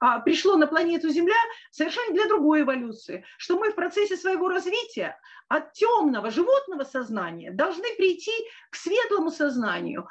а, 0.00 0.20
пришло 0.20 0.56
на 0.56 0.66
планету 0.66 1.08
Земля 1.08 1.34
совершенно 1.70 2.14
для 2.14 2.26
другой 2.28 2.62
эволюции, 2.62 3.24
что 3.38 3.58
мы 3.58 3.70
в 3.70 3.74
процессе 3.74 4.16
своего 4.16 4.48
развития 4.48 5.18
от 5.48 5.72
темного 5.72 6.30
животного 6.30 6.84
сознания 6.84 7.50
должны 7.50 7.94
прийти 7.96 8.32
к 8.70 8.76
светлому 8.76 9.30
сознанию, 9.30 10.08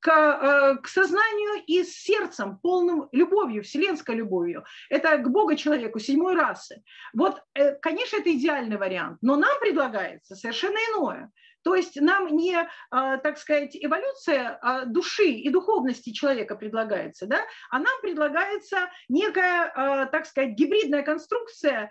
к, 0.00 0.08
э, 0.08 0.76
к 0.82 0.88
сознанию 0.88 1.64
и 1.66 1.82
с 1.82 1.96
сердцем, 2.02 2.58
полным 2.58 3.08
любовью, 3.12 3.62
вселенской 3.62 4.14
любовью. 4.14 4.64
Это 4.90 5.16
к 5.18 5.30
Бога 5.30 5.56
человеку, 5.56 5.98
седьмой 5.98 6.34
расы. 6.34 6.82
Вот, 7.14 7.40
э, 7.54 7.74
конечно, 7.76 8.18
это 8.18 8.32
идеальный 8.32 8.76
вариант, 8.76 9.18
но 9.22 9.36
нам 9.36 9.58
предлагается 9.60 10.36
совершенно 10.36 10.76
иное– 10.76 11.30
то 11.64 11.74
есть 11.74 11.98
нам 12.00 12.28
не, 12.36 12.68
а, 12.90 13.16
так 13.16 13.38
сказать, 13.38 13.74
эволюция 13.74 14.58
а, 14.60 14.84
души 14.84 15.28
и 15.30 15.48
духовности 15.48 16.10
человека 16.10 16.56
предлагается, 16.56 17.26
да, 17.26 17.40
а 17.70 17.78
нам 17.78 18.00
предлагается 18.02 18.90
некая, 19.08 19.72
а, 19.74 20.06
так 20.06 20.26
сказать, 20.26 20.50
гибридная 20.50 21.02
конструкция 21.02 21.90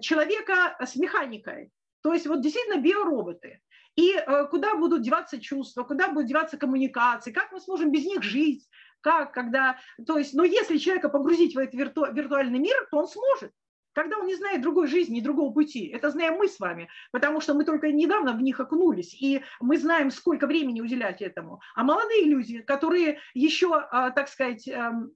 человека 0.00 0.76
с 0.80 0.96
механикой. 0.96 1.70
То 2.02 2.14
есть 2.14 2.26
вот 2.26 2.40
действительно 2.40 2.80
биороботы. 2.80 3.60
И 3.96 4.16
куда 4.50 4.76
будут 4.76 5.02
деваться 5.02 5.40
чувства, 5.40 5.82
куда 5.82 6.08
будут 6.08 6.28
деваться 6.28 6.56
коммуникации, 6.56 7.32
как 7.32 7.52
мы 7.52 7.60
сможем 7.60 7.92
без 7.92 8.06
них 8.06 8.22
жить, 8.22 8.66
как, 9.02 9.34
когда, 9.34 9.78
то 10.06 10.16
есть, 10.16 10.32
но 10.32 10.44
если 10.44 10.78
человека 10.78 11.10
погрузить 11.10 11.54
в 11.54 11.58
этот 11.58 11.74
вирту, 11.74 12.06
виртуальный 12.12 12.58
мир, 12.58 12.88
то 12.90 12.98
он 12.98 13.08
сможет 13.08 13.52
когда 14.00 14.16
он 14.16 14.26
не 14.26 14.34
знает 14.34 14.62
другой 14.62 14.86
жизни 14.86 15.20
другого 15.20 15.52
пути. 15.52 15.88
Это 15.88 16.10
знаем 16.10 16.38
мы 16.38 16.48
с 16.48 16.58
вами, 16.58 16.88
потому 17.12 17.42
что 17.42 17.52
мы 17.52 17.64
только 17.64 17.92
недавно 17.92 18.32
в 18.32 18.40
них 18.40 18.58
окунулись, 18.58 19.14
и 19.20 19.42
мы 19.60 19.76
знаем, 19.76 20.10
сколько 20.10 20.46
времени 20.46 20.80
уделять 20.80 21.20
этому. 21.20 21.60
А 21.74 21.84
молодые 21.84 22.24
люди, 22.24 22.62
которые 22.62 23.18
еще, 23.34 23.74
а, 23.74 24.10
так 24.10 24.28
сказать, 24.28 24.66
эм, 24.68 25.10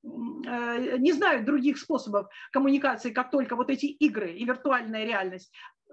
э, 0.46 0.98
не 0.98 1.12
знают 1.12 1.46
других 1.46 1.78
способов 1.78 2.26
коммуникации, 2.52 3.10
как 3.10 3.30
только 3.30 3.56
вот 3.56 3.70
эти 3.70 3.86
игры 3.86 4.32
и 4.32 4.44
виртуальная 4.44 5.06
реальность, 5.06 5.50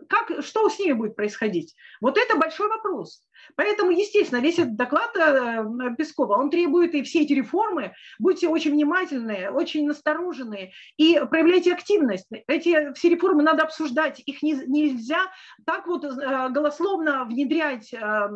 как, 0.09 0.43
что 0.43 0.69
с 0.69 0.79
ними 0.79 0.93
будет 0.93 1.15
происходить? 1.15 1.75
Вот 2.01 2.17
это 2.17 2.35
большой 2.35 2.67
вопрос. 2.67 3.23
Поэтому, 3.55 3.91
естественно, 3.91 4.39
весь 4.39 4.59
этот 4.59 4.75
доклад 4.75 5.15
э, 5.15 5.65
Пескова, 5.97 6.37
он 6.37 6.49
требует 6.49 6.93
и 6.93 7.03
все 7.03 7.21
эти 7.21 7.33
реформы, 7.33 7.93
будьте 8.19 8.47
очень 8.47 8.71
внимательны, 8.71 9.49
очень 9.49 9.87
настороженные 9.87 10.71
и 10.97 11.21
проявляйте 11.29 11.73
активность. 11.73 12.27
Эти 12.47 12.93
все 12.93 13.09
реформы 13.09 13.43
надо 13.43 13.63
обсуждать, 13.63 14.21
их 14.25 14.41
не, 14.41 14.53
нельзя 14.53 15.31
так 15.65 15.87
вот 15.87 16.03
э, 16.03 16.49
голословно 16.49 17.25
внедрять 17.25 17.93
э, 17.93 18.29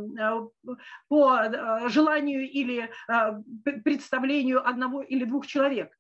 по 1.07 1.89
желанию 1.89 2.49
или 2.49 2.89
представлению 3.83 4.67
одного 4.67 5.01
или 5.01 5.25
двух 5.25 5.47
человек. 5.47 5.91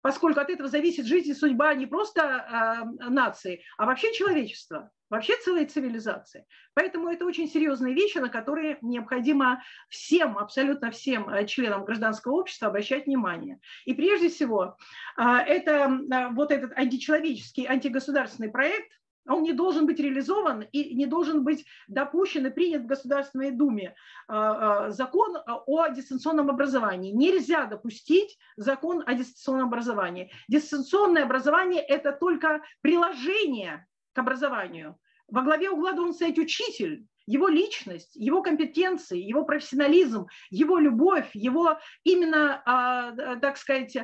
Поскольку 0.00 0.40
от 0.40 0.50
этого 0.50 0.68
зависит 0.68 1.06
жизнь 1.06 1.30
и 1.30 1.34
судьба 1.34 1.74
не 1.74 1.86
просто 1.86 2.86
нации, 3.00 3.62
а 3.76 3.86
вообще 3.86 4.12
человечества, 4.14 4.90
вообще 5.10 5.34
целой 5.42 5.66
цивилизации. 5.66 6.46
Поэтому 6.74 7.08
это 7.08 7.24
очень 7.24 7.48
серьезные 7.48 7.94
вещи, 7.94 8.18
на 8.18 8.28
которые 8.28 8.78
необходимо 8.82 9.62
всем, 9.88 10.38
абсолютно 10.38 10.90
всем 10.90 11.28
э, 11.28 11.46
членам 11.46 11.84
гражданского 11.84 12.34
общества 12.34 12.68
обращать 12.68 13.06
внимание. 13.06 13.58
И 13.84 13.94
прежде 13.94 14.28
всего, 14.28 14.76
э, 15.16 15.22
это 15.22 15.70
э, 15.72 16.28
вот 16.32 16.52
этот 16.52 16.72
античеловеческий, 16.76 17.66
антигосударственный 17.66 18.50
проект, 18.50 18.92
он 19.26 19.42
не 19.42 19.52
должен 19.52 19.84
быть 19.86 20.00
реализован 20.00 20.62
и 20.72 20.94
не 20.94 21.04
должен 21.04 21.44
быть 21.44 21.66
допущен 21.86 22.46
и 22.46 22.50
принят 22.50 22.84
в 22.84 22.86
Государственной 22.86 23.50
Думе 23.50 23.94
закон 24.26 25.36
о 25.44 25.88
дистанционном 25.88 26.48
образовании. 26.48 27.12
Нельзя 27.12 27.66
допустить 27.66 28.38
закон 28.56 29.02
о 29.04 29.12
дистанционном 29.12 29.68
образовании. 29.68 30.32
Дистанционное 30.48 31.24
образование– 31.24 31.82
это 31.88 32.12
только 32.12 32.62
приложение 32.80 33.86
образованию. 34.18 34.98
Во 35.28 35.42
главе 35.42 35.70
угла 35.70 35.92
должен 35.92 36.14
стоять 36.14 36.38
учитель, 36.38 37.06
его 37.26 37.48
личность, 37.48 38.16
его 38.16 38.42
компетенции, 38.42 39.18
его 39.18 39.44
профессионализм, 39.44 40.26
его 40.50 40.78
любовь, 40.78 41.30
его 41.34 41.78
именно, 42.02 42.62
а, 42.64 43.36
так 43.36 43.58
сказать, 43.58 43.94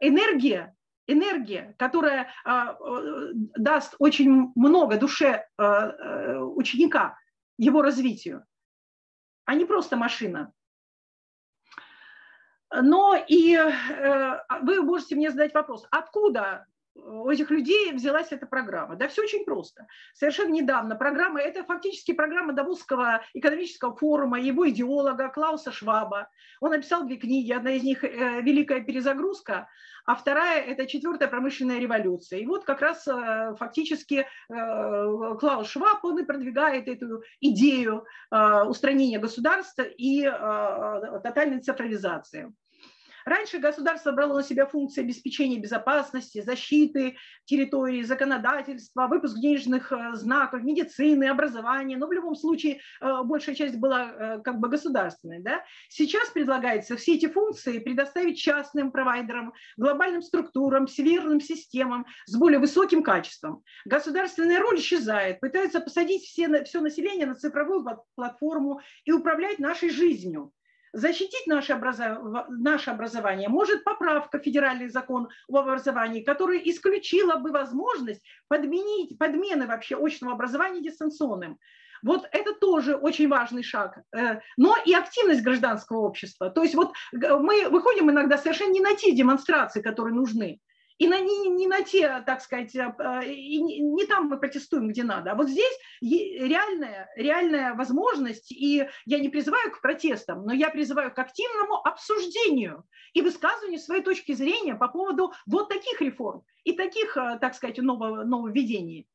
энергия 0.00 0.74
энергия, 1.06 1.74
которая 1.78 2.30
а, 2.44 2.72
э, 2.72 3.30
даст 3.34 3.94
очень 3.98 4.52
много 4.54 4.96
душе 4.98 5.46
а, 5.56 5.88
э, 5.88 6.38
ученика, 6.38 7.18
его 7.58 7.82
развитию, 7.82 8.44
а 9.44 9.54
не 9.54 9.64
просто 9.64 9.96
машина. 9.96 10.52
Но 12.70 13.14
и 13.28 13.54
э, 13.54 14.40
вы 14.62 14.82
можете 14.82 15.14
мне 15.14 15.30
задать 15.30 15.54
вопрос, 15.54 15.86
откуда 15.90 16.66
у 16.94 17.28
этих 17.28 17.50
людей 17.50 17.92
взялась 17.92 18.32
эта 18.32 18.46
программа? 18.46 18.96
Да 18.96 19.08
все 19.08 19.22
очень 19.22 19.44
просто. 19.44 19.86
Совершенно 20.14 20.52
недавно 20.52 20.96
программа, 20.96 21.40
это 21.40 21.64
фактически 21.64 22.12
программа 22.12 22.52
Давосского 22.52 23.22
экономического 23.34 23.96
форума, 23.96 24.40
его 24.40 24.68
идеолога 24.68 25.28
Клауса 25.28 25.72
Шваба. 25.72 26.28
Он 26.60 26.70
написал 26.70 27.04
две 27.04 27.16
книги, 27.16 27.52
одна 27.52 27.72
из 27.72 27.82
них 27.82 28.02
«Великая 28.02 28.80
перезагрузка», 28.80 29.68
а 30.06 30.14
вторая– 30.16 30.60
это 30.66 30.86
четвертая 30.86 31.28
промышленная 31.28 31.78
революция. 31.78 32.40
И 32.40 32.46
вот 32.46 32.64
как 32.64 32.82
раз 32.82 33.08
э, 33.08 33.54
фактически 33.58 34.14
э, 34.16 34.24
Клаус 34.48 35.68
Шваб, 35.68 36.04
он 36.04 36.18
и 36.18 36.24
продвигает 36.24 36.88
эту 36.88 37.22
идею 37.40 38.04
э, 38.30 38.62
устранения 38.64 39.18
государства 39.18 39.82
и 39.82 40.24
тотальной 41.22 41.60
цифровизации. 41.60 42.52
Раньше 43.24 43.58
государство 43.58 44.12
брало 44.12 44.34
на 44.34 44.42
себя 44.42 44.66
функции 44.66 45.02
обеспечения 45.02 45.58
безопасности, 45.58 46.42
защиты 46.42 47.16
территории, 47.46 48.02
законодательства, 48.02 49.06
выпуск 49.06 49.38
денежных 49.38 49.92
э, 49.92 50.14
знаков, 50.14 50.62
медицины, 50.62 51.24
образования, 51.24 51.96
но 51.96 52.06
в 52.06 52.12
любом 52.12 52.34
случае 52.34 52.80
э, 53.00 53.22
большая 53.24 53.54
часть 53.54 53.76
была 53.76 54.10
э, 54.10 54.40
как 54.42 54.58
бы 54.58 54.68
государственной. 54.68 55.40
Да? 55.40 55.62
Сейчас 55.88 56.28
предлагается 56.30 56.96
все 56.96 57.14
эти 57.14 57.26
функции 57.26 57.78
предоставить 57.78 58.38
частным 58.38 58.92
провайдерам, 58.92 59.54
глобальным 59.76 60.22
структурам, 60.22 60.86
северным 60.86 61.40
системам 61.40 62.06
с 62.26 62.36
более 62.36 62.58
высоким 62.58 63.02
качеством. 63.02 63.62
Государственная 63.86 64.60
роль 64.60 64.78
исчезает, 64.78 65.40
пытаются 65.40 65.80
посадить 65.80 66.24
все, 66.24 66.64
все 66.64 66.80
население 66.80 67.26
на 67.26 67.34
цифровую 67.34 67.86
платформу 68.14 68.80
и 69.04 69.12
управлять 69.12 69.58
нашей 69.58 69.90
жизнью 69.90 70.52
защитить 70.94 71.46
наше, 71.46 71.74
образов... 71.74 72.18
наше 72.48 72.90
образование 72.90 73.48
может 73.48 73.84
поправка 73.84 74.38
в 74.38 74.42
федеральный 74.42 74.88
закон 74.88 75.28
об 75.48 75.56
образовании, 75.56 76.22
которая 76.22 76.58
исключила 76.58 77.36
бы 77.36 77.50
возможность 77.50 78.22
подменить, 78.48 79.18
подмены 79.18 79.66
вообще 79.66 79.96
очного 79.96 80.34
образования 80.34 80.82
дистанционным. 80.82 81.58
Вот 82.02 82.28
это 82.32 82.54
тоже 82.54 82.96
очень 82.96 83.28
важный 83.28 83.62
шаг. 83.62 83.98
Э, 84.14 84.40
но 84.56 84.76
и 84.84 84.92
активность 84.94 85.42
гражданского 85.42 85.98
общества. 85.98 86.50
То 86.50 86.62
есть 86.62 86.74
вот 86.74 86.92
мы 87.12 87.68
выходим 87.70 88.10
иногда 88.10 88.38
совершенно 88.38 88.72
не 88.72 88.80
на 88.80 88.94
те 88.94 89.12
демонстрации, 89.12 89.82
которые 89.82 90.14
нужны 90.14 90.60
и 90.98 91.08
на, 91.08 91.20
не, 91.20 91.48
не 91.48 91.66
на 91.66 91.82
те, 91.82 92.22
так 92.24 92.40
сказать, 92.40 92.74
э, 92.74 92.94
э, 92.98 93.32
и 93.32 93.60
не, 93.60 93.80
не 93.80 94.06
там 94.06 94.28
мы 94.28 94.38
протестуем, 94.38 94.88
где 94.88 95.02
надо. 95.02 95.32
А 95.32 95.34
вот 95.34 95.48
здесь 95.48 95.78
реальная, 96.00 97.10
реальная 97.16 97.74
возможность, 97.74 98.52
и 98.52 98.88
я 99.04 99.18
не 99.18 99.28
призываю 99.28 99.72
к 99.72 99.80
протестам, 99.80 100.44
но 100.44 100.52
я 100.52 100.70
призываю 100.70 101.12
к 101.12 101.18
активному 101.18 101.76
обсуждению 101.86 102.84
и 103.12 103.22
высказыванию 103.22 103.80
своей 103.80 104.02
точки 104.02 104.32
зрения 104.32 104.74
по 104.76 104.88
поводу 104.88 105.32
вот 105.46 105.68
таких 105.68 106.00
реформ 106.00 106.42
и 106.64 106.72
таких, 106.72 107.16
э, 107.16 107.38
так 107.40 107.54
сказать, 107.54 107.78
нововведений. 107.78 109.08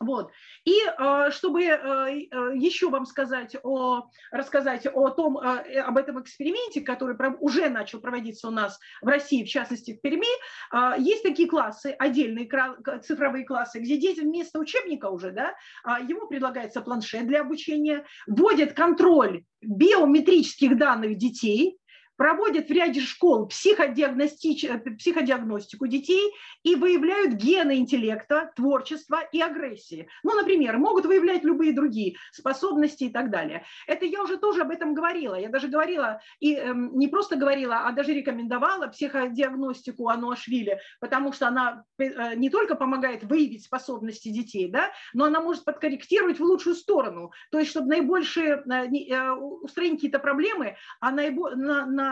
Вот. 0.00 0.32
И 0.64 0.74
э, 0.80 1.30
чтобы 1.30 1.62
э, 1.62 1.76
э, 1.76 2.52
еще 2.56 2.88
вам 2.88 3.04
сказать 3.04 3.54
о, 3.62 4.08
рассказать 4.32 4.86
о 4.86 5.10
том, 5.10 5.36
об 5.36 5.98
этом 5.98 6.22
эксперименте, 6.22 6.80
который 6.80 7.16
уже 7.38 7.68
начал 7.68 8.00
проводиться 8.00 8.48
у 8.48 8.50
нас 8.50 8.80
в 9.02 9.06
России, 9.06 9.44
в 9.44 9.48
частности 9.48 9.94
в 9.94 10.00
Перми, 10.00 10.26
есть 10.98 11.22
такие 11.22 11.48
классы, 11.48 11.94
отдельные 11.98 12.48
цифровые 13.02 13.44
классы, 13.44 13.80
где 13.80 13.98
дети 13.98 14.20
вместо 14.20 14.58
учебника 14.58 15.10
уже, 15.10 15.32
да, 15.32 15.54
ему 16.00 16.26
предлагается 16.28 16.80
планшет 16.80 17.26
для 17.26 17.42
обучения, 17.42 18.06
вводят 18.26 18.72
контроль 18.72 19.44
биометрических 19.60 20.78
данных 20.78 21.18
детей, 21.18 21.78
проводят 22.20 22.68
в 22.68 22.70
ряде 22.70 23.00
школ 23.00 23.46
психодиагностич... 23.46 24.66
Психодиагностику 24.98 25.86
детей 25.86 26.34
и 26.62 26.74
выявляют 26.74 27.32
гены 27.32 27.78
интеллекта, 27.78 28.52
творчества 28.54 29.22
и 29.32 29.40
агрессии. 29.40 30.06
Ну, 30.22 30.34
например, 30.34 30.76
могут 30.76 31.06
выявлять 31.06 31.44
любые 31.44 31.72
другие 31.72 32.16
способности 32.30 33.04
и 33.04 33.08
так 33.08 33.30
далее. 33.30 33.64
Это 33.86 34.04
я 34.04 34.22
уже 34.22 34.36
тоже 34.36 34.60
об 34.60 34.70
этом 34.70 34.92
говорила. 34.92 35.34
Я 35.34 35.48
даже 35.48 35.68
говорила, 35.68 36.20
и 36.40 36.56
э, 36.56 36.74
не 36.74 37.08
просто 37.08 37.36
говорила, 37.36 37.86
а 37.86 37.92
даже 37.92 38.12
рекомендовала 38.12 38.88
психодиагностику 38.88 40.10
Ануашвили, 40.10 40.78
потому 41.00 41.32
что 41.32 41.48
она 41.48 41.84
э, 41.96 42.34
не 42.34 42.50
только 42.50 42.74
помогает 42.74 43.24
выявить 43.24 43.64
способности 43.64 44.28
детей, 44.28 44.70
да, 44.70 44.90
но 45.14 45.24
она 45.24 45.40
может 45.40 45.64
подкорректировать 45.64 46.38
в 46.38 46.44
лучшую 46.44 46.74
сторону. 46.74 47.32
То 47.50 47.58
есть, 47.58 47.70
чтобы 47.70 47.88
наибольшие, 47.88 48.62
э, 48.70 49.10
э, 49.10 49.30
устранить 49.30 49.94
какие-то 49.94 50.18
проблемы, 50.18 50.76
а 51.00 51.12
наибо, 51.12 51.56
на, 51.56 51.86
на 51.86 52.09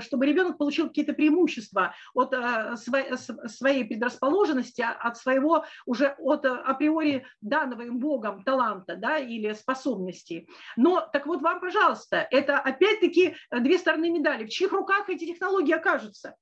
чтобы 0.00 0.26
ребенок 0.26 0.58
получил 0.58 0.88
какие-то 0.88 1.12
преимущества 1.12 1.94
от 2.14 2.32
э, 2.32 2.76
своей 2.76 3.84
предрасположенности, 3.84 4.82
а, 4.82 4.92
от 4.92 5.16
своего 5.16 5.64
уже 5.86 6.14
от 6.18 6.44
априори 6.44 7.26
данного 7.40 7.82
им 7.82 7.98
Богом 7.98 8.42
таланта 8.44 8.96
да, 8.96 9.18
или 9.18 9.52
способностей. 9.52 10.48
Но 10.76 11.00
так 11.12 11.26
вот 11.26 11.42
вам, 11.42 11.60
пожалуйста, 11.60 12.26
это 12.30 12.58
опять-таки 12.58 13.36
две 13.50 13.78
стороны 13.78 14.10
медали. 14.10 14.44
В 14.44 14.50
чьих 14.50 14.72
руках 14.72 15.08
эти 15.08 15.26
технологии 15.26 15.72
окажутся? 15.72 16.34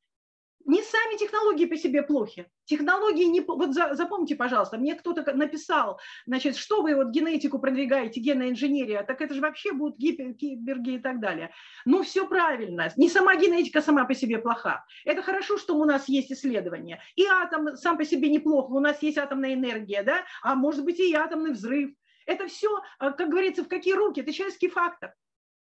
Не 0.65 0.83
сами 0.83 1.17
технологии 1.17 1.67
по 1.67 1.77
себе 1.77 2.03
плохи. 2.03 2.47
Технологии 2.65 3.25
не... 3.25 3.41
Вот 3.41 3.75
за, 3.75 3.95
запомните, 3.95 4.37
пожалуйста, 4.37 4.79
мне 4.79 4.95
кто-то 4.95 5.35
написал, 5.35 6.01
значит, 6.27 6.57
что 6.57 6.83
вы 6.83 6.95
вот 6.95 7.11
генетику 7.11 7.59
продвигаете, 7.59 8.21
генная 8.21 8.51
инженерия, 8.51 9.03
так 9.03 9.21
это 9.21 9.35
же 9.35 9.41
вообще 9.41 9.73
будут 9.73 9.99
гиперги 9.99 10.95
и 10.95 10.99
так 10.99 11.21
далее. 11.21 11.51
Ну, 11.85 12.03
все 12.03 12.27
правильно. 12.27 12.93
Не 12.97 13.09
сама 13.09 13.37
генетика 13.37 13.83
сама 13.83 14.05
по 14.05 14.15
себе 14.15 14.39
плоха. 14.39 14.85
Это 15.05 15.23
хорошо, 15.23 15.59
что 15.59 15.77
у 15.77 15.85
нас 15.85 16.09
есть 16.09 16.33
исследования. 16.33 17.03
И 17.17 17.25
атом 17.27 17.77
сам 17.77 17.97
по 17.97 18.05
себе 18.05 18.29
неплохо, 18.29 18.73
у 18.73 18.81
нас 18.81 19.03
есть 19.03 19.19
атомная 19.19 19.55
энергия, 19.55 20.03
да, 20.03 20.25
а 20.43 20.55
может 20.55 20.85
быть 20.85 21.01
и 21.01 21.15
атомный 21.15 21.53
взрыв. 21.53 21.91
Это 22.27 22.47
все, 22.47 22.79
э, 23.01 23.11
как 23.11 23.29
говорится, 23.29 23.65
в 23.65 23.69
какие 23.69 23.95
руки? 23.95 24.21
Это 24.21 24.33
человеческий 24.33 24.69
фактор. 24.69 25.15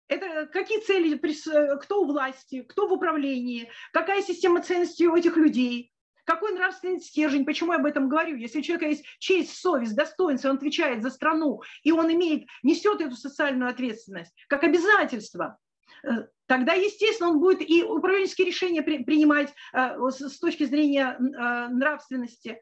Это 0.08 0.48
какие 0.48 0.80
цели, 0.82 1.18
кто 1.78 2.02
у 2.02 2.06
власти, 2.06 2.62
кто 2.62 2.88
в 2.88 2.94
управлении, 2.94 3.70
какая 3.92 4.22
система 4.22 4.62
ценностей 4.62 5.08
у 5.08 5.16
этих 5.16 5.38
людей, 5.38 5.94
какой 6.26 6.54
нравственный 6.54 7.02
стержень, 7.02 7.46
почему 7.46 7.74
я 7.74 7.80
об 7.80 7.86
этом 7.86 8.08
говорю? 8.08 8.38
Если 8.38 8.60
у 8.60 8.62
человека 8.62 8.88
есть 8.88 9.06
честь, 9.20 9.58
совесть, 9.58 9.96
достоинство, 9.96 10.50
он 10.50 10.58
отвечает 10.58 11.04
за 11.04 11.10
страну, 11.10 11.62
и 11.84 11.92
он 11.92 12.12
имеет, 12.14 12.48
несет 12.64 13.02
эту 13.02 13.16
социальную 13.16 13.70
ответственность 13.70 14.34
как 14.48 14.64
обязательство, 14.64 15.58
э, 16.04 16.28
тогда, 16.46 16.74
естественно, 16.74 17.32
он 17.32 17.40
будет 17.40 17.62
и 17.62 17.84
управленческие 17.84 18.48
решения 18.48 18.82
принимать 18.82 19.54
э, 19.74 19.98
с 20.10 20.40
точки 20.40 20.64
зрения 20.64 21.18
э, 21.18 21.68
нравственности 21.70 22.62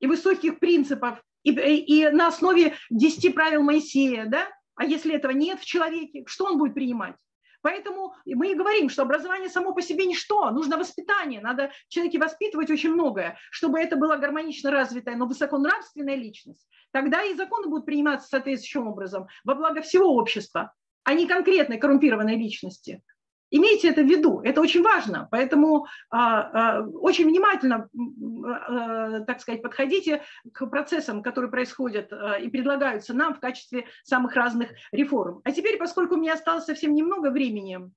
и 0.00 0.06
высоких 0.06 0.58
принципов, 0.58 1.22
и, 1.44 1.50
и 1.52 2.08
на 2.10 2.28
основе 2.28 2.76
10 2.90 3.34
правил 3.34 3.62
Моисея, 3.62 4.26
да, 4.26 4.48
а 4.76 4.84
если 4.84 5.14
этого 5.14 5.32
нет 5.32 5.60
в 5.60 5.64
человеке, 5.64 6.24
что 6.26 6.46
он 6.46 6.58
будет 6.58 6.74
принимать? 6.74 7.14
Поэтому 7.62 8.14
мы 8.26 8.50
и 8.50 8.54
говорим, 8.54 8.88
что 8.88 9.02
образование 9.02 9.48
само 9.48 9.72
по 9.72 9.80
себе 9.80 10.04
ничто, 10.06 10.50
нужно 10.50 10.76
воспитание, 10.76 11.40
надо 11.40 11.70
в 11.88 11.92
человеке 11.92 12.18
воспитывать 12.18 12.70
очень 12.70 12.92
многое, 12.92 13.38
чтобы 13.50 13.78
это 13.78 13.96
была 13.96 14.16
гармонично 14.16 14.70
развитая, 14.70 15.16
но 15.16 15.26
высоконравственная 15.26 16.16
личность. 16.16 16.66
Тогда 16.90 17.22
и 17.22 17.34
законы 17.34 17.68
будут 17.68 17.86
приниматься 17.86 18.28
соответствующим 18.28 18.88
образом 18.88 19.28
во 19.44 19.54
благо 19.54 19.80
всего 19.80 20.14
общества, 20.16 20.74
а 21.04 21.14
не 21.14 21.26
конкретной 21.26 21.78
коррумпированной 21.78 22.36
личности. 22.36 23.00
Имейте 23.54 23.90
это 23.90 24.02
в 24.02 24.06
виду, 24.06 24.40
это 24.40 24.62
очень 24.62 24.82
важно, 24.82 25.28
поэтому 25.30 25.86
а, 26.08 26.78
а, 26.78 26.82
очень 26.86 27.26
внимательно, 27.26 27.90
а, 28.44 29.20
так 29.20 29.42
сказать, 29.42 29.60
подходите 29.60 30.22
к 30.54 30.66
процессам, 30.66 31.22
которые 31.22 31.50
происходят 31.50 32.10
и 32.40 32.48
предлагаются 32.48 33.12
нам 33.12 33.34
в 33.34 33.40
качестве 33.40 33.84
самых 34.04 34.34
разных 34.36 34.70
реформ. 34.90 35.42
А 35.44 35.52
теперь, 35.52 35.76
поскольку 35.76 36.14
у 36.14 36.18
меня 36.18 36.32
осталось 36.32 36.64
совсем 36.64 36.94
немного 36.94 37.30
времени, 37.30 37.90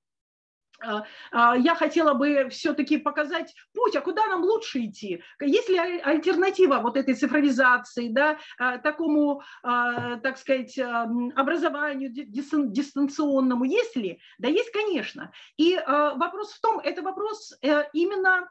я 0.82 1.74
хотела 1.74 2.14
бы 2.14 2.48
все-таки 2.50 2.98
показать 2.98 3.54
путь, 3.74 3.96
а 3.96 4.00
куда 4.00 4.26
нам 4.26 4.42
лучше 4.42 4.84
идти? 4.84 5.22
Есть 5.40 5.68
ли 5.68 5.78
альтернатива 5.78 6.78
вот 6.78 6.96
этой 6.96 7.14
цифровизации, 7.14 8.08
да, 8.08 8.38
а, 8.58 8.78
такому, 8.78 9.42
так 9.62 10.38
сказать, 10.38 10.78
образованию 11.34 12.10
дистанционному? 12.12 13.64
Есть 13.64 13.96
ли? 13.96 14.20
Да 14.38 14.48
есть, 14.48 14.70
конечно. 14.70 15.32
И 15.56 15.76
вопрос 15.76 16.52
в 16.52 16.60
том, 16.60 16.80
это 16.80 17.02
вопрос 17.02 17.56
э, 17.62 17.84
именно 17.92 18.48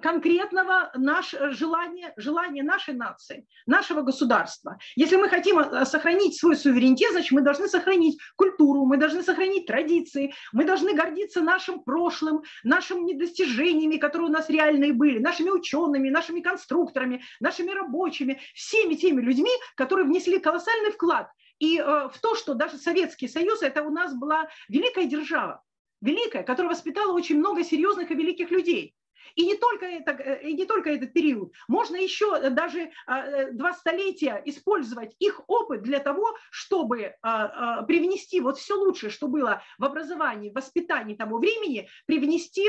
конкретного 0.00 0.90
наш, 0.94 1.34
э, 1.34 1.50
желания, 1.50 2.12
желания 2.16 2.62
нашей 2.62 2.94
нации, 2.94 3.46
нашего 3.66 4.02
государства. 4.02 4.78
Если 4.96 5.16
мы 5.16 5.28
хотим 5.28 5.58
э, 5.58 5.84
сохранить 5.84 6.38
свой 6.38 6.56
суверенитет, 6.56 7.12
значит, 7.12 7.32
мы 7.32 7.40
должны 7.40 7.68
сохранить 7.68 8.18
культуру, 8.36 8.84
мы 8.84 8.96
должны 8.96 9.22
сохранить 9.22 9.66
традиции, 9.66 10.32
мы 10.52 10.64
должны 10.64 10.94
гордиться 10.94 11.40
нашим 11.40 11.82
прошлым, 11.82 12.42
нашими 12.62 13.12
достижениями, 13.14 13.96
которые 13.96 14.28
у 14.28 14.32
нас 14.32 14.48
реальные 14.48 14.92
были, 14.92 15.18
нашими 15.18 15.50
учеными, 15.50 16.10
нашими 16.10 16.40
конструкторами, 16.40 17.22
нашими 17.40 17.70
рабочими, 17.70 18.40
всеми 18.54 18.94
теми 18.94 19.20
людьми, 19.20 19.50
которые 19.76 20.06
внесли 20.06 20.38
колоссальный 20.38 20.92
вклад 20.92 21.28
и 21.62 21.78
э, 21.78 21.82
в 21.84 22.18
то, 22.20 22.34
что 22.34 22.54
даже 22.54 22.76
Советский 22.76 23.28
Союз, 23.28 23.62
это 23.62 23.84
у 23.84 23.90
нас 23.90 24.14
была 24.14 24.48
великая 24.68 25.06
держава, 25.06 25.62
великая, 26.00 26.42
которая 26.42 26.72
воспитала 26.72 27.12
очень 27.12 27.38
много 27.38 27.62
серьезных 27.62 28.10
и 28.10 28.14
великих 28.14 28.50
людей. 28.50 28.96
И 29.34 29.46
не 29.46 29.56
только, 29.56 29.86
это, 29.86 30.12
э, 30.12 30.42
и 30.42 30.54
не 30.54 30.66
только 30.66 30.90
этот 30.90 31.12
период. 31.12 31.52
Можно 31.68 31.96
еще 31.96 32.36
э, 32.40 32.50
даже 32.50 32.90
а, 33.06 33.20
э, 33.20 33.52
два 33.52 33.72
столетия 33.72 34.42
использовать 34.44 35.14
их 35.18 35.40
опыт 35.46 35.82
для 35.82 36.00
того, 36.00 36.36
чтобы 36.50 37.14
а, 37.22 37.78
а, 37.78 37.82
привнести 37.82 38.40
вот 38.40 38.58
все 38.58 38.74
лучшее, 38.74 39.10
что 39.10 39.28
было 39.28 39.62
в 39.78 39.84
образовании, 39.84 40.50
в 40.50 40.54
воспитании 40.54 41.14
того 41.14 41.38
времени, 41.38 41.88
привнести 42.06 42.62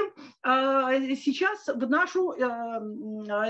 сейчас 0.44 1.68
в 1.68 1.90
нашу 1.90 2.34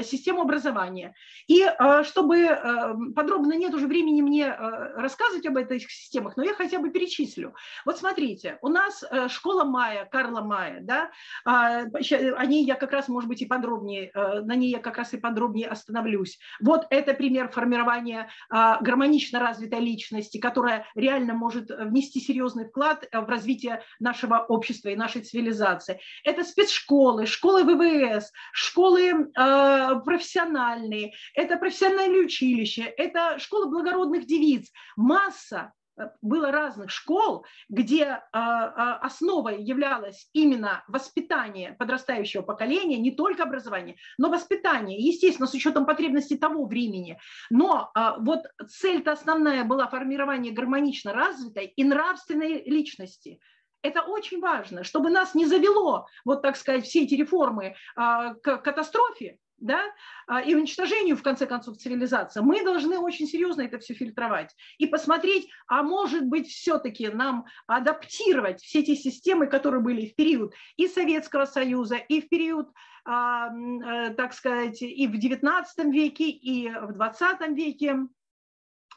систему 0.03 0.41
образования. 0.41 1.15
И 1.47 1.65
чтобы 2.03 3.13
подробно 3.15 3.53
нет 3.53 3.73
уже 3.73 3.87
времени 3.87 4.21
мне 4.21 4.49
рассказывать 4.49 5.45
об 5.45 5.57
этих 5.57 5.89
системах, 5.91 6.37
но 6.37 6.43
я 6.43 6.53
хотя 6.53 6.79
бы 6.79 6.89
перечислю. 6.89 7.55
Вот 7.85 7.97
смотрите, 7.97 8.57
у 8.61 8.69
нас 8.69 9.03
школа 9.29 9.63
Майя, 9.63 10.05
Карла 10.05 10.41
Майя, 10.41 10.79
да, 10.81 11.11
они 11.45 12.63
я 12.63 12.75
как 12.75 12.92
раз, 12.93 13.07
может 13.07 13.27
быть, 13.29 13.41
и 13.41 13.45
подробнее, 13.45 14.11
э, 14.13 14.41
на 14.41 14.55
ней 14.55 14.71
я 14.71 14.79
как 14.79 14.97
раз 14.97 15.13
и 15.13 15.17
подробнее 15.17 15.67
остановлюсь. 15.67 16.39
Вот 16.61 16.85
это 16.89 17.13
пример 17.13 17.49
формирования 17.49 18.29
а, 18.49 18.79
гармонично 18.81 19.39
развитой 19.39 19.79
личности, 19.79 20.37
которая 20.37 20.85
реально 20.95 21.33
может 21.33 21.69
внести 21.69 22.19
серьезный 22.19 22.65
вклад 22.65 23.07
э, 23.11 23.19
в 23.19 23.27
развитие 23.27 23.83
нашего 23.99 24.37
общества 24.47 24.89
и 24.89 24.95
нашей 24.95 25.21
цивилизации. 25.21 25.99
Это 26.23 26.43
спецшколы, 26.43 27.25
школы 27.25 27.63
ВВС, 27.63 28.31
школы 28.53 29.09
э, 29.09 30.01
профессиональные, 30.05 31.13
это 31.33 31.57
профессиональное 31.57 32.23
училище, 32.25 32.83
это 32.83 33.39
школы 33.39 33.69
благородных 33.69 34.25
девиц. 34.25 34.71
Масса 34.95 35.73
было 36.21 36.51
разных 36.51 36.89
школ, 36.89 37.45
где 37.69 38.05
а, 38.05 38.21
а, 38.31 38.97
основой 38.97 39.61
являлось 39.61 40.29
именно 40.33 40.83
воспитание 40.87 41.73
подрастающего 41.73 42.41
поколения, 42.41 42.97
не 42.97 43.11
только 43.11 43.43
образование, 43.43 43.97
но 44.17 44.29
воспитание, 44.29 44.99
естественно, 44.99 45.47
с 45.47 45.53
учетом 45.53 45.85
потребностей 45.85 46.37
того 46.37 46.65
времени. 46.65 47.19
Но 47.49 47.91
а, 47.93 48.17
вот 48.19 48.45
цель-то 48.67 49.11
основная 49.11 49.63
была 49.63 49.87
формирование 49.87 50.53
гармонично 50.53 51.13
развитой 51.13 51.65
и 51.67 51.83
нравственной 51.83 52.63
личности. 52.63 53.39
Это 53.81 54.01
очень 54.01 54.39
важно, 54.39 54.83
чтобы 54.83 55.09
нас 55.09 55.35
не 55.35 55.45
завело, 55.45 56.07
вот 56.23 56.41
так 56.41 56.55
сказать, 56.55 56.85
все 56.85 57.03
эти 57.03 57.15
реформы 57.15 57.75
к 57.95 58.57
катастрофе, 58.59 59.39
да, 59.63 59.81
а, 60.27 60.41
и 60.41 60.53
уничтожению, 60.53 61.15
в 61.15 61.23
конце 61.23 61.47
концов, 61.47 61.77
цивилизации, 61.77 62.41
мы 62.41 62.63
должны 62.63 62.99
очень 62.99 63.27
серьезно 63.27 63.61
это 63.61 63.79
все 63.79 63.93
фильтровать 63.93 64.53
и 64.77 64.87
посмотреть, 64.87 65.49
а 65.67 65.83
может 65.83 66.25
быть, 66.25 66.47
все-таки 66.47 67.07
нам 67.07 67.45
адаптировать 67.65 68.61
все 68.61 68.81
эти 68.81 68.95
системы, 68.95 69.47
которые 69.47 69.81
были 69.81 70.07
в 70.07 70.15
период 70.15 70.53
и 70.75 70.87
Советского 70.87 71.45
Союза, 71.45 71.95
и 71.95 72.21
в 72.21 72.29
период, 72.29 72.69
а, 73.05 73.49
э, 73.49 74.13
так 74.15 74.33
сказать, 74.33 74.81
и 74.81 75.07
в 75.07 75.15
XIX 75.15 75.63
веке, 75.91 76.29
и 76.29 76.69
в 76.69 76.91
XX 76.91 77.53
веке, 77.53 78.07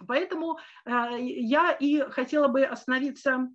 Поэтому 0.06 0.58
я 0.84 1.72
и 1.72 2.00
хотела 2.10 2.48
бы 2.48 2.64
остановиться 2.64 3.48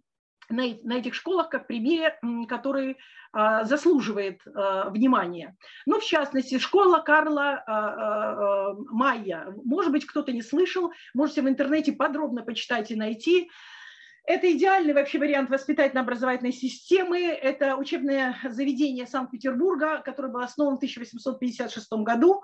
на, 0.52 0.64
на 0.84 0.98
этих 0.98 1.14
школах 1.14 1.50
как 1.50 1.68
примере, 1.68 2.20
который 2.48 2.98
а, 3.34 3.64
заслуживает 3.64 4.42
а, 4.46 4.90
внимания. 4.90 5.56
Ну, 5.86 6.00
в 6.00 6.06
частности, 6.06 6.60
школа 6.60 7.00
Карла 7.00 7.64
а, 7.66 8.74
Майя. 8.90 9.54
Может 9.64 9.92
быть, 9.92 10.06
кто-то 10.06 10.32
не 10.32 10.42
слышал, 10.42 10.92
можете 11.14 11.42
в 11.42 11.48
интернете 11.48 11.94
подробно 11.94 12.44
почитать 12.44 12.92
и 12.92 12.96
найти. 12.96 13.50
Это 14.26 14.52
идеальный 14.52 14.94
вообще 14.94 15.18
вариант 15.18 15.50
воспитательно-образовательной 15.50 16.52
системы. 16.52 17.22
Это 17.22 17.76
учебное 17.76 18.38
заведение 18.50 19.08
Санкт-Петербурга, 19.08 20.02
которое 20.04 20.28
было 20.28 20.44
основано 20.44 20.76
в 20.76 20.80
1856 20.80 21.92
году. 22.04 22.44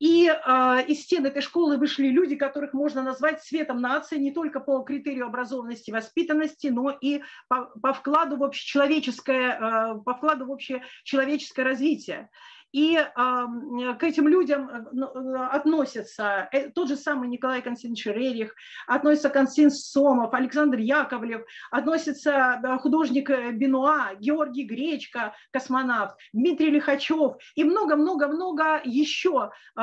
И 0.00 0.28
э, 0.28 0.84
из 0.88 1.02
стен 1.02 1.24
этой 1.26 1.40
школы 1.40 1.76
вышли 1.78 2.08
люди, 2.08 2.36
которых 2.36 2.72
можно 2.72 3.02
назвать 3.02 3.42
светом 3.42 3.80
нации 3.80 4.18
не 4.18 4.32
только 4.32 4.60
по 4.60 4.80
критерию 4.82 5.26
образованности 5.26 5.90
и 5.90 5.92
воспитанности, 5.92 6.66
но 6.66 6.90
и 6.90 7.22
по, 7.48 7.66
по 7.80 7.92
вкладу 7.92 8.36
в 8.36 8.44
общечеловеческое, 8.44 9.58
э, 9.58 10.00
по 10.04 10.14
вкладу 10.14 10.46
в 10.46 10.52
общечеловеческое 10.52 11.64
развитие. 11.64 12.28
И 12.74 12.96
э, 12.96 13.04
к 13.14 14.02
этим 14.02 14.26
людям 14.26 14.68
э, 14.68 14.84
ну, 14.92 15.06
э, 15.06 15.46
относятся 15.46 16.50
тот 16.74 16.88
же 16.88 16.96
самый 16.96 17.28
Николай 17.28 17.62
Константинович 17.62 18.06
Рерих, 18.06 18.54
относится 18.88 19.30
Константин 19.30 19.70
Сомов, 19.70 20.34
Александр 20.34 20.78
Яковлев, 20.78 21.42
относится 21.70 22.60
художник 22.82 23.30
Бенуа, 23.30 24.14
Георгий 24.18 24.64
Гречка, 24.64 25.36
космонавт, 25.52 26.16
Дмитрий 26.32 26.70
Лихачев 26.70 27.36
и 27.54 27.62
много-много-много 27.62 28.80
еще 28.82 29.52
э, 29.76 29.80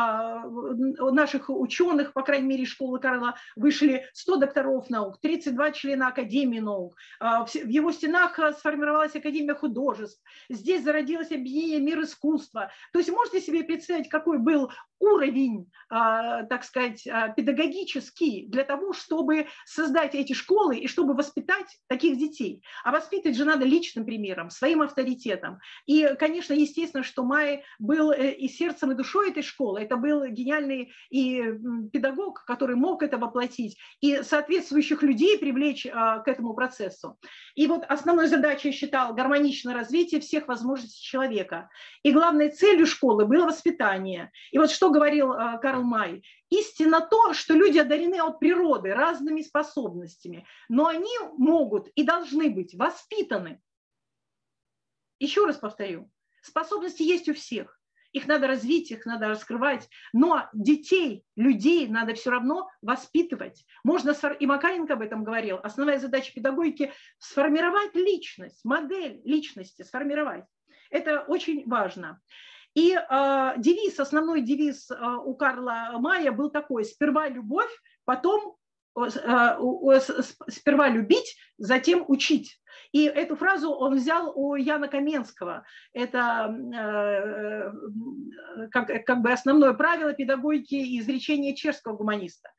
наших 1.14 1.50
ученых, 1.50 2.12
по 2.12 2.24
крайней 2.24 2.48
мере, 2.48 2.66
школы 2.66 3.00
Карла 3.00 3.36
вышли 3.56 4.06
100 4.12 4.36
докторов 4.36 4.90
наук, 4.90 5.22
32 5.22 5.72
члена 5.72 6.08
Академии 6.10 6.60
наук. 6.60 6.98
Э, 7.22 7.46
в 7.46 7.70
его 7.70 7.94
стенах 7.94 8.38
сформировалась 8.58 9.16
Академия 9.16 9.54
художеств. 9.54 10.22
Здесь 10.50 10.84
зародилось 10.84 11.32
объединение 11.32 11.80
«Мир 11.80 12.02
искусства», 12.02 12.70
то 12.94 13.00
есть 13.00 13.12
можете 13.12 13.42
себе 13.42 13.64
представить, 13.64 14.10
какой 14.10 14.38
был 14.38 14.72
уровень, 15.02 15.70
а, 15.90 16.44
так 16.44 16.64
сказать, 16.64 17.06
а, 17.08 17.30
педагогический 17.30 18.46
для 18.48 18.64
того, 18.64 18.94
чтобы 18.94 19.48
создать 19.66 20.16
эти 20.16 20.34
школы 20.34 20.78
и 20.78 20.88
чтобы 20.88 21.16
воспитать 21.16 21.80
таких 21.88 22.18
детей. 22.18 22.64
А 22.84 22.92
воспитывать 22.92 23.36
же 23.36 23.44
надо 23.44 23.66
личным 23.66 24.06
примером, 24.06 24.50
своим 24.50 24.82
авторитетом. 24.82 25.60
И, 25.86 26.16
конечно, 26.20 26.54
естественно, 26.54 27.04
что 27.04 27.24
Май 27.24 27.64
был 27.80 28.12
э, 28.12 28.32
и 28.32 28.48
сердцем, 28.48 28.92
и 28.92 28.96
душой 28.96 29.32
этой 29.32 29.44
школы. 29.44 29.82
Это 29.82 29.98
был 29.98 30.26
гениальный 30.28 30.94
и 31.10 31.44
педагог, 31.92 32.46
который 32.46 32.76
мог 32.76 33.04
это 33.04 33.18
воплотить, 33.18 33.78
и 34.02 34.22
соответствующих 34.22 35.02
людей 35.04 35.38
привлечь 35.38 35.88
а, 35.88 36.20
к 36.20 36.28
этому 36.28 36.54
процессу. 36.54 37.18
И 37.56 37.68
вот 37.68 37.84
основной 37.90 38.28
задачей 38.28 38.72
считал 38.72 39.14
гармоничное 39.14 39.74
развитие 39.74 40.22
всех 40.22 40.48
возможностей 40.48 41.04
человека. 41.04 41.70
И 42.04 42.12
главной 42.12 42.50
целью 42.50 42.71
школы 42.86 43.26
было 43.26 43.46
воспитание. 43.46 44.32
И 44.52 44.58
вот 44.58 44.72
что 44.72 44.90
говорил 44.90 45.34
э, 45.34 45.60
Карл 45.62 45.84
Май? 45.84 46.24
Истина 46.50 47.02
то, 47.02 47.34
что 47.34 47.54
люди 47.54 47.80
одарены 47.80 48.20
от 48.20 48.40
природы 48.40 48.94
разными 48.94 49.42
способностями, 49.42 50.46
но 50.70 50.88
они 50.88 51.18
могут 51.38 51.88
и 51.96 52.04
должны 52.04 52.50
быть 52.50 52.74
воспитаны. 52.76 53.62
Еще 55.20 55.46
раз 55.46 55.58
повторю, 55.58 56.12
способности 56.42 57.04
есть 57.04 57.30
у 57.30 57.34
всех. 57.34 57.80
Их 58.12 58.28
надо 58.28 58.48
развить, 58.48 58.92
их 58.92 59.06
надо 59.06 59.30
раскрывать. 59.30 59.88
Но 60.12 60.50
детей, 60.54 61.24
людей 61.36 61.88
надо 61.88 62.14
все 62.14 62.32
равно 62.32 62.70
воспитывать. 62.82 63.66
Можно, 63.84 64.14
и 64.40 64.46
Макаренко 64.46 64.94
об 64.94 65.02
этом 65.02 65.24
говорил, 65.24 65.60
основная 65.64 66.00
задача 66.00 66.34
педагогики– 66.34 66.92
сформировать 67.20 67.96
личность, 67.96 68.66
модель 68.66 69.22
личности, 69.24 69.84
сформировать. 69.84 70.46
Это 70.90 71.22
очень 71.22 71.68
важно. 71.68 72.22
И 72.74 72.94
э, 72.94 73.54
девиз, 73.58 74.00
основной 74.00 74.42
девиз 74.42 74.90
э, 74.92 74.96
у 75.26 75.36
Карла 75.36 75.92
Мая 76.00 76.32
был 76.32 76.50
такой: 76.50 76.86
сперва 76.86 77.28
любовь, 77.28 77.72
потом 78.06 78.56
э, 78.98 80.00
сперва 80.48 80.90
любить, 80.90 81.36
затем 81.58 82.06
учить. 82.08 82.62
И 82.94 83.06
эту 83.06 83.36
фразу 83.36 83.72
он 83.72 83.96
взял 83.96 84.32
у 84.36 84.56
Яна 84.56 84.88
Каменского. 84.88 85.66
Это 85.94 86.54
э, 86.76 87.72
как, 88.72 89.06
как 89.06 89.22
бы 89.22 89.32
основное 89.32 89.74
правило 89.74 90.14
педагогики 90.14 91.00
изречения 91.00 91.56
чешского 91.56 91.96
гуманиста. 91.96 92.50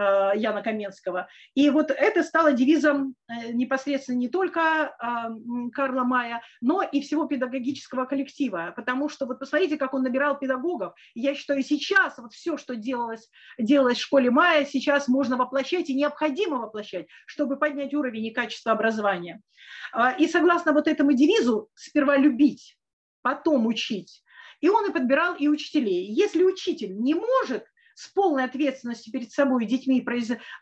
Э, 0.00 0.32
Яна 0.34 0.62
Каменского. 0.62 1.28
И 1.54 1.68
вот 1.68 1.90
это 1.90 2.22
стало 2.22 2.52
девизом 2.54 3.14
э, 3.28 3.52
непосредственно 3.52 4.16
не 4.16 4.28
только 4.28 4.60
э, 4.98 5.70
Карла 5.72 6.04
Мая, 6.04 6.40
но 6.62 6.82
и 6.82 7.02
всего 7.02 7.26
педагогического 7.26 8.06
коллектива, 8.06 8.72
потому 8.74 9.10
что 9.10 9.26
вот 9.26 9.38
посмотрите, 9.38 9.76
как 9.76 9.92
он 9.92 10.02
набирал 10.02 10.38
педагогов. 10.38 10.94
Я 11.14 11.34
считаю, 11.34 11.62
сейчас 11.62 12.16
вот 12.16 12.32
все, 12.32 12.56
что 12.56 12.76
делалось, 12.76 13.28
делалось 13.58 13.98
в 13.98 14.02
школе 14.02 14.30
Мая, 14.30 14.64
сейчас 14.64 15.06
можно 15.06 15.36
воплощать 15.36 15.90
и 15.90 15.94
необходимо 15.94 16.60
воплощать, 16.60 17.06
чтобы 17.26 17.58
поднять 17.58 17.92
уровень 17.92 18.26
и 18.26 18.32
качество 18.32 18.72
образования. 18.72 19.42
И 20.18 20.26
согласно 20.28 20.72
вот 20.72 20.88
этому 20.88 21.12
девизу, 21.12 21.68
сперва 21.74 22.16
любить, 22.16 22.78
потом 23.20 23.66
учить, 23.66 24.22
и 24.62 24.70
он 24.70 24.88
и 24.88 24.92
подбирал 24.92 25.34
и 25.34 25.48
учителей. 25.48 26.06
Если 26.06 26.42
учитель 26.42 26.96
не 26.96 27.14
может 27.14 27.64
с 28.00 28.08
полной 28.08 28.44
ответственностью 28.44 29.12
перед 29.12 29.30
собой 29.30 29.64
и 29.64 29.68
детьми 29.68 30.00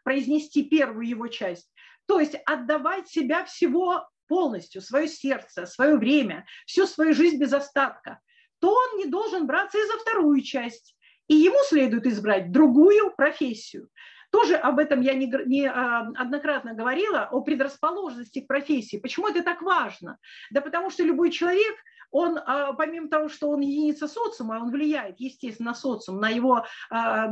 произнести 0.03 0.65
первую 0.65 1.07
его 1.07 1.29
часть. 1.29 1.71
То 2.07 2.19
есть 2.19 2.35
отдавать 2.47 3.09
себя 3.09 3.45
всего 3.45 4.09
полностью, 4.27 4.83
свое 4.83 5.07
сердце, 5.07 5.65
свое 5.65 5.97
время, 5.97 6.47
всю 6.67 6.85
свою 6.87 7.15
жизнь 7.15 7.39
без 7.39 7.53
остатка, 7.53 8.19
то 8.59 8.75
он 8.75 8.99
не 8.99 9.07
должен 9.07 9.47
браться 9.47 9.79
и 9.79 9.87
за 9.87 9.99
вторую 9.99 10.43
часть. 10.43 10.97
И 11.29 11.37
ему 11.37 11.59
следует 11.69 12.07
избрать 12.07 12.51
другую 12.51 13.15
профессию. 13.15 13.89
Тоже 14.31 14.57
об 14.57 14.79
этом 14.79 15.01
я 15.01 15.15
не, 15.15 15.33
не 15.47 15.67
а, 15.67 16.09
однократно 16.17 16.75
говорила, 16.75 17.29
о 17.31 17.41
предрасположенности 17.41 18.41
к 18.41 18.47
профессии. 18.47 18.99
Почему 18.99 19.29
это 19.29 19.43
так 19.43 19.63
важно? 19.63 20.19
Да 20.51 20.61
потому 20.61 20.91
что 20.91 21.03
любой 21.03 21.31
человек– 21.31 21.75
он, 22.11 22.39
а, 22.39 22.73
помимо 22.73 23.09
того, 23.09 23.29
что 23.29 23.51
он 23.51 23.61
единица 23.61 24.09
социума, 24.09 24.61
он 24.63 24.71
влияет, 24.71 25.21
естественно, 25.21 25.71
на 25.71 25.75
социум, 25.75 26.21
на 26.21 26.29
его, 26.31 26.65
а, 26.91 27.29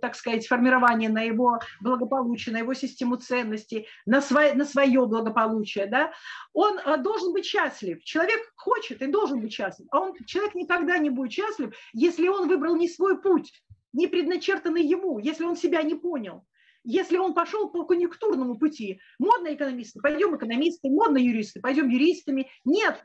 так 0.00 0.14
сказать, 0.14 0.46
формирование, 0.46 1.10
на 1.10 1.22
его 1.22 1.58
благополучие, 1.80 2.54
на 2.54 2.58
его 2.58 2.74
систему 2.74 3.16
ценностей, 3.16 3.86
на 4.06 4.20
свое, 4.20 4.54
на 4.54 4.64
свое 4.64 5.06
благополучие, 5.06 5.86
да, 5.86 6.12
он 6.52 6.78
а, 6.84 6.96
должен 6.96 7.32
быть 7.32 7.44
счастлив. 7.44 8.02
Человек 8.02 8.40
хочет 8.56 9.02
и 9.02 9.06
должен 9.06 9.40
быть 9.40 9.52
счастлив, 9.52 9.86
а 9.90 10.00
он, 10.00 10.14
человек 10.26 10.54
никогда 10.54 10.96
не 10.98 11.10
будет 11.10 11.32
счастлив, 11.32 11.74
если 11.92 12.28
он 12.28 12.48
выбрал 12.48 12.76
не 12.76 12.88
свой 12.88 13.20
путь, 13.20 13.52
не 13.92 14.06
предначертанный 14.06 14.84
ему, 14.84 15.18
если 15.18 15.44
он 15.44 15.56
себя 15.56 15.82
не 15.82 15.94
понял 15.94 16.44
если 16.88 17.18
он 17.18 17.34
пошел 17.34 17.68
по 17.68 17.84
конъюнктурному 17.84 18.58
пути, 18.58 19.00
модно 19.18 19.52
экономисты, 19.52 20.00
пойдем 20.00 20.36
экономисты, 20.36 20.88
модно 20.88 21.18
юристы, 21.18 21.60
пойдем 21.60 21.88
юристами. 21.88 22.48
Нет, 22.64 23.02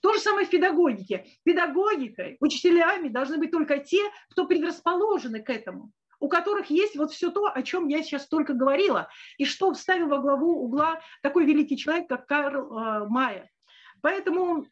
то 0.00 0.12
же 0.12 0.20
самое 0.20 0.46
в 0.46 0.50
педагогике. 0.50 1.26
Педагогикой, 1.42 2.36
учителями 2.40 3.08
должны 3.08 3.38
быть 3.38 3.50
только 3.50 3.78
те, 3.78 4.00
кто 4.30 4.46
предрасположены 4.46 5.42
к 5.42 5.50
этому, 5.50 5.90
у 6.20 6.28
которых 6.28 6.70
есть 6.70 6.94
вот 6.94 7.10
все 7.10 7.30
то, 7.30 7.46
о 7.46 7.62
чем 7.62 7.88
я 7.88 8.02
сейчас 8.02 8.28
только 8.28 8.54
говорила, 8.54 9.08
и 9.38 9.44
что 9.44 9.72
вставил 9.72 10.08
во 10.08 10.18
главу 10.18 10.62
угла 10.62 11.00
такой 11.20 11.46
великий 11.46 11.76
человек, 11.76 12.08
как 12.08 12.26
Карл 12.26 12.78
э, 12.78 13.08
Майер. 13.08 13.48
Поэтому 14.02 14.66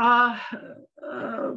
а, 0.00 0.36
а, 1.02 1.56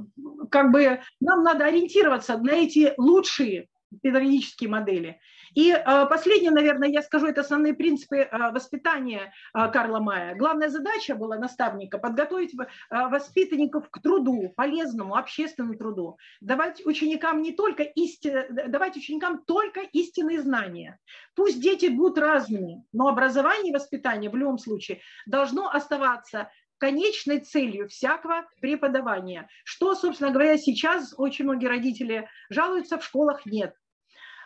как 0.51 0.71
бы 0.71 0.99
нам 1.21 1.43
надо 1.43 1.65
ориентироваться 1.65 2.37
на 2.37 2.51
эти 2.51 2.93
лучшие 2.97 3.69
педагогические 4.01 4.69
модели. 4.69 5.19
И 5.55 5.71
э, 5.71 6.05
последнее, 6.07 6.49
наверное, 6.49 6.89
я 6.89 7.03
скажу, 7.03 7.27
это 7.27 7.41
основные 7.41 7.75
принципы 7.75 8.17
э, 8.17 8.51
воспитания 8.51 9.31
э, 9.55 9.71
Карла 9.71 9.99
Мая. 9.99 10.35
Главная 10.35 10.69
задача 10.69 11.13
была 11.13 11.37
наставника 11.37 11.99
подготовить 11.99 12.55
воспитанников 12.89 13.89
к 13.91 14.01
труду, 14.01 14.51
полезному, 14.55 15.15
общественному 15.15 15.77
труду, 15.77 16.17
давать 16.41 16.83
ученикам 16.85 17.43
не 17.43 17.51
только 17.51 17.83
исти... 17.83 18.47
давать 18.49 18.97
ученикам 18.97 19.43
только 19.45 19.81
истинные 19.81 20.41
знания. 20.41 20.97
Пусть 21.35 21.61
дети 21.61 21.85
будут 21.85 22.17
разными, 22.17 22.83
но 22.91 23.07
образование 23.07 23.71
и 23.71 23.75
воспитание 23.75 24.31
в 24.31 24.35
любом 24.35 24.57
случае 24.57 25.01
должно 25.27 25.69
оставаться 25.69 26.49
конечной 26.83 27.39
целью 27.39 27.87
всякого 27.87 28.45
преподавания. 28.59 29.47
Что, 29.63 29.95
собственно 29.95 30.31
говоря, 30.31 30.57
сейчас 30.57 31.13
очень 31.17 31.45
многие 31.45 31.67
родители 31.67 32.27
жалуются, 32.49 32.97
в 32.97 33.05
школах 33.05 33.45
нет. 33.45 33.73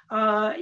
А, 0.08 0.54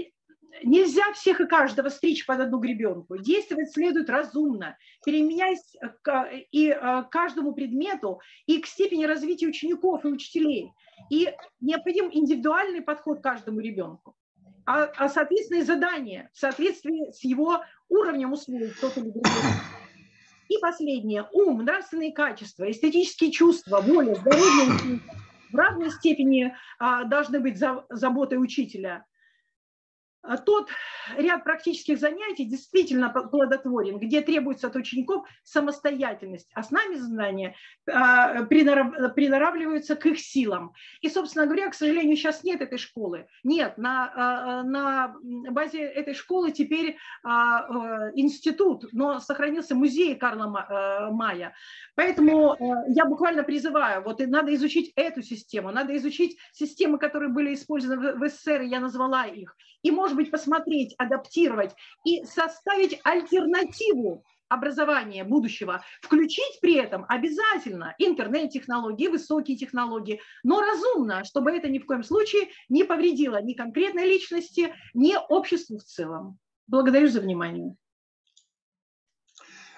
нельзя 0.64 1.12
всех 1.12 1.42
и 1.42 1.48
каждого 1.48 1.90
стричь 1.90 2.26
под 2.26 2.40
одну 2.40 2.60
гребенку. 2.60 3.18
Действовать 3.18 3.74
следует 3.74 4.10
разумно, 4.10 4.78
переменяясь 5.06 5.76
и 6.54 6.70
а, 6.70 7.04
каждому 7.04 7.54
предмету, 7.54 8.22
и 8.46 8.62
к 8.62 8.68
степени 8.68 9.04
развития 9.04 9.48
учеников 9.48 10.06
и 10.06 10.08
учителей. 10.08 10.72
И 11.12 11.30
необходим 11.60 12.10
индивидуальный 12.10 12.84
подход 12.84 13.20
к 13.20 13.24
каждому 13.24 13.60
ребенку. 13.60 14.16
а, 14.66 14.84
а 14.96 15.10
соответственно, 15.10 15.60
и 15.60 15.64
задание 15.64 16.30
в 16.32 16.40
соответствии 16.40 17.12
с 17.12 17.22
его 17.26 17.66
уровнем 17.90 18.32
условий, 18.32 18.72
тот 18.80 18.96
или 18.96 19.10
другой. 19.10 19.32
И 20.50 20.58
последнее. 20.60 21.28
Ум, 21.34 21.64
нравственные 21.64 22.12
качества, 22.12 22.70
эстетические 22.70 23.32
чувства, 23.32 23.82
воля, 23.82 24.16
здоровье 24.16 25.00
в 25.52 25.56
равной 25.56 25.90
степени 25.92 26.56
а, 26.78 27.04
должны 27.06 27.40
быть 27.40 27.58
за, 27.58 27.86
заботой 27.90 28.42
учителя. 28.42 29.06
А 30.28 30.38
тот 30.38 30.70
ряд 31.18 31.44
практических 31.44 32.00
занятий 32.00 32.46
действительно 32.46 33.10
плодотворен, 33.10 34.00
где 34.00 34.22
требуется 34.22 34.68
от 34.68 34.76
учеников 34.76 35.28
самостоятельность, 35.44 36.50
а 36.54 36.64
с 36.64 36.72
нами 36.72 36.96
знания 36.96 37.56
а, 37.88 38.44
приноравливаются 38.44 39.96
к 39.96 40.06
их 40.06 40.20
силам. 40.20 40.74
И, 41.02 41.10
собственно 41.10 41.46
говоря, 41.46 41.70
к 41.70 41.76
сожалению, 41.76 42.16
сейчас 42.16 42.44
нет 42.44 42.62
этой 42.62 42.78
школы. 42.78 43.28
Нет, 43.44 43.78
на, 43.78 44.12
а, 44.16 44.64
на 44.64 45.16
базе 45.52 45.82
этой 45.82 46.14
школы 46.14 46.52
теперь 46.52 46.98
институт, 47.24 48.86
но 48.92 49.20
сохранился 49.20 49.76
музей 49.76 50.16
Карла 50.16 51.12
Мая. 51.12 51.54
Поэтому 51.96 52.56
я 52.88 53.06
буквально 53.06 53.44
призываю, 53.44 54.04
вот 54.04 54.20
надо 54.20 54.54
изучить 54.56 54.92
эту 54.96 55.22
систему, 55.22 55.72
надо 55.72 55.96
изучить 55.98 56.38
системы, 56.52 56.98
которые 56.98 57.30
были 57.30 57.54
использованы 57.54 58.14
в 58.14 58.30
СССР, 58.30 58.62
я 58.62 58.80
назвала 58.80 59.26
их, 59.26 59.56
и, 59.86 59.92
может 59.92 60.18
быть, 60.18 60.32
посмотреть, 60.32 60.96
адаптировать 60.98 61.76
и 62.04 62.26
составить 62.26 63.00
альтернативу 63.04 64.26
образования 64.50 65.24
будущего, 65.24 65.84
включить 66.02 66.60
при 66.60 66.74
этом 66.74 67.06
обязательно 67.08 67.94
интернет-технологии, 68.00 69.10
высокие 69.10 69.56
технологии, 69.56 70.20
но 70.44 70.60
разумно, 70.60 71.24
чтобы 71.24 71.52
это 71.52 71.68
ни 71.68 71.78
в 71.78 71.86
коем 71.86 72.04
случае 72.04 72.50
не 72.68 72.84
повредило 72.84 73.40
ни 73.44 73.54
конкретной 73.54 74.06
личности, 74.06 74.74
ни 74.96 75.14
обществу 75.30 75.78
в 75.78 75.84
целом. 75.84 76.40
Благодарю 76.66 77.08
за 77.08 77.22
внимание. 77.22 77.76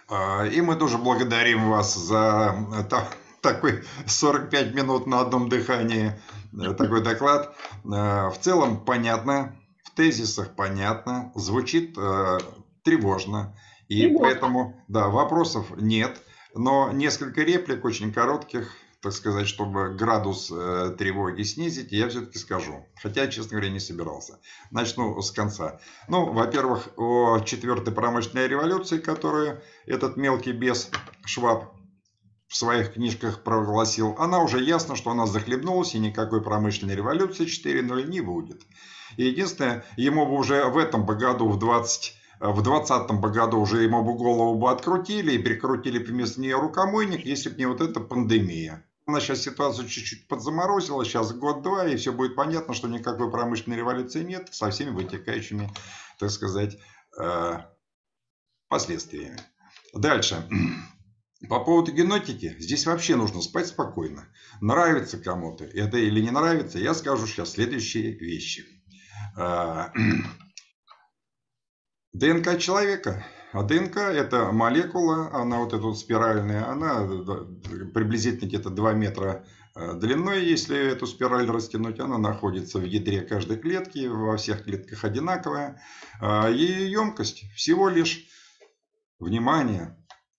А, 0.10 0.46
и 0.46 0.62
мы 0.62 0.78
тоже 0.78 0.98
благодарим 0.98 1.70
вас 1.70 1.96
за 1.96 2.56
такой 3.42 3.84
45 4.06 4.74
минут 4.74 5.06
на 5.06 5.20
одном 5.20 5.50
дыхании, 5.50 6.14
э, 6.54 6.74
такой 6.76 7.04
доклад. 7.04 7.54
Э, 7.84 8.30
в 8.30 8.38
целом 8.40 8.86
понятно, 8.86 9.54
тезисах 9.98 10.56
понятно, 10.56 11.32
звучит 11.36 11.98
э, 11.98 12.38
тревожно. 12.84 13.58
И 13.90 14.04
тревожно. 14.04 14.20
поэтому, 14.20 14.84
да, 14.88 15.10
вопросов 15.10 15.66
нет. 15.76 16.22
Но 16.56 16.92
несколько 16.92 17.42
реплик 17.42 17.84
очень 17.84 18.14
коротких, 18.14 18.72
так 19.02 19.12
сказать, 19.12 19.48
чтобы 19.48 19.96
градус 19.96 20.52
э, 20.52 20.96
тревоги 20.98 21.42
снизить, 21.42 21.92
я 21.92 22.10
все-таки 22.10 22.38
скажу. 22.38 22.86
Хотя, 23.02 23.28
честно 23.28 23.58
говоря, 23.58 23.70
не 23.70 23.80
собирался. 23.80 24.40
Начну 24.72 25.20
с 25.22 25.32
конца. 25.32 25.80
Ну, 26.08 26.32
во-первых, 26.32 26.90
о 26.96 27.40
четвертой 27.40 27.94
промышленной 27.94 28.48
революции, 28.48 29.00
которую 29.00 29.62
этот 29.86 30.16
мелкий 30.16 30.52
бес 30.52 30.90
Шваб 31.26 31.74
в 32.48 32.56
своих 32.56 32.94
книжках 32.94 33.44
прогласил, 33.44 34.16
она 34.20 34.42
уже 34.42 34.64
ясно, 34.64 34.96
что 34.96 35.12
она 35.12 35.26
захлебнулась 35.26 35.96
и 35.96 36.00
никакой 36.00 36.42
промышленной 36.42 36.96
революции 36.96 37.46
4.0 37.46 38.08
не 38.08 38.22
будет. 38.22 38.62
И 39.16 39.26
единственное, 39.26 39.86
ему 39.96 40.26
бы 40.26 40.34
уже 40.34 40.66
в 40.66 40.78
этом 40.78 41.06
бы 41.06 41.16
году, 41.16 41.48
в 41.50 41.58
20 41.58 42.18
в 42.40 42.62
2020 42.62 43.12
году 43.32 43.60
уже 43.60 43.82
ему 43.82 44.04
бы 44.04 44.14
голову 44.14 44.60
бы 44.60 44.70
открутили 44.70 45.32
и 45.34 45.40
прикрутили 45.40 45.98
вместо 45.98 46.40
нее 46.40 46.60
рукомойник, 46.60 47.26
если 47.26 47.50
бы 47.50 47.56
не 47.58 47.66
вот 47.66 47.82
эта 47.82 48.00
пандемия. 48.00 48.86
Она 49.08 49.22
сейчас 49.22 49.42
ситуацию 49.42 49.88
чуть-чуть 49.88 50.28
подзаморозила, 50.28 51.06
сейчас 51.06 51.34
год-два, 51.34 51.88
и 51.88 51.96
все 51.96 52.12
будет 52.12 52.36
понятно, 52.36 52.74
что 52.74 52.88
никакой 52.88 53.32
промышленной 53.32 53.78
революции 53.78 54.22
нет, 54.22 54.50
со 54.52 54.70
всеми 54.70 54.90
вытекающими, 54.90 55.72
так 56.20 56.30
сказать, 56.30 56.78
э, 57.18 57.60
последствиями. 58.68 59.40
Дальше. 59.94 60.48
По 61.50 61.64
поводу 61.64 61.92
генетики, 61.92 62.56
здесь 62.60 62.86
вообще 62.86 63.16
нужно 63.16 63.42
спать 63.42 63.68
спокойно. 63.68 64.28
Нравится 64.60 65.18
кому-то 65.18 65.64
это 65.64 65.98
или 65.98 66.20
не 66.20 66.32
нравится, 66.32 66.78
я 66.78 66.94
скажу 66.94 67.28
сейчас 67.28 67.52
следующие 67.52 68.12
вещи. 68.12 68.77
А, 69.38 69.92
ДНК 72.14 72.58
человека. 72.58 73.24
А 73.54 73.64
ДНК 73.64 73.98
это 73.98 74.52
молекула, 74.52 75.30
она 75.34 75.60
вот 75.60 75.74
эта 75.74 75.84
вот 75.84 75.98
спиральная, 75.98 76.68
она 76.68 77.08
приблизительно 77.94 78.48
где-то 78.48 78.72
2 78.72 78.94
метра 78.94 79.46
а, 79.76 79.94
длиной, 79.94 80.44
если 80.44 80.92
эту 80.92 81.06
спираль 81.06 81.50
растянуть, 81.50 82.00
она 82.00 82.18
находится 82.18 82.80
в 82.80 82.84
ядре 82.84 83.22
каждой 83.22 83.58
клетки, 83.58 84.08
во 84.08 84.38
всех 84.38 84.64
клетках 84.64 85.06
одинаковая. 85.06 85.82
А, 86.20 86.50
ее 86.50 86.92
емкость 86.92 87.46
всего 87.56 87.90
лишь, 87.90 88.28
внимание, 89.20 89.96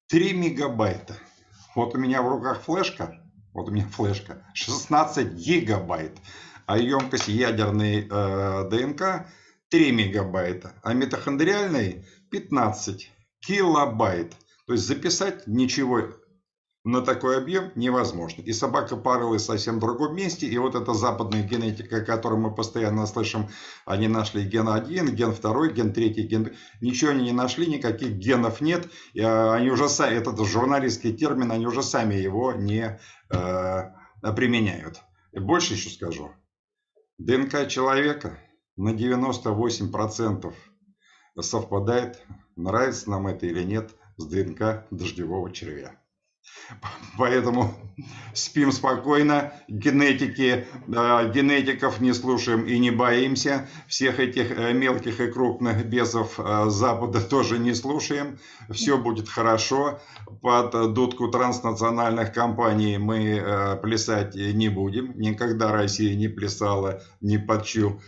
3 0.08 0.32
мегабайта. 0.34 1.14
Вот 1.76 1.94
у 1.94 1.98
меня 1.98 2.20
в 2.20 2.28
руках 2.28 2.62
флешка, 2.62 3.22
вот 3.52 3.68
у 3.68 3.70
меня 3.70 3.86
флешка, 3.86 4.44
16 4.54 5.34
гигабайт 5.34 6.18
а 6.68 6.76
емкость 6.76 7.28
ядерной 7.28 8.06
э, 8.10 8.68
ДНК 8.70 9.26
3 9.70 9.90
мегабайта, 9.90 10.74
а 10.82 10.92
митохондриальной 10.92 12.04
15 12.30 13.10
килобайт. 13.40 14.34
То 14.66 14.74
есть 14.74 14.86
записать 14.86 15.46
ничего 15.46 16.02
на 16.84 17.00
такой 17.00 17.38
объем 17.38 17.72
невозможно. 17.74 18.42
И 18.42 18.52
собака 18.52 18.96
парилась 18.96 19.46
совсем 19.46 19.76
в 19.76 19.80
другом 19.80 20.14
месте. 20.14 20.46
И 20.46 20.58
вот 20.58 20.74
эта 20.74 20.92
западная 20.92 21.42
генетика, 21.42 21.96
о 21.96 22.04
которой 22.04 22.38
мы 22.38 22.54
постоянно 22.54 23.06
слышим, 23.06 23.48
они 23.86 24.06
нашли 24.06 24.44
ген 24.44 24.68
1, 24.68 25.14
ген 25.14 25.32
2, 25.32 25.68
ген 25.68 25.94
3, 25.94 26.08
ген... 26.10 26.56
Ничего 26.82 27.12
они 27.12 27.24
не 27.24 27.32
нашли, 27.32 27.66
никаких 27.66 28.10
генов 28.10 28.60
нет. 28.60 28.88
И 29.14 29.22
а, 29.22 29.54
они 29.54 29.70
уже 29.70 29.88
сами, 29.88 30.16
этот 30.16 30.38
журналистский 30.46 31.14
термин, 31.14 31.50
они 31.50 31.66
уже 31.66 31.82
сами 31.82 32.14
его 32.14 32.52
не 32.52 33.00
э, 33.30 33.82
применяют. 34.36 35.00
И 35.32 35.38
больше 35.38 35.72
еще 35.72 35.88
скажу. 35.88 36.30
ДНК 37.18 37.66
человека 37.68 38.38
на 38.76 38.90
98% 38.94 40.54
совпадает, 41.40 42.24
нравится 42.54 43.10
нам 43.10 43.26
это 43.26 43.46
или 43.46 43.64
нет, 43.64 43.90
с 44.18 44.24
ДНК 44.24 44.86
дождевого 44.92 45.52
червя. 45.52 46.00
Поэтому 47.16 47.74
спим 48.34 48.72
спокойно, 48.72 49.52
генетики, 49.68 50.66
генетиков 50.86 52.00
не 52.00 52.12
слушаем 52.12 52.66
и 52.66 52.78
не 52.78 52.90
боимся, 52.90 53.68
всех 53.86 54.20
этих 54.20 54.50
э, 54.50 54.72
мелких 54.72 55.20
и 55.20 55.30
крупных 55.30 55.84
бесов 55.86 56.38
э, 56.38 56.66
Запада 56.68 57.20
тоже 57.28 57.58
не 57.58 57.74
слушаем, 57.74 58.38
все 58.70 58.98
будет 58.98 59.28
хорошо, 59.28 60.00
под 60.42 60.92
дудку 60.94 61.28
транснациональных 61.28 62.32
компаний 62.32 62.98
мы 62.98 63.38
э, 63.38 63.76
плясать 63.76 64.34
не 64.34 64.68
будем, 64.68 65.18
никогда 65.18 65.72
Россия 65.72 66.14
не 66.14 66.28
плясала 66.28 67.02
ни 67.20 67.36
под 67.36 67.64
чью 67.64 68.00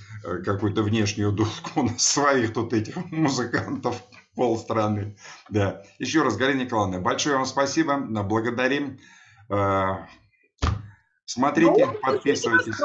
какую-то 0.45 0.83
внешнюю 0.83 1.33
дудку, 1.33 1.91
своих 1.99 2.53
тут 2.53 2.73
этих 2.73 2.97
музыкантов 3.11 4.03
полстраны. 4.37 5.17
Да. 5.49 5.83
Еще 5.99 6.23
раз, 6.23 6.37
Галина 6.37 6.63
Николаевна, 6.63 7.01
большое 7.01 7.37
вам 7.37 7.47
спасибо. 7.47 7.99
Благодарим. 7.99 8.99
Э, 9.49 10.07
смотрите, 11.25 11.87
ну, 11.87 11.95
подписывайтесь. 12.01 12.77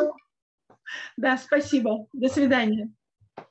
Да, 1.17 1.37
спасибо. 1.37 2.07
До 2.13 2.29
свидания. 2.29 2.91